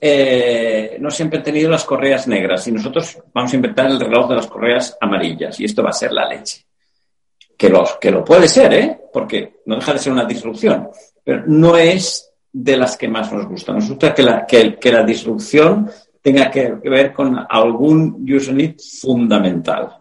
eh, 0.01 0.97
no 1.01 1.11
siempre 1.11 1.39
han 1.39 1.45
tenido 1.45 1.71
las 1.71 1.85
correas 1.85 2.29
negras 2.29 2.67
y 2.69 2.73
nosotros 2.73 3.19
vamos 3.35 3.53
a 3.53 3.57
inventar 3.57 3.91
el 3.91 3.99
reloj 3.99 4.29
de 4.29 4.37
las 4.37 4.47
correas 4.47 4.97
amarillas 5.01 5.59
y 5.59 5.65
esto 5.65 5.83
va 5.83 5.91
a 5.91 5.95
ser 5.95 6.13
la 6.13 6.29
leche. 6.29 6.65
Que, 7.57 7.69
los, 7.69 7.97
que 7.97 8.13
lo 8.13 8.25
puede 8.25 8.47
ser, 8.47 8.73
¿eh? 8.73 9.01
Porque 9.13 9.61
no 9.67 9.75
deja 9.75 9.93
de 9.93 9.99
ser 9.99 10.13
una 10.13 10.25
disrupción, 10.25 10.91
pero 11.25 11.43
no 11.47 11.77
es 11.77 12.33
de 12.53 12.77
las 12.77 12.97
que 12.97 13.09
más 13.09 13.33
nos 13.33 13.49
gusta. 13.49 13.73
Nos 13.73 13.89
gusta 13.89 14.15
que 14.15 14.23
la, 14.23 14.47
que, 14.47 14.77
que 14.77 14.93
la 14.93 15.03
disrupción 15.03 15.91
tenga 16.23 16.51
que 16.51 16.71
ver 16.85 17.13
con 17.13 17.37
algún 17.49 18.25
user 18.31 18.55
need 18.55 18.77
fundamental. 19.01 19.97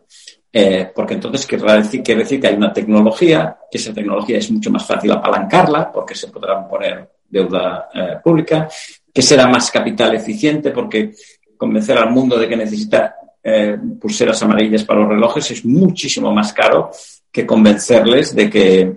Eh, 0.60 0.92
porque 0.96 1.14
entonces 1.14 1.46
quiere 1.46 1.72
decir, 1.72 2.02
decir 2.02 2.42
que 2.42 2.48
hay 2.48 2.56
una 2.56 2.74
tecnología, 2.74 3.56
que 3.70 3.78
esa 3.78 3.94
tecnología 3.94 4.40
es 4.40 4.50
mucho 4.50 4.72
más 4.72 4.88
fácil 4.88 5.12
apalancarla, 5.12 5.92
porque 5.92 6.16
se 6.16 6.30
podrán 6.30 6.68
poner 6.68 7.08
deuda 7.30 7.90
eh, 7.94 8.16
pública, 8.24 8.68
que 9.14 9.22
será 9.22 9.46
más 9.48 9.70
capital 9.70 10.16
eficiente, 10.16 10.72
porque 10.72 11.14
convencer 11.56 12.00
al 12.00 12.10
mundo 12.10 12.40
de 12.40 12.50
que 12.50 12.58
necesita 12.58 13.18
eh, 13.44 13.78
pulseras 14.02 14.42
amarillas 14.42 14.84
para 14.84 15.02
los 15.02 15.10
relojes 15.10 15.52
es 15.52 15.64
muchísimo 15.64 16.34
más 16.34 16.52
caro 16.54 16.90
que 17.32 17.46
convencerles 17.46 18.34
de 18.34 18.50
que, 18.50 18.96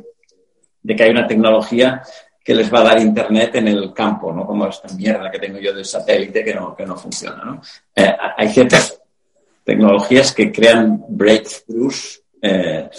de 0.83 0.97
que 0.97 1.03
hay 1.03 1.11
una 1.11 1.27
tecnología 1.27 2.01
que 2.43 2.55
les 2.55 2.73
va 2.73 2.81
a 2.81 2.85
dar 2.85 3.01
internet 3.01 3.57
en 3.57 3.69
el 3.69 3.93
campo, 3.93 4.33
¿no? 4.33 4.47
Como 4.47 4.67
esta 4.67 4.89
mierda 4.95 5.31
que 5.31 5.39
tengo 5.39 5.59
yo 5.59 5.75
de 5.75 5.85
satélite 5.85 6.43
que 6.43 6.55
no, 6.55 6.75
que 6.75 6.87
no 6.87 6.97
funciona, 6.97 7.45
¿no? 7.45 7.61
hay 7.95 8.49
ciertas 8.49 9.01
tecnologías 9.71 10.35
que 10.35 10.51
crean 10.51 11.05
breakthroughs 11.09 12.21
eh, 12.43 12.91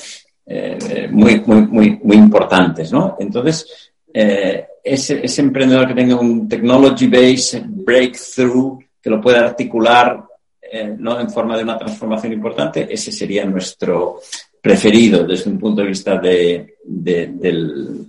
eh, 0.46 1.10
muy, 1.12 1.42
muy, 1.42 1.62
muy, 1.68 2.00
muy 2.02 2.16
importantes, 2.16 2.94
¿no? 2.94 3.18
Entonces, 3.20 3.92
eh, 4.14 4.68
ese, 4.82 5.22
emprendedor 5.42 5.90
que 5.90 5.94
tenga 5.94 6.16
un 6.16 6.48
technology 6.48 7.08
base 7.08 7.62
breakthrough, 7.66 8.80
que 9.02 9.10
lo 9.10 9.20
pueda 9.20 9.42
articular 9.42 10.24
¿no? 10.98 11.20
en 11.20 11.30
forma 11.30 11.58
de 11.58 11.64
una 11.64 11.78
transformación 11.78 12.32
importante, 12.32 12.88
ese 12.90 13.12
sería 13.12 13.44
nuestro 13.44 14.22
preferido 14.62 15.26
desde 15.26 15.50
un 15.50 15.60
punto 15.60 15.82
de 15.82 15.88
vista 15.88 16.18
de, 16.18 16.76
del, 16.82 18.06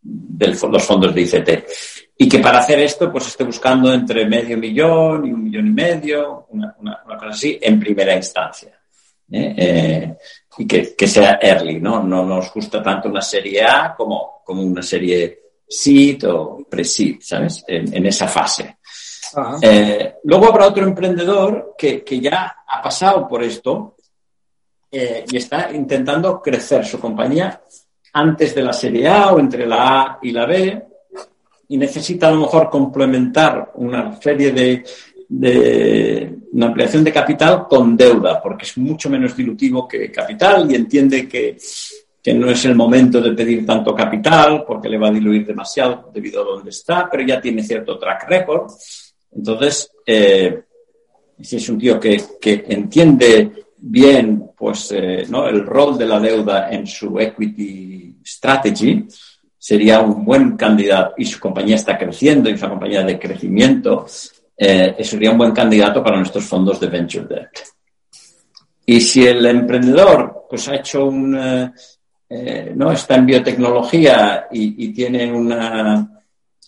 los 0.00 0.84
fondos 0.84 1.12
de 1.12 1.22
ICT 1.22 1.50
y 2.22 2.28
que 2.28 2.38
para 2.38 2.58
hacer 2.58 2.78
esto 2.80 3.10
pues 3.10 3.28
esté 3.28 3.44
buscando 3.44 3.90
entre 3.94 4.26
medio 4.26 4.58
millón 4.58 5.24
y 5.24 5.32
un 5.32 5.42
millón 5.42 5.68
y 5.68 5.70
medio, 5.70 6.48
una, 6.50 6.76
cosa 7.06 7.28
así, 7.30 7.58
en 7.62 7.80
primera 7.80 8.14
instancia. 8.14 8.78
¿eh? 9.32 9.54
Eh, 9.56 10.16
y 10.58 10.66
que, 10.66 11.08
sea 11.08 11.38
early, 11.40 11.80
¿no? 11.80 12.02
No 12.02 12.26
nos 12.26 12.52
gusta 12.52 12.82
tanto 12.82 13.08
una 13.08 13.22
serie 13.22 13.64
A 13.64 13.94
como, 13.96 14.42
como 14.44 14.60
una 14.60 14.82
serie 14.82 15.44
seed 15.66 16.30
o 16.30 16.58
pre-seed, 16.68 17.20
¿sabes? 17.22 17.64
En, 17.66 18.04
esa 18.04 18.28
fase. 18.28 18.76
Eh, 19.62 20.16
luego 20.24 20.48
habrá 20.48 20.66
otro 20.66 20.84
emprendedor 20.84 21.74
que, 21.78 22.04
que, 22.04 22.20
ya 22.20 22.54
ha 22.68 22.82
pasado 22.82 23.26
por 23.26 23.42
esto 23.42 23.96
y 24.90 25.36
está 25.38 25.72
intentando 25.72 26.42
crecer 26.42 26.84
su 26.84 27.00
compañía 27.00 27.62
antes 28.12 28.54
de 28.54 28.62
la 28.62 28.74
serie 28.74 29.08
A 29.08 29.32
o 29.32 29.38
entre 29.38 29.66
la 29.66 30.02
A 30.02 30.18
y 30.20 30.32
la 30.32 30.44
B 30.44 30.89
y 31.70 31.76
necesita 31.76 32.26
a 32.26 32.32
lo 32.32 32.40
mejor 32.40 32.68
complementar 32.68 33.70
una 33.76 34.20
serie 34.20 34.50
de, 34.50 34.84
de 35.28 36.38
una 36.50 36.66
ampliación 36.66 37.04
de 37.04 37.12
capital 37.12 37.68
con 37.68 37.96
deuda, 37.96 38.42
porque 38.42 38.64
es 38.64 38.76
mucho 38.76 39.08
menos 39.08 39.36
dilutivo 39.36 39.86
que 39.86 40.10
capital 40.10 40.68
y 40.68 40.74
entiende 40.74 41.28
que, 41.28 41.56
que, 42.20 42.34
no 42.34 42.50
es 42.50 42.64
el 42.64 42.74
momento 42.74 43.20
de 43.20 43.30
pedir 43.30 43.64
tanto 43.64 43.94
capital 43.94 44.64
porque 44.66 44.88
le 44.88 44.98
va 44.98 45.08
a 45.08 45.12
diluir 45.12 45.46
demasiado 45.46 46.10
debido 46.12 46.42
a 46.42 46.56
dónde 46.56 46.70
está, 46.70 47.08
pero 47.08 47.22
ya 47.22 47.40
tiene 47.40 47.62
cierto 47.62 47.96
track 47.96 48.28
record. 48.28 48.72
Entonces, 49.30 49.92
eh, 50.04 50.62
si 51.40 51.54
es 51.54 51.68
un 51.68 51.78
tío 51.78 52.00
que, 52.00 52.20
que 52.40 52.64
entiende 52.66 53.52
bien 53.76 54.50
pues, 54.56 54.90
eh, 54.90 55.24
¿no? 55.28 55.46
el 55.46 55.64
rol 55.64 55.96
de 55.96 56.06
la 56.06 56.18
deuda 56.18 56.68
en 56.68 56.84
su 56.84 57.16
equity 57.20 58.16
strategy, 58.24 59.06
sería 59.60 60.00
un 60.00 60.24
buen 60.24 60.56
candidato 60.56 61.12
y 61.18 61.26
su 61.26 61.38
compañía 61.38 61.76
está 61.76 61.98
creciendo 61.98 62.48
y 62.48 62.54
es 62.54 62.60
compañía 62.62 63.02
de 63.02 63.18
crecimiento, 63.18 64.06
eh, 64.56 64.96
sería 65.02 65.30
un 65.30 65.36
buen 65.36 65.52
candidato 65.52 66.02
para 66.02 66.16
nuestros 66.16 66.44
fondos 66.46 66.80
de 66.80 66.86
venture 66.86 67.26
debt. 67.26 67.58
Y 68.86 69.02
si 69.02 69.26
el 69.26 69.44
emprendedor 69.44 70.46
pues 70.48 70.66
ha 70.68 70.76
hecho 70.76 71.04
un, 71.04 71.36
eh, 71.38 71.72
eh, 72.30 72.72
no 72.74 72.90
está 72.90 73.16
en 73.16 73.26
biotecnología 73.26 74.46
y, 74.50 74.92
tiene 74.94 75.30
una 75.30 76.08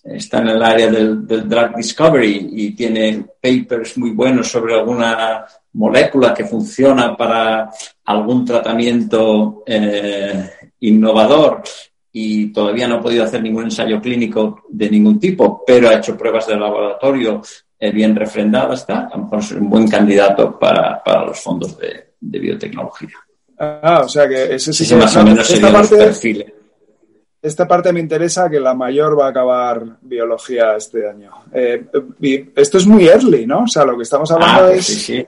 está 0.04 0.40
en 0.40 0.48
el 0.48 0.62
área 0.62 0.90
del, 0.90 1.26
drug 1.26 1.76
discovery 1.76 2.50
y 2.52 2.70
tiene 2.72 3.24
papers 3.40 3.96
muy 3.96 4.10
buenos 4.10 4.48
sobre 4.48 4.74
alguna 4.74 5.46
molécula 5.72 6.34
que 6.34 6.44
funciona 6.44 7.16
para 7.16 7.70
algún 8.04 8.44
tratamiento 8.44 9.64
innovador 10.80 11.62
y 12.12 12.52
todavía 12.52 12.86
no 12.86 12.96
ha 12.96 13.00
podido 13.00 13.24
hacer 13.24 13.42
ningún 13.42 13.64
ensayo 13.64 14.00
clínico 14.00 14.64
de 14.68 14.90
ningún 14.90 15.18
tipo, 15.18 15.64
pero 15.66 15.88
ha 15.88 15.94
hecho 15.94 16.16
pruebas 16.16 16.46
de 16.46 16.56
laboratorio 16.56 17.40
eh, 17.78 17.90
bien 17.90 18.14
refrendadas, 18.14 18.80
está, 18.80 19.06
a 19.06 19.16
lo 19.16 19.24
mejor 19.24 19.38
es 19.38 19.52
un 19.52 19.70
buen 19.70 19.88
candidato 19.88 20.58
para, 20.58 21.02
los 21.26 21.40
fondos 21.40 21.76
de, 21.78 22.12
biotecnología. 22.20 23.16
Ah, 23.58 24.02
o 24.04 24.08
sea 24.08 24.28
que 24.28 24.54
ese 24.54 24.72
sí, 24.72 24.94
más 24.94 25.16
o 25.16 25.24
menos 25.24 25.46
serían 25.46 25.72
los 25.72 25.88
perfiles. 25.88 26.52
Esta 27.40 27.66
parte 27.66 27.92
me 27.92 27.98
interesa 27.98 28.48
que 28.48 28.60
la 28.60 28.74
mayor 28.74 29.18
va 29.18 29.26
a 29.26 29.30
acabar 29.30 29.98
biología 30.02 30.76
este 30.76 31.08
año. 31.08 31.32
Eh, 31.52 31.86
esto 32.54 32.78
es 32.78 32.86
muy 32.86 33.08
early, 33.08 33.46
¿no? 33.46 33.64
O 33.64 33.66
sea, 33.66 33.84
lo 33.84 33.96
que 33.96 34.04
estamos 34.04 34.30
hablando 34.30 34.62
ah, 34.62 34.68
pues 34.68 34.78
es. 34.78 34.86
Sí, 34.86 35.00
sí. 35.00 35.26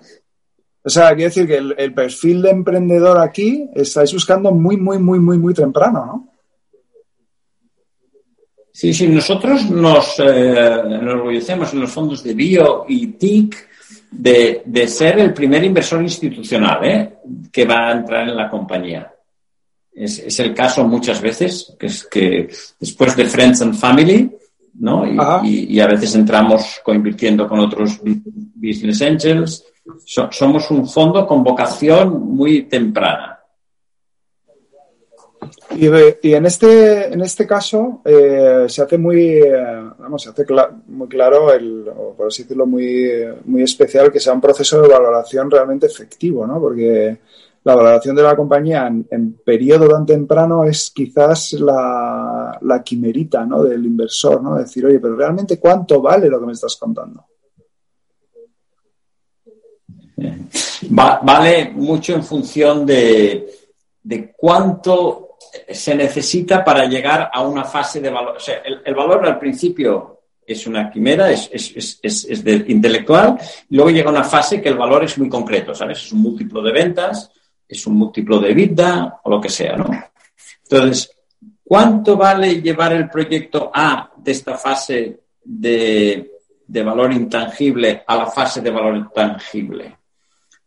O 0.87 0.91
sea, 0.91 1.09
quiere 1.09 1.25
decir 1.25 1.47
que 1.47 1.57
el, 1.57 1.95
perfil 1.95 2.43
de 2.43 2.51
emprendedor 2.51 3.19
aquí 3.19 3.69
estáis 3.75 4.13
buscando 4.13 4.53
muy, 4.53 4.77
muy, 4.77 4.99
muy, 4.99 5.19
muy, 5.19 5.39
muy 5.39 5.55
temprano, 5.55 6.05
¿no? 6.05 6.34
Sí, 8.77 8.93
sí, 8.93 9.07
nosotros 9.07 9.71
nos, 9.71 10.19
eh, 10.19 10.81
enorgullecemos 10.85 11.73
en 11.73 11.83
los 11.83 11.93
fondos 11.93 12.25
de 12.25 12.35
bio 12.35 12.85
y 12.89 13.07
TIC 13.07 13.69
de, 14.11 14.63
de 14.65 14.89
ser 14.89 15.21
el 15.21 15.33
primer 15.33 15.63
inversor 15.63 16.03
institucional 16.03 16.85
¿eh? 16.85 17.19
que 17.53 17.65
va 17.67 17.89
a 17.89 17.93
entrar 17.93 18.29
en 18.29 18.37
la 18.37 18.51
compañía. 18.51 19.15
Es, 19.95 20.41
el 20.41 20.53
caso 20.53 20.83
muchas 20.89 21.21
veces, 21.21 21.77
que 21.79 21.87
es 21.87 22.05
que 22.05 22.49
después 22.81 23.15
de 23.15 23.27
Friends 23.27 23.63
and 23.63 23.77
Family, 23.77 24.29
¿no? 24.81 25.07
Y, 25.45 25.79
a 25.79 25.87
veces 25.87 26.17
entramos 26.17 26.81
coinvirtiendo 26.83 27.47
con 27.47 27.61
otros 27.61 28.01
business 28.03 29.03
angels. 29.03 29.65
somos 30.05 30.69
un 30.73 30.89
fondo 30.89 31.25
con 31.29 31.45
vocación 31.45 32.35
muy 32.35 32.63
temprana. 32.63 33.34
Y, 35.77 35.87
en 36.33 36.47
este 36.47 37.13
en 37.13 37.21
este 37.21 37.47
caso 37.47 38.01
eh, 38.05 38.67
se 38.69 38.83
hace 38.83 38.99
muy 38.99 39.39
eh, 39.39 39.91
vamos 39.99 40.23
se 40.23 40.31
hace 40.31 40.45
muy 40.87 41.09
claro 41.09 41.53
el 41.53 41.89
o 41.89 42.15
por 42.15 42.29
así 42.29 42.43
decirlo 42.43 42.67
muy 42.67 43.11
muy 43.45 43.63
especial 43.63 44.13
que 44.13 44.21
sea 44.21 44.33
un 44.33 44.41
proceso 44.41 44.81
de 44.81 44.89
valoración 44.89 45.51
realmente 45.51 45.87
efectivo 45.87 46.47
no 46.47 46.61
porque 46.61 47.19
la 47.65 47.75
valoración 47.75 48.15
de 48.15 48.23
la 48.23 48.37
compañía 48.37 48.87
en, 48.87 49.33
periodo 49.45 49.89
tan 49.89 50.05
temprano 50.05 50.65
es 50.65 50.91
quizás 50.91 51.55
la, 51.55 52.59
la, 52.61 52.83
quimerita 52.83 53.47
¿no? 53.47 53.63
del 53.63 53.87
inversor, 53.87 54.43
¿no? 54.43 54.57
Decir, 54.57 54.85
oye, 54.85 55.01
pero 55.01 55.17
realmente 55.17 55.59
cuánto 55.59 56.03
vale 56.03 56.29
lo 56.29 56.39
que 56.41 56.47
me 56.47 56.53
estás 56.53 56.77
contando. 56.77 57.25
vale 60.91 61.71
mucho 61.75 62.15
en 62.15 62.23
función 62.23 62.85
de, 62.85 63.49
de, 64.03 64.35
cuánto 64.37 65.24
se 65.69 65.95
necesita 65.95 66.65
para 66.65 66.87
llegar 66.87 67.31
a 67.33 67.43
una 67.43 67.65
fase 67.65 68.01
de 68.01 68.11
valor. 68.11 68.37
El, 68.85 68.95
valor 68.95 69.27
al 69.27 69.39
principio 69.39 70.21
es 70.47 70.67
una 70.67 70.91
quimera, 70.91 71.31
es, 71.31 72.45
de 72.45 72.65
intelectual, 72.69 73.39
y 73.71 73.77
luego 73.77 73.91
llega 73.91 74.11
una 74.11 74.25
fase 74.25 74.61
que 74.61 74.69
el 74.69 74.77
valor 74.77 75.05
es 75.05 75.17
muy 75.19 75.29
concreto, 75.29 75.75
¿sabes? 75.75 75.99
Es 75.99 76.13
un 76.13 76.21
múltiplo 76.21 76.63
de 76.63 76.73
ventas, 76.73 77.31
es 77.67 77.87
un 77.87 77.97
múltiplo 77.97 78.39
de 78.39 78.53
vida 78.53 79.21
o 79.23 79.31
lo 79.31 79.41
que 79.41 79.49
sea, 79.49 79.77
¿no? 79.77 79.89
Entonces, 80.63 81.11
¿cuánto 81.63 82.17
vale 82.17 82.61
llevar 82.61 82.93
el 82.93 83.09
proyecto 83.09 83.71
A 83.73 84.13
de 84.17 84.33
esta 84.33 84.57
fase 84.57 85.21
de, 85.43 86.31
valor 86.67 87.13
intangible 87.13 88.03
a 88.07 88.17
la 88.17 88.27
fase 88.27 88.61
de 88.61 88.71
valor 88.71 89.11
tangible? 89.13 89.97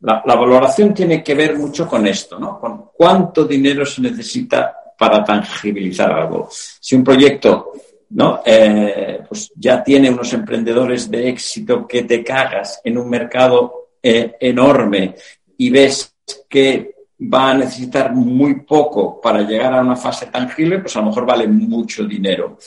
La, 0.02 0.22
valoración 0.24 0.94
tiene 0.94 1.24
que 1.24 1.34
ver 1.34 1.58
mucho 1.58 1.88
con 1.88 2.06
esto, 2.06 2.40
¿no? 2.40 2.60
Con 2.60 2.92
cuánto 2.94 3.46
dinero 3.46 3.86
se 3.86 4.02
necesita 4.02 4.76
para 4.98 5.24
tangibilizar 5.24 6.12
algo. 6.12 6.50
Si 6.52 6.96
un 6.96 7.04
proyecto 7.04 7.72
¿no? 8.10 8.42
Eh, 8.46 9.22
pues 9.28 9.52
ya 9.56 9.84
tiene 9.84 10.10
unos 10.10 10.32
emprendedores 10.34 11.10
de 11.10 11.30
éxito 11.30 11.86
que 11.86 12.04
te 12.04 12.24
cagas 12.24 12.80
en 12.84 12.98
un 12.98 13.10
mercado 13.10 13.90
eh, 14.02 14.36
enorme 14.40 15.16
y 15.58 15.70
ves 15.70 16.16
que 16.48 16.96
va 17.34 17.52
a 17.52 17.58
necesitar 17.58 18.14
muy 18.14 18.62
poco 18.62 19.20
para 19.20 19.42
llegar 19.42 19.74
a 19.74 19.82
una 19.82 19.96
fase 19.96 20.28
tangible, 20.28 20.80
pues 20.80 20.96
a 20.96 21.00
lo 21.00 21.08
mejor 21.08 21.26
vale 21.26 21.48
mucho 21.48 22.04
dinero. 22.04 22.58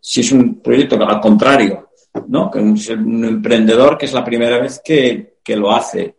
Si 0.00 0.20
es 0.20 0.32
un 0.32 0.60
proyecto 0.60 0.96
al 0.96 1.20
contrario, 1.20 1.90
¿no? 2.28 2.50
Que 2.50 2.58
es 2.58 2.88
un 2.88 3.24
emprendedor 3.24 3.98
que 3.98 4.06
es 4.06 4.12
la 4.12 4.24
primera 4.24 4.58
vez 4.58 4.80
que, 4.84 5.34
lo 5.48 5.72
hace, 5.72 6.14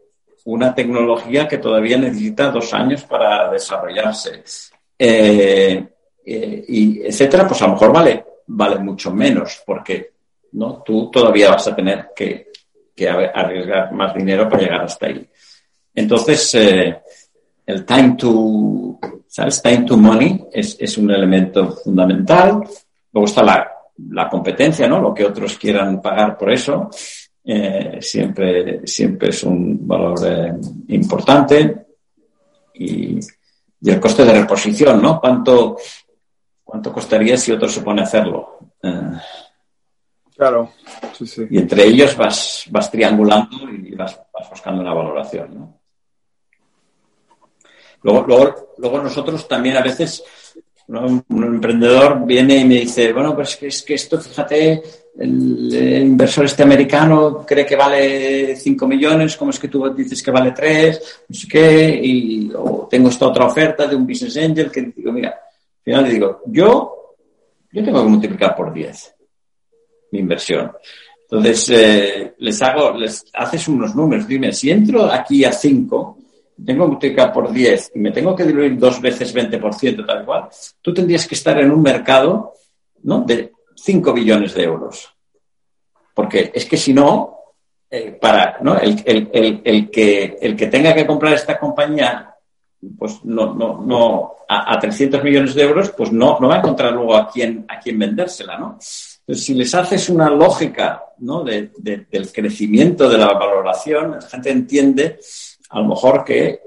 una 0.45 0.73
tecnología 0.73 1.47
que 1.47 1.57
todavía 1.57 1.97
necesita 1.97 2.51
dos 2.51 2.73
años 2.73 3.03
para 3.03 3.49
desarrollarse, 3.51 4.43
eh, 4.97 5.87
eh, 6.25 6.65
y 6.67 7.01
etcétera, 7.01 7.47
pues 7.47 7.61
a 7.61 7.67
lo 7.67 7.73
mejor 7.73 7.93
vale, 7.93 8.25
vale 8.47 8.79
mucho 8.79 9.11
menos, 9.11 9.61
porque 9.65 10.11
¿no? 10.53 10.81
tú 10.83 11.09
todavía 11.11 11.49
vas 11.49 11.67
a 11.67 11.75
tener 11.75 12.09
que, 12.15 12.47
arriesgar 13.33 13.93
más 13.93 14.13
dinero 14.13 14.49
para 14.49 14.61
llegar 14.61 14.81
hasta 14.81 15.05
ahí. 15.05 15.25
Entonces, 15.95 16.53
eh, 16.55 17.01
el 17.65 17.85
time 17.85 18.15
to, 18.17 18.99
¿sabes? 19.25 19.61
Time 19.61 19.83
to 19.83 19.95
money 19.95 20.47
es, 20.51 20.97
un 20.97 21.09
elemento 21.11 21.71
fundamental. 21.71 22.61
Luego 23.13 23.25
está 23.25 23.43
la, 23.43 24.29
competencia, 24.29 24.87
¿no? 24.87 24.99
Lo 24.99 25.13
que 25.13 25.23
otros 25.23 25.57
quieran 25.57 26.01
pagar 26.01 26.37
por 26.37 26.51
eso. 26.51 26.89
Eh, 27.43 27.97
siempre, 28.01 28.85
siempre 28.85 29.29
es 29.29 29.43
un 29.43 29.87
valor 29.87 30.19
eh, 30.25 30.53
importante. 30.89 31.87
Y, 32.73 33.19
el 33.81 33.99
coste 33.99 34.25
de 34.25 34.33
reposición, 34.33 35.01
¿no? 35.01 35.21
¿Cuánto, 35.21 35.77
cuánto 36.63 36.91
costaría 36.91 37.37
si 37.37 37.51
otro 37.51 37.69
se 37.69 37.81
pone 37.81 38.01
a 38.01 38.03
hacerlo? 38.03 38.59
Eh, 38.83 39.11
claro, 40.35 40.73
sí, 41.13 41.25
sí. 41.25 41.47
Y 41.49 41.57
entre 41.59 41.85
ellos 41.85 42.15
vas, 42.17 42.65
vas 42.69 42.91
triangulando 42.91 43.69
y 43.69 43.95
vas, 43.95 44.19
vas 44.33 44.49
buscando 44.49 44.81
una 44.81 44.93
valoración, 44.93 45.55
¿no? 45.55 45.79
Luego, 48.01 48.55
luego, 48.77 49.01
nosotros 49.01 49.47
también 49.47 49.75
a 49.77 49.81
veces, 49.81 50.23
un 50.89 51.43
emprendedor 51.43 52.25
viene 52.25 52.57
y 52.57 52.65
me 52.65 52.75
dice, 52.75 53.13
bueno, 53.13 53.35
pues 53.35 53.59
es 53.61 53.83
que 53.83 53.93
esto, 53.93 54.19
fíjate, 54.19 54.81
el, 55.19 56.01
inversor 56.01 56.45
este 56.45 56.63
americano 56.63 57.45
cree 57.45 57.65
que 57.65 57.75
vale 57.75 58.55
5 58.55 58.87
millones, 58.87 59.35
¿cómo 59.37 59.51
es 59.51 59.59
que 59.59 59.67
tú 59.67 59.87
dices 59.93 60.23
que 60.23 60.31
vale 60.31 60.51
3? 60.51 61.23
No 61.29 61.35
sé 61.35 61.47
qué, 61.47 61.99
y 62.03 62.51
o 62.55 62.87
tengo 62.89 63.09
esta 63.09 63.27
otra 63.27 63.45
oferta 63.45 63.85
de 63.85 63.95
un 63.95 64.07
business 64.07 64.37
angel 64.37 64.71
que 64.71 64.81
digo, 64.95 65.11
mira, 65.11 65.29
al 65.29 65.83
final 65.83 66.03
le 66.05 66.09
digo, 66.09 66.41
yo, 66.47 67.15
yo 67.71 67.83
tengo 67.83 68.03
que 68.03 68.09
multiplicar 68.09 68.55
por 68.55 68.73
10 68.73 69.15
mi 70.11 70.19
inversión. 70.19 70.71
Entonces, 71.21 71.69
eh, 71.69 72.33
les 72.39 72.61
hago, 72.63 72.97
les 72.97 73.25
haces 73.35 73.67
unos 73.67 73.95
números, 73.95 74.27
dime, 74.27 74.51
si 74.51 74.71
entro 74.71 75.05
aquí 75.05 75.45
a 75.45 75.51
5, 75.51 76.17
tengo 76.65 76.87
multiplicar 76.87 77.31
por 77.31 77.51
10 77.51 77.91
y 77.95 77.99
me 77.99 78.11
tengo 78.11 78.35
que 78.35 78.43
diluir 78.43 78.77
dos 78.77 79.01
veces 79.01 79.35
20%, 79.35 80.05
tal 80.05 80.25
cual, 80.25 80.49
tú 80.81 80.93
tendrías 80.93 81.27
que 81.27 81.35
estar 81.35 81.59
en 81.59 81.71
un 81.71 81.81
mercado 81.81 82.53
¿no? 83.03 83.21
de 83.21 83.51
5 83.75 84.13
billones 84.13 84.53
de 84.53 84.63
euros. 84.63 85.13
Porque 86.13 86.51
es 86.53 86.65
que 86.65 86.77
si 86.77 86.93
no, 86.93 87.37
eh, 87.89 88.17
para 88.19 88.57
¿no? 88.61 88.77
El, 88.77 89.03
que, 89.89 90.37
el 90.41 90.55
que 90.55 90.67
tenga 90.67 90.93
que 90.93 91.05
comprar 91.05 91.33
esta 91.33 91.57
compañía 91.57 92.35
pues 92.97 93.23
no, 93.25 93.53
no, 93.53 93.81
no 93.85 94.35
a, 94.47 94.79
300 94.79 95.23
millones 95.23 95.53
de 95.53 95.63
euros, 95.63 95.91
pues 95.91 96.11
no, 96.11 96.39
no 96.39 96.47
va 96.47 96.55
a 96.55 96.59
encontrar 96.59 96.93
luego 96.93 97.15
a 97.15 97.29
quién, 97.29 97.65
a 97.67 97.79
quién 97.79 97.99
vendérsela, 97.99 98.57
¿no? 98.57 98.77
Entonces, 99.19 99.45
si 99.45 99.53
les 99.53 99.75
haces 99.75 100.09
una 100.09 100.29
lógica 100.29 101.03
¿no? 101.19 101.43
del 101.43 102.31
crecimiento 102.33 103.07
de 103.07 103.17
la 103.17 103.27
valoración, 103.27 104.11
la 104.11 104.21
gente 104.21 104.49
entiende 104.49 105.19
a 105.69 105.79
lo 105.79 105.87
mejor 105.87 106.23
que, 106.23 106.59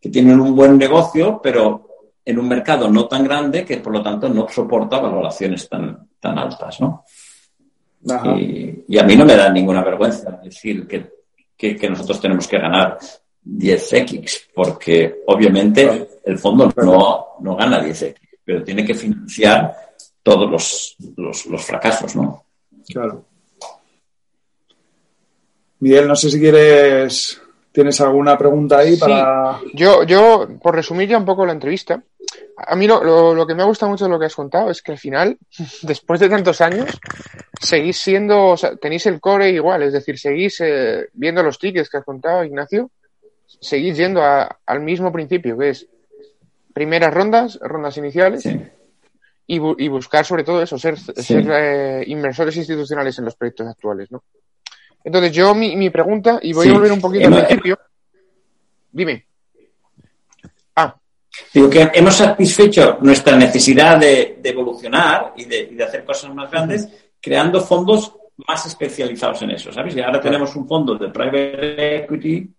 tienen 0.00 0.38
un 0.38 0.54
buen 0.54 0.78
negocio, 0.78 1.40
pero 1.42 1.88
en 2.24 2.38
un 2.38 2.46
mercado 2.46 2.88
no 2.88 3.08
tan 3.08 3.24
grande 3.24 3.64
que 3.64 3.78
por 3.78 3.92
lo 3.92 4.02
tanto 4.04 4.28
no 4.28 4.46
soporta 4.48 5.00
valoraciones 5.00 5.68
tan, 5.68 6.08
tan 6.20 6.38
altas, 6.38 6.80
¿no? 6.80 7.04
Y, 8.38 8.98
a 8.98 9.02
mí 9.02 9.16
no 9.16 9.24
me 9.24 9.34
da 9.34 9.50
ninguna 9.50 9.82
vergüenza 9.82 10.38
decir 10.44 10.86
que, 10.86 11.88
nosotros 11.88 12.20
tenemos 12.20 12.46
que 12.46 12.58
ganar 12.58 12.98
10x, 13.44 14.42
porque 14.54 15.22
obviamente 15.26 16.08
el 16.24 16.38
fondo 16.38 16.72
no, 16.76 17.26
no 17.40 17.56
gana 17.56 17.82
10x, 17.82 18.14
pero 18.44 18.62
tiene 18.62 18.84
que 18.84 18.94
financiar 18.94 19.74
todos 20.22 20.48
los, 20.48 20.96
los, 21.16 21.46
los 21.46 21.64
fracasos, 21.64 22.14
¿no? 22.14 22.44
Claro. 22.88 23.24
Miguel, 25.80 26.06
no 26.06 26.14
sé 26.14 26.30
si 26.30 26.38
quieres 26.38 27.40
¿Tienes 27.76 28.00
alguna 28.00 28.38
pregunta 28.38 28.78
ahí 28.78 28.96
para...? 28.96 29.60
Yo, 29.74 30.02
yo, 30.04 30.48
por 30.62 30.74
resumir 30.74 31.10
ya 31.10 31.18
un 31.18 31.26
poco 31.26 31.44
la 31.44 31.52
entrevista, 31.52 32.02
a 32.56 32.74
mí 32.74 32.86
lo, 32.86 33.34
lo, 33.34 33.46
que 33.46 33.54
me 33.54 33.62
ha 33.62 33.66
gustado 33.66 33.90
mucho 33.90 34.06
de 34.06 34.10
lo 34.10 34.18
que 34.18 34.24
has 34.24 34.34
contado 34.34 34.70
es 34.70 34.80
que 34.80 34.92
al 34.92 34.98
final, 34.98 35.36
después 35.82 36.18
de 36.18 36.30
tantos 36.30 36.62
años, 36.62 36.98
seguís 37.60 37.98
siendo, 37.98 38.46
o 38.46 38.56
sea, 38.56 38.76
tenéis 38.76 39.04
el 39.04 39.20
core 39.20 39.50
igual, 39.50 39.82
es 39.82 39.92
decir, 39.92 40.18
seguís 40.18 40.58
eh, 40.62 41.10
viendo 41.12 41.42
los 41.42 41.58
tickets 41.58 41.90
que 41.90 41.98
has 41.98 42.04
contado, 42.04 42.44
Ignacio, 42.44 42.90
seguís 43.44 43.98
yendo 43.98 44.22
al 44.22 44.80
mismo 44.80 45.12
principio, 45.12 45.58
que 45.58 45.68
es 45.68 45.86
primeras 46.72 47.12
rondas, 47.12 47.58
rondas 47.60 47.98
iniciales, 47.98 48.48
y, 49.46 49.58
buscar 49.58 50.24
sobre 50.24 50.44
todo 50.44 50.62
eso, 50.62 50.78
ser, 50.78 50.98
ser 50.98 51.46
eh, 51.50 52.04
inversores 52.06 52.56
institucionales 52.56 53.18
en 53.18 53.26
los 53.26 53.36
proyectos 53.36 53.66
actuales, 53.68 54.10
¿no? 54.10 54.22
Entonces 55.06 55.30
yo 55.30 55.54
mi, 55.54 55.88
pregunta, 55.88 56.40
y 56.42 56.52
voy 56.52 56.68
a 56.68 56.72
volver 56.72 56.90
un 56.90 57.00
poquito 57.00 57.28
al 57.28 57.46
principio, 57.46 57.78
dime. 58.90 59.24
Ah. 60.74 60.96
Digo 61.54 61.70
que 61.70 61.92
hemos 61.94 62.16
satisfecho 62.16 62.98
nuestra 63.02 63.36
necesidad 63.36 64.00
de, 64.00 64.40
evolucionar 64.42 65.32
y 65.36 65.44
de, 65.44 65.84
hacer 65.84 66.04
cosas 66.04 66.34
más 66.34 66.50
grandes 66.50 66.88
creando 67.20 67.60
fondos 67.60 68.16
más 68.48 68.66
especializados 68.66 69.42
en 69.42 69.52
eso, 69.52 69.70
¿sabes? 69.70 69.94
Y 69.94 70.00
ahora 70.00 70.20
tenemos 70.20 70.56
un 70.56 70.66
fondo 70.66 70.96
de 70.96 71.08
private 71.08 71.98
equity 71.98 72.50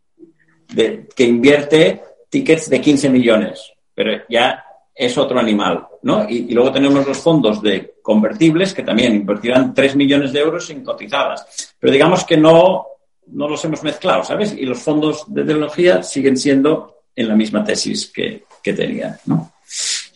que 1.14 1.24
invierte 1.26 2.02
tickets 2.30 2.70
de 2.70 2.80
15 2.80 3.10
millones, 3.10 3.74
pero 3.94 4.24
ya 4.30 4.64
es 4.98 5.18
otro 5.18 5.40
animal, 5.40 5.88
¿no? 6.02 6.28
Y, 6.28 6.52
luego 6.54 6.72
tenemos 6.72 7.06
los 7.06 7.20
fondos 7.20 7.62
de 7.62 7.96
convertibles 8.02 8.74
que 8.74 8.82
también 8.82 9.14
invertirán 9.14 9.74
3 9.74 9.96
millones 9.96 10.34
de 10.34 10.40
euros 10.40 10.70
en 10.72 10.84
cotizadas. 10.84 11.76
Pero 11.80 11.94
digamos 11.94 12.24
que 12.24 12.36
no, 12.36 12.88
no 13.28 13.48
los 13.48 13.64
hemos 13.66 13.84
mezclado, 13.84 14.24
¿sabes? 14.24 14.54
Y 14.54 14.66
los 14.66 14.80
fondos 14.80 15.26
de 15.28 15.44
tecnología 15.44 16.02
siguen 16.02 16.36
siendo 16.36 17.04
en 17.16 17.28
la 17.28 17.36
misma 17.36 17.64
tesis 17.64 18.12
que, 18.12 18.46
que 18.64 18.74
tenían, 18.74 19.18
¿no? 19.26 19.52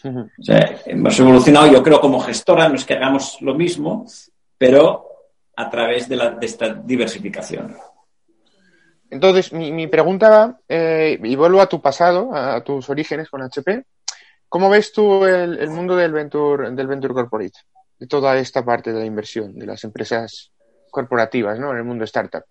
O 0.03 0.43
sea, 0.43 0.81
hemos 0.87 1.19
evolucionado, 1.19 1.71
yo 1.71 1.83
creo, 1.83 2.01
como 2.01 2.19
gestora, 2.19 2.67
no 2.67 2.73
es 2.73 2.85
que 2.85 2.95
hagamos 2.95 3.37
lo 3.41 3.53
mismo, 3.53 4.07
pero 4.57 5.05
a 5.55 5.69
través 5.69 6.09
de, 6.09 6.15
la, 6.15 6.31
de 6.31 6.45
esta 6.47 6.73
diversificación. 6.73 7.75
Entonces, 9.11 9.53
mi, 9.53 9.71
mi 9.71 9.85
pregunta 9.85 10.59
eh, 10.67 11.19
y 11.21 11.35
vuelvo 11.35 11.61
a 11.61 11.69
tu 11.69 11.81
pasado, 11.81 12.33
a 12.33 12.63
tus 12.63 12.89
orígenes 12.89 13.29
con 13.29 13.43
HP. 13.43 13.83
¿Cómo 14.51 14.69
ves 14.69 14.91
tú 14.91 15.23
el, 15.23 15.69
mundo 15.69 15.95
del 15.95 16.11
venture, 16.11 16.71
del 16.71 16.85
venture 16.85 17.13
corporate? 17.13 17.57
De 17.97 18.05
toda 18.05 18.37
esta 18.37 18.65
parte 18.65 18.91
de 18.91 18.99
la 18.99 19.05
inversión, 19.05 19.57
de 19.57 19.65
las 19.65 19.81
empresas 19.85 20.51
corporativas, 20.89 21.57
¿no? 21.57 21.71
En 21.71 21.77
el 21.77 21.85
mundo 21.85 22.03
startup. 22.03 22.43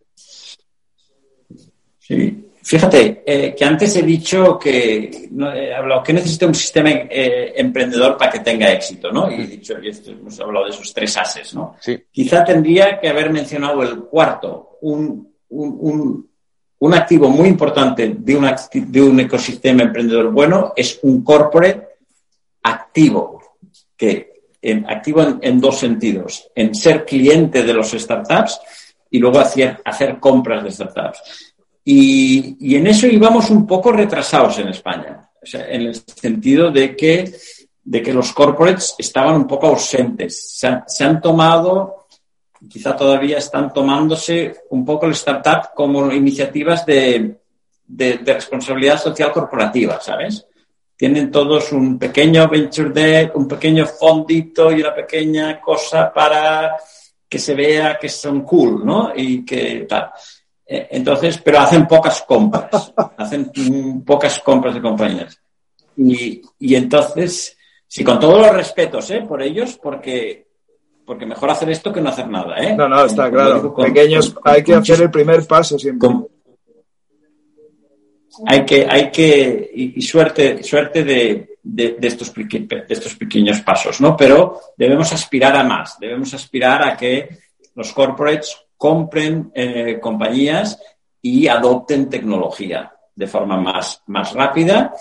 Sí. 1.99 2.53
Fíjate, 2.63 3.23
eh, 3.27 3.55
que 3.55 3.65
antes 3.67 3.95
he 3.97 4.03
dicho 4.03 4.59
que 4.59 5.29
he 5.31 5.75
hablado 5.75 6.03
que 6.03 6.15
necesita 6.15 6.47
un 6.47 6.55
sistema 6.55 6.89
eh, 6.89 7.53
emprendedor 7.57 8.17
para 8.17 8.33
que 8.33 8.41
tenga 8.41 8.73
éxito, 8.73 9.13
¿no? 9.13 9.31
Y 9.31 9.35
he 9.35 9.47
dicho, 9.47 9.75
hemos 9.77 10.41
hablado 10.41 10.65
de 10.65 10.71
esos 10.71 10.95
tres 10.95 11.15
ases, 11.19 11.53
¿no? 11.53 11.77
Sí. 11.81 12.03
Quizá 12.11 12.43
tendría 12.43 12.99
que 12.99 13.11
haber 13.11 13.29
mencionado 13.29 13.83
el 13.83 14.05
cuarto, 14.05 14.79
un, 14.81 15.35
un 16.81 16.95
activo 16.95 17.29
muy 17.29 17.49
importante 17.49 18.09
de, 18.09 18.35
de 18.87 19.03
un 19.03 19.21
ecosistema 19.21 19.83
emprendedor 19.83 20.31
bueno 20.31 20.73
es 20.75 20.99
un 21.03 21.23
corporate 21.23 21.90
activo, 22.91 23.41
que 23.97 24.33
en, 24.61 24.85
activo 24.91 25.39
en, 25.41 25.61
dos 25.61 25.79
sentidos, 25.79 26.51
en 26.55 26.75
ser 26.75 27.05
cliente 27.05 27.63
de 27.63 27.73
los 27.73 27.93
startups 27.93 28.61
y 29.11 29.19
luego 29.19 29.39
hacer, 29.39 29.81
hacer 29.85 30.19
compras 30.19 30.65
de 30.65 30.71
startups. 30.73 31.55
Y, 31.85 32.77
en 32.77 32.87
eso 32.89 33.07
íbamos 33.07 33.49
un 33.51 33.67
poco 33.67 33.93
retrasados 33.93 34.59
en 34.59 34.69
España, 34.69 35.31
en 35.53 35.83
el 35.83 35.95
sentido 35.95 36.71
de 36.71 36.95
que, 36.97 37.33
de 37.83 38.03
que 38.03 38.13
los 38.13 38.33
corporates 38.33 38.97
estaban 38.99 39.37
un 39.37 39.47
poco 39.47 39.69
ausentes. 39.69 40.59
Se 40.59 41.05
han, 41.05 41.21
tomado, 41.21 42.07
quizá 42.69 42.97
todavía 42.97 43.39
están 43.39 43.73
tomándose 43.73 44.55
un 44.71 44.85
poco 44.85 45.07
el 45.07 45.13
startup 45.13 45.75
como 45.75 46.13
iniciativas 46.13 46.85
de, 46.85 47.37
de 47.87 48.21
responsabilidad 48.25 49.01
social 49.01 49.33
corporativa, 49.33 50.01
¿sabes? 50.01 50.47
Tienen 51.01 51.31
todos 51.31 51.73
un 51.73 51.99
pequeño 51.99 52.47
venture 52.47 52.91
debt, 52.91 53.35
un 53.35 53.49
pequeño 53.49 53.87
fondito 53.87 54.71
y 54.71 54.83
una 54.83 54.95
pequeña 54.95 55.59
cosa 55.59 56.13
para 56.13 56.77
que 57.27 57.39
se 57.39 57.55
vea 57.55 57.99
que 57.99 58.11
son 58.11 58.43
cool, 58.43 58.85
¿no? 58.85 59.11
Y 59.17 59.43
que 59.43 59.87
tal. 59.89 60.11
Eh, 60.67 60.89
entonces, 60.91 61.41
pero 61.43 61.61
hacen 61.61 61.87
pocas 61.87 62.23
compras, 62.29 62.93
hacen 63.17 63.51
pocas 64.05 64.41
compras 64.41 64.75
de 64.75 64.83
compañías. 64.83 65.41
Y, 65.97 66.43
y 66.59 66.75
entonces, 66.75 67.57
sí, 67.87 68.05
con 68.05 68.21
todos 68.21 68.39
los 68.43 68.55
respetos, 68.55 69.11
¿eh? 69.11 69.25
Por 69.27 69.41
ellos, 69.41 69.81
porque 69.83 70.49
porque 71.07 71.25
mejor 71.25 71.49
hacer 71.49 71.71
esto 71.71 71.91
que 71.91 72.03
no 72.03 72.11
hacer 72.11 72.29
nada, 72.29 72.59
¿eh? 72.59 72.77
No, 72.77 72.87
no, 72.91 73.07
está 73.07 73.31
claro. 73.31 73.75
Pequeños, 73.75 74.37
hay 74.45 74.63
que 74.63 74.75
hacer 74.75 75.01
el 75.01 75.11
primer 75.11 75.47
paso 75.47 75.79
siempre 75.79 76.11
hay 78.47 78.65
que, 78.65 78.87
hay 78.89 79.11
que, 79.11 79.71
y, 79.75 80.03
suerte, 80.03 80.63
suerte 80.63 81.05
de, 81.05 81.59
de, 81.63 81.97
estos, 82.01 82.33
de 82.35 82.85
estos 82.89 83.15
pequeños 83.17 83.61
pasos, 83.61 84.01
¿no? 84.01 84.17
Pero 84.17 84.61
debemos 84.77 85.13
aspirar 85.13 85.57
a 85.57 85.65
más, 85.65 85.99
debemos 85.99 86.33
aspirar 86.35 86.87
a 86.87 86.97
que 86.97 87.29
los 87.75 87.93
corporates 87.93 88.57
compren 88.77 89.51
eh, 89.55 89.99
compañías 90.01 90.81
y 91.23 91.47
adopten 91.47 92.09
tecnología 92.09 92.93
de 93.15 93.27
forma 93.27 93.61
más, 93.61 94.03
más 94.07 94.33
rápida 94.33 94.95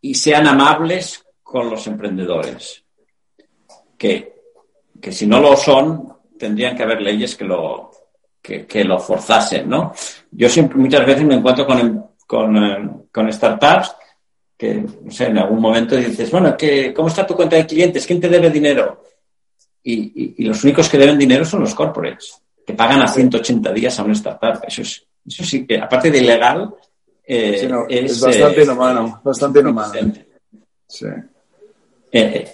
y 0.00 0.14
sean 0.14 0.46
amables 0.46 1.24
con 1.42 1.70
los 1.70 1.86
emprendedores. 1.86 2.84
Que, 3.96 4.34
que 5.00 5.12
si 5.12 5.26
no 5.26 5.40
lo 5.40 5.56
son, 5.56 6.16
tendrían 6.38 6.76
que 6.76 6.82
haber 6.82 7.02
leyes 7.02 7.36
que 7.36 7.44
lo, 7.44 7.90
que, 8.42 8.84
lo 8.84 8.98
forzasen, 8.98 9.68
¿no? 9.68 9.92
Yo 10.30 10.48
siempre, 10.48 10.78
muchas 10.78 11.06
veces 11.06 11.24
me 11.24 11.34
encuentro 11.34 11.66
con, 11.66 11.78
em, 11.78 12.02
con, 12.30 12.56
eh, 12.56 12.90
con 13.10 13.32
startups 13.32 13.96
que, 14.56 14.74
no 14.74 15.10
sé, 15.10 15.26
en 15.26 15.38
algún 15.38 15.58
momento 15.58 15.96
dices, 15.96 16.30
bueno, 16.30 16.56
¿qué, 16.56 16.94
¿cómo 16.94 17.08
está 17.08 17.26
tu 17.26 17.34
cuenta 17.34 17.56
de 17.56 17.66
clientes? 17.66 18.06
¿Quién 18.06 18.20
te 18.20 18.28
debe 18.28 18.50
dinero? 18.50 19.02
Y, 19.82 20.44
los 20.44 20.62
únicos 20.62 20.88
que 20.88 20.96
deben 20.96 21.18
dinero 21.18 21.44
son 21.44 21.62
los 21.62 21.74
corporates, 21.74 22.40
que 22.64 22.74
pagan 22.74 23.02
a 23.02 23.08
180 23.08 23.72
días 23.72 23.98
a 23.98 24.04
una 24.04 24.12
startup. 24.12 24.62
Eso, 24.64 24.82
es, 24.82 25.04
eso 25.26 25.44
sí 25.44 25.66
que, 25.66 25.78
aparte 25.78 26.08
de 26.08 26.18
ilegal, 26.18 26.72
eh, 27.26 27.68
es, 27.88 28.20
bastante 28.20 28.60
eh, 28.60 28.64
inhumano, 28.64 29.20
bastante 29.24 29.58
inhumano. 29.58 30.12
Sí. 30.86 31.06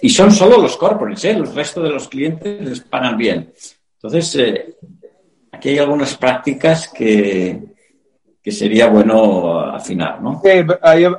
y 0.01 0.09
son 0.09 0.31
solo 0.31 0.57
los 0.57 0.75
corporates, 0.75 1.25
¿eh? 1.25 1.31
el 1.31 1.53
resto 1.53 1.83
de 1.83 1.89
los 1.89 2.07
clientes 2.07 2.67
les 2.67 2.79
pagan 2.79 3.15
bien. 3.15 3.53
Entonces, 4.01 4.39
aquí 5.51 5.69
hay 5.69 5.77
algunas 5.77 6.17
prácticas 6.17 6.87
que, 6.87 7.76
que 8.47 8.53
sería 8.53 8.87
bueno 8.87 9.59
afinar, 9.59 10.21
¿no? 10.21 10.41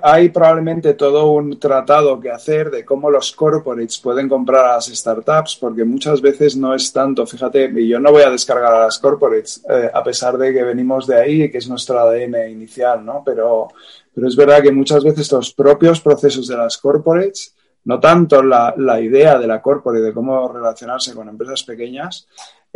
Hay, 0.03 0.31
probablemente 0.31 0.95
todo 0.95 1.31
un 1.33 1.59
tratado 1.59 2.19
que 2.19 2.31
hacer 2.31 2.71
de 2.71 2.87
cómo 2.87 3.11
los 3.11 3.33
corporates 3.33 3.99
pueden 3.99 4.31
comprar 4.31 4.65
a 4.65 4.75
las 4.77 4.87
startups, 4.87 5.57
porque 5.57 5.85
muchas 5.85 6.23
veces 6.23 6.57
no 6.57 6.75
es 6.75 6.91
tanto, 6.91 7.27
fíjate, 7.27 7.71
yo 7.87 8.01
no 8.01 8.13
voy 8.13 8.23
a 8.23 8.31
descargar 8.31 8.73
a 8.73 8.85
las 8.85 8.99
corporates, 8.99 9.63
eh, 9.69 9.91
a 9.93 10.03
pesar 10.03 10.39
de 10.39 10.55
que 10.55 10.63
venimos 10.63 11.07
de 11.07 11.21
ahí 11.21 11.43
y 11.43 11.51
que 11.51 11.59
es 11.59 11.69
nuestro 11.69 11.99
ADN 11.99 12.51
inicial, 12.51 13.05
¿no? 13.05 13.23
Pero, 13.23 13.69
pero 14.15 14.27
es 14.27 14.35
verdad 14.35 14.63
que 14.63 14.73
muchas 14.73 15.05
veces 15.05 15.31
los 15.31 15.53
propios 15.53 16.01
procesos 16.01 16.49
de 16.49 16.57
las 16.57 16.79
corporates 16.79 17.55
no 17.85 18.01
tanto 18.01 18.43
la, 18.43 18.73
la, 18.79 19.01
idea 19.01 19.39
de 19.39 19.47
la 19.47 19.61
corporate 19.61 20.03
de 20.03 20.15
cómo 20.15 20.51
relacionarse 20.51 21.15
con 21.15 21.29
empresas 21.29 21.63
pequeñas, 21.63 22.27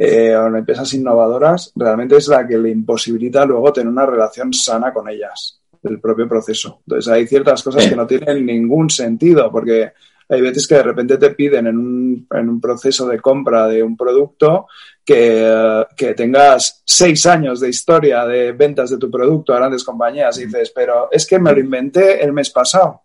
eh, 0.05 0.35
o 0.35 0.49
en 0.49 0.57
empresas 0.57 0.93
innovadoras, 0.95 1.71
realmente 1.77 2.17
es 2.17 2.27
la 2.27 2.45
que 2.45 2.59
le 2.59 2.71
imposibilita 2.71 3.45
luego 3.45 3.73
tener 3.73 3.89
una 3.89 4.05
relación 4.05 4.53
sana 4.53 4.93
con 4.93 5.09
ellas, 5.09 5.61
del 5.81 6.01
propio 6.01 6.29
proceso. 6.29 6.81
Entonces 6.85 7.13
hay 7.13 7.25
ciertas 7.29 7.63
cosas 7.63 7.87
que 7.87 7.95
no 7.95 8.05
tienen 8.05 8.45
ningún 8.45 8.91
sentido, 8.91 9.49
porque 9.53 9.93
hay 10.29 10.41
veces 10.41 10.67
que 10.67 10.75
de 10.75 10.83
repente 10.83 11.19
te 11.19 11.31
piden 11.31 11.69
en 11.69 11.79
un, 11.79 12.27
en 12.33 12.49
un 12.49 12.61
proceso 12.61 13.07
de 13.07 13.21
compra 13.21 13.69
de 13.69 13.81
un 13.81 13.97
producto 13.97 14.67
que, 15.05 15.85
que, 15.97 16.15
tengas 16.15 16.83
seis 16.85 17.25
años 17.27 17.61
de 17.61 17.69
historia 17.69 18.27
de 18.27 18.51
ventas 18.51 18.91
de 18.91 18.99
tu 18.99 19.09
producto 19.09 19.55
a 19.55 19.59
grandes 19.59 19.85
compañías 19.85 20.37
y 20.39 20.47
dices, 20.47 20.73
pero 20.75 21.11
es 21.13 21.25
que 21.27 21.39
me 21.39 21.53
lo 21.53 21.61
inventé 21.61 22.25
el 22.25 22.33
mes 22.33 22.51
pasado. 22.51 23.03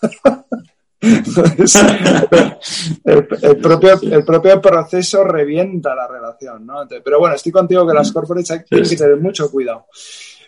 el, 3.04 3.26
propio, 3.60 4.00
el 4.02 4.24
propio 4.24 4.60
proceso 4.60 5.24
revienta 5.24 5.96
la 5.96 6.06
relación, 6.06 6.64
¿no? 6.64 6.86
pero 7.04 7.18
bueno, 7.18 7.34
estoy 7.34 7.50
contigo 7.50 7.84
que 7.86 7.94
las 7.94 8.12
corporates 8.12 8.52
hay 8.52 8.60
que 8.64 8.96
tener 8.96 9.16
mucho 9.16 9.50
cuidado. 9.50 9.86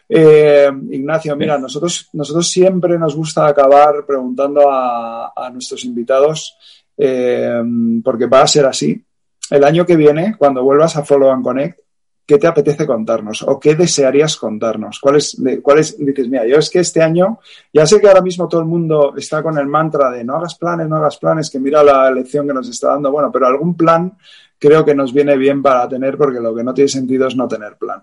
Eh, 0.08 0.70
Ignacio, 0.90 1.34
mira, 1.34 1.58
nosotros, 1.58 2.08
nosotros 2.12 2.48
siempre 2.48 2.96
nos 2.98 3.16
gusta 3.16 3.46
acabar 3.46 4.04
preguntando 4.06 4.70
a, 4.70 5.50
nuestros 5.52 5.84
invitados, 5.84 6.56
eh, 6.96 7.60
porque 8.04 8.26
va 8.26 8.42
a 8.42 8.46
ser 8.46 8.66
así. 8.66 9.02
El 9.50 9.64
año 9.64 9.84
que 9.84 9.96
viene, 9.96 10.36
cuando 10.38 10.62
vuelvas 10.62 10.96
a 10.96 11.04
Follow 11.04 11.30
and 11.30 11.42
Connect, 11.42 11.80
¿qué 12.26 12.38
te 12.38 12.46
apetece 12.46 12.86
contarnos 12.86 13.42
o 13.42 13.60
qué 13.60 13.74
desearías 13.74 14.36
contarnos? 14.36 14.98
¿Cuál 15.00 15.16
es, 15.16 15.36
cuál 15.62 15.78
es, 15.78 15.96
dices, 15.98 16.28
mira, 16.28 16.46
yo 16.46 16.56
es 16.56 16.70
que 16.70 16.80
este 16.80 17.02
año, 17.02 17.38
ya 17.72 17.86
sé 17.86 18.00
que 18.00 18.08
ahora 18.08 18.22
mismo 18.22 18.48
todo 18.48 18.60
el 18.60 18.66
mundo 18.66 19.14
está 19.16 19.42
con 19.42 19.58
el 19.58 19.66
mantra 19.66 20.10
de 20.10 20.24
no 20.24 20.36
hagas 20.36 20.56
planes, 20.56 20.88
no 20.88 20.96
hagas 20.96 21.18
planes, 21.18 21.50
que 21.50 21.60
mira 21.60 21.82
la 21.82 22.10
lección 22.10 22.46
que 22.46 22.54
nos 22.54 22.68
está 22.68 22.88
dando, 22.88 23.12
bueno, 23.12 23.30
pero 23.30 23.46
algún 23.46 23.76
plan 23.76 24.16
creo 24.58 24.84
que 24.84 24.94
nos 24.94 25.12
viene 25.12 25.36
bien 25.36 25.62
para 25.62 25.88
tener 25.88 26.16
porque 26.16 26.40
lo 26.40 26.54
que 26.54 26.64
no 26.64 26.72
tiene 26.72 26.88
sentido 26.88 27.26
es 27.26 27.36
no 27.36 27.46
tener 27.46 27.76
plan. 27.76 28.02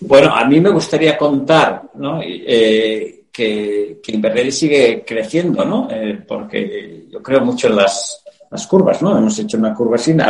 Bueno, 0.00 0.34
a 0.34 0.44
mí 0.44 0.60
me 0.60 0.70
gustaría 0.70 1.16
contar, 1.16 1.82
¿no? 1.94 2.20
Eh, 2.22 3.24
que, 3.30 4.00
que 4.02 4.52
sigue 4.52 5.04
creciendo, 5.06 5.64
¿no? 5.64 5.88
Eh, 5.90 6.22
porque 6.26 7.06
yo 7.10 7.22
creo 7.22 7.40
mucho 7.40 7.68
en 7.68 7.76
las, 7.76 8.19
las 8.50 8.66
curvas, 8.66 9.00
¿no? 9.00 9.16
Hemos 9.16 9.38
hecho 9.38 9.56
una 9.56 9.74
curva 9.74 9.96
sin. 9.96 10.20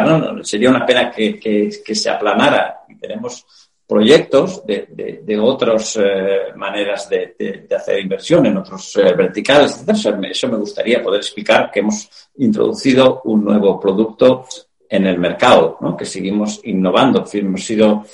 Sería 0.42 0.70
una 0.70 0.84
pena 0.84 1.10
que, 1.10 1.38
que, 1.38 1.94
se 1.94 2.10
aplanara. 2.10 2.82
Tenemos 3.00 3.46
proyectos 3.86 4.64
de, 4.64 5.20
de, 5.24 5.38
otras 5.38 5.98
eh, 6.00 6.52
maneras 6.54 7.08
de, 7.08 7.34
de, 7.36 7.74
hacer 7.74 7.98
inversión 7.98 8.46
en 8.46 8.58
otros 8.58 8.96
eh, 8.96 9.14
verticales, 9.16 9.84
Eso 9.86 10.14
Eso 10.22 10.48
me 10.48 10.58
gustaría 10.58 11.02
poder 11.02 11.20
explicar 11.20 11.70
que 11.72 11.80
hemos 11.80 12.08
introducido 12.36 13.22
un 13.24 13.44
nuevo 13.44 13.80
producto 13.80 14.46
en 14.88 15.06
el 15.06 15.18
mercado, 15.18 15.78
¿no? 15.80 15.96
que 15.96 16.04
seguimos 16.04 16.60
innovando. 16.64 17.24
Hemos 17.32 17.64
sido 17.64 18.04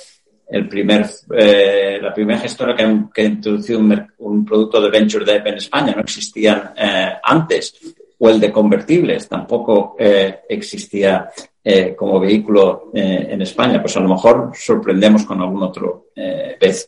el 0.47 0.69
primer, 0.69 1.05
eh, 1.35 1.99
la 2.01 2.13
primera 2.13 2.39
gestora 2.39 2.75
que, 2.75 2.83
ha 2.83 3.25
introducido 3.25 3.79
un, 3.79 4.45
producto 4.45 4.79
de 4.79 4.89
Venture 4.89 5.25
Debt 5.25 5.45
en 5.45 5.55
España. 5.55 5.93
No 5.95 6.01
existían 6.01 6.73
eh, 6.77 7.13
antes. 7.23 7.75
O 8.19 8.29
el 8.29 8.39
de 8.39 8.51
convertibles 8.51 9.27
tampoco 9.27 9.95
eh, 9.99 10.39
existía 10.49 11.29
eh, 11.63 11.95
como 11.95 12.19
vehículo 12.19 12.89
eh, 12.93 13.27
en 13.29 13.41
España. 13.41 13.81
Pues 13.81 13.95
a 13.97 13.99
lo 13.99 14.09
mejor 14.09 14.51
sorprendemos 14.55 15.23
con 15.25 15.41
algún 15.41 15.63
otro 15.63 16.07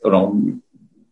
con 0.02 0.16
un 0.16 0.64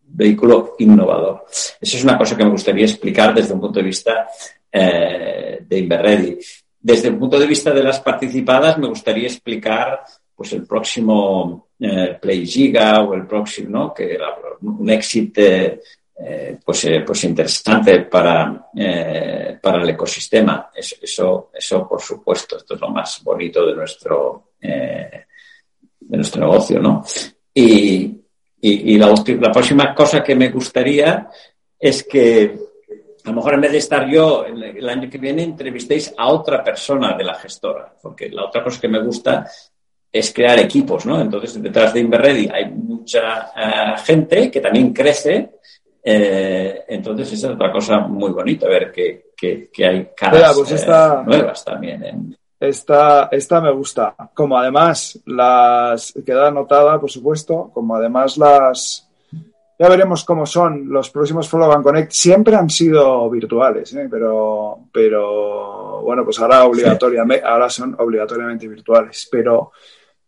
vehículo 0.10 0.76
innovador. 0.80 1.46
Eso 1.80 1.98
es 1.98 2.04
una 2.04 2.18
cosa 2.18 2.36
que 2.36 2.44
me 2.44 2.50
gustaría 2.50 2.86
explicar 2.86 3.34
desde 3.34 3.54
un 3.54 3.62
punto 3.62 3.80
de 3.80 3.86
vista 3.86 4.28
de 4.72 5.80
Inverready. 5.80 6.40
Desde 6.80 7.10
el 7.10 7.18
punto 7.18 7.38
de 7.38 7.46
vista 7.46 7.72
de 7.72 7.84
las 7.84 8.00
participadas, 8.00 8.78
me 8.80 8.88
gustaría 8.88 9.28
explicar 9.28 10.02
pues 10.36 10.54
el 10.54 10.66
próximo 10.66 11.68
Play 12.20 12.48
Giga 12.48 13.04
o 13.04 13.14
el 13.14 13.28
próximo, 13.28 13.70
¿no? 13.70 13.94
Que 13.94 14.16
era 14.16 14.30
un 14.62 14.90
éxito 14.90 15.42
eh, 16.20 16.58
pues, 16.64 16.86
eh, 16.86 17.04
pues 17.06 17.24
interesante 17.26 18.02
para, 18.02 18.70
para 19.62 19.84
el 19.84 19.90
ecosistema. 19.90 20.72
Eso, 20.74 21.52
eso, 21.54 21.88
por 21.88 22.02
supuesto, 22.02 22.58
esto 22.58 22.76
es 22.76 22.82
lo 22.82 22.90
más 22.90 23.24
bonito 23.24 23.66
de 23.66 23.76
nuestro, 23.76 24.52
de 24.60 26.18
nuestro 26.18 26.42
negocio, 26.42 26.80
¿no? 26.80 27.04
Y, 27.54 28.16
y, 28.62 28.98
la, 28.98 29.08
la 29.08 29.52
próxima 29.52 29.94
cosa 29.94 30.24
que 30.24 30.36
me 30.36 30.50
gustaría 30.50 31.30
es 31.80 32.04
que 32.04 32.68
a 33.28 33.30
lo 33.32 33.36
mejor 33.36 33.56
en 33.56 33.62
vez 33.62 33.72
de 33.74 33.78
estar 33.80 34.10
yo 34.10 34.46
el, 34.46 34.88
año 34.88 35.10
que 35.10 35.18
viene, 35.18 35.44
entrevistéis 35.44 36.14
a 36.18 36.30
otra 36.30 36.64
persona 36.64 37.16
de 37.18 37.26
la 37.26 37.36
gestora, 37.36 37.94
porque 38.02 38.30
la 38.30 38.46
otra 38.46 38.64
cosa 38.64 38.80
que 38.80 38.88
me 38.88 39.04
gusta 39.04 39.46
es 40.10 40.34
crear 40.34 40.58
equipos, 40.60 41.06
¿no? 41.06 41.20
Entonces, 41.20 41.62
detrás 41.62 41.94
de 41.94 42.00
Inverready 42.00 42.48
hay 42.48 42.72
mucha 42.72 43.52
eh, 43.54 44.00
gente 44.06 44.50
que 44.50 44.62
también 44.62 44.94
crece. 44.94 45.52
Eh, 46.10 46.86
entonces, 46.88 47.34
esa 47.34 47.48
es 47.48 47.54
otra 47.56 47.70
cosa 47.70 48.00
muy 48.00 48.32
bonita, 48.32 48.66
ver 48.66 48.94
que, 48.94 49.34
que, 49.36 49.86
hay 49.86 50.10
caras 50.16 50.56
pues 50.56 50.72
eh, 50.72 50.88
nuevas 51.26 51.66
también. 51.66 52.38
Esta, 52.58 53.28
esta 53.30 53.60
me 53.60 53.74
gusta. 53.74 54.16
Como 54.34 54.58
además 54.58 55.20
las 55.26 56.14
queda 56.26 56.48
anotada, 56.48 56.98
por 56.98 57.12
supuesto, 57.12 57.72
como 57.74 57.96
además 57.96 58.38
las 58.38 59.10
ya 59.80 59.90
veremos 59.90 60.24
cómo 60.24 60.46
son 60.46 60.90
los 60.90 61.10
próximos 61.10 61.50
Follow 61.50 61.74
and 61.74 61.84
Connect. 61.84 62.12
Siempre 62.14 62.56
han 62.56 62.70
sido 62.70 63.30
virtuales, 63.30 63.94
pero, 64.10 64.80
pero 64.94 66.02
bueno, 66.04 66.24
pues 66.24 66.40
ahora 66.40 66.64
obligatoriamente, 66.64 67.46
ahora 67.46 67.70
son 67.70 67.98
obligatoriamente 68.00 68.66
virtuales. 68.66 69.28
Pero 69.30 69.74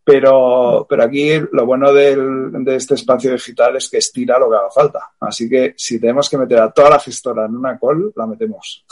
pero, 0.09 0.87
pero 0.89 1.03
aquí 1.03 1.33
lo 1.51 1.67
bueno 1.67 1.93
del, 1.93 2.51
de 2.51 2.75
este 2.75 2.95
espacio 2.95 3.31
digital 3.31 3.75
es 3.75 3.87
que 3.87 3.99
estira 3.99 4.39
lo 4.39 4.49
que 4.49 4.55
haga 4.55 4.71
falta. 4.71 5.11
Así 5.19 5.47
que 5.47 5.75
si 5.77 5.99
tenemos 5.99 6.27
que 6.27 6.39
meter 6.39 6.57
a 6.57 6.71
toda 6.71 6.89
la 6.89 6.99
gestora 6.99 7.45
en 7.45 7.55
una 7.55 7.77
call, 7.77 8.11
la 8.15 8.25
metemos. 8.25 8.83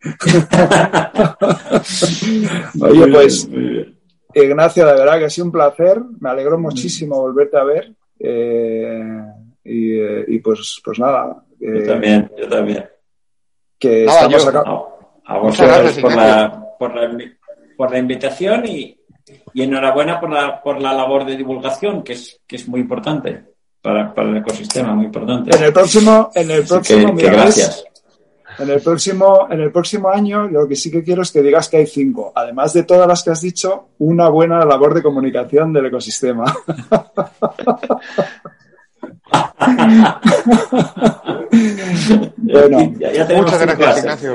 Oye, 2.80 3.06
pues, 3.06 3.48
Ignacio, 4.34 4.84
de 4.84 4.94
verdad 4.94 5.20
que 5.20 5.26
ha 5.26 5.30
sido 5.30 5.44
un 5.44 5.52
placer. 5.52 6.02
Me 6.18 6.30
alegro 6.30 6.58
muchísimo 6.58 7.20
volverte 7.20 7.56
a 7.56 7.62
ver. 7.62 7.92
Eh, 8.18 9.22
y, 9.62 10.40
pues, 10.40 10.80
pues 10.84 10.98
nada. 10.98 11.40
yo 11.60 11.86
también, 11.86 12.28
yo 12.36 12.48
también. 12.48 12.84
Que 13.78 14.06
estamos 14.06 14.44
acá. 14.44 14.64
A, 15.24 15.38
vosotros 15.38 15.98
por 16.00 16.16
la, 16.16 16.66
por, 16.80 16.96
la, 16.96 17.16
por 17.76 17.92
la 17.92 17.98
invitación 17.98 18.66
y, 18.66 18.98
y 19.54 19.62
enhorabuena 19.62 20.20
por 20.20 20.30
la, 20.30 20.62
por 20.62 20.80
la 20.80 20.92
labor 20.92 21.24
de 21.24 21.36
divulgación, 21.36 22.02
que 22.02 22.14
es, 22.14 22.40
que 22.46 22.56
es 22.56 22.68
muy 22.68 22.80
importante 22.80 23.44
para, 23.80 24.14
para 24.14 24.30
el 24.30 24.36
ecosistema, 24.38 24.94
muy 24.94 25.06
importante. 25.06 25.56
En 25.56 25.62
el 25.62 25.72
próximo, 25.72 26.30
en 26.34 26.50
el 26.50 26.64
próximo, 26.64 27.14
gracias. 27.14 27.84
En 28.58 28.68
el 28.68 28.80
próximo, 28.82 29.46
en 29.50 29.60
el 29.60 29.72
próximo 29.72 30.10
año, 30.10 30.46
lo 30.46 30.68
que 30.68 30.76
sí 30.76 30.90
que 30.90 31.02
quiero 31.02 31.22
es 31.22 31.32
que 31.32 31.40
digas 31.42 31.70
que 31.70 31.78
hay 31.78 31.86
cinco. 31.86 32.32
Además 32.34 32.74
de 32.74 32.82
todas 32.82 33.08
las 33.08 33.22
que 33.22 33.30
has 33.30 33.40
dicho, 33.40 33.88
una 33.98 34.28
buena 34.28 34.62
labor 34.64 34.92
de 34.94 35.02
comunicación 35.02 35.72
del 35.72 35.86
ecosistema. 35.86 36.44
bueno, 42.36 42.92
ya, 42.98 43.26
Muchas 43.36 43.66
gracias, 43.66 43.98
Ignacio. 43.98 44.34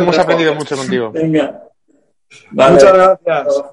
Hemos 0.00 0.18
aprendido 0.18 0.54
mucho 0.54 0.76
contigo. 0.76 1.10
Venga. 1.10 1.64
Muchas 2.52 2.92
gracias. 2.92 3.64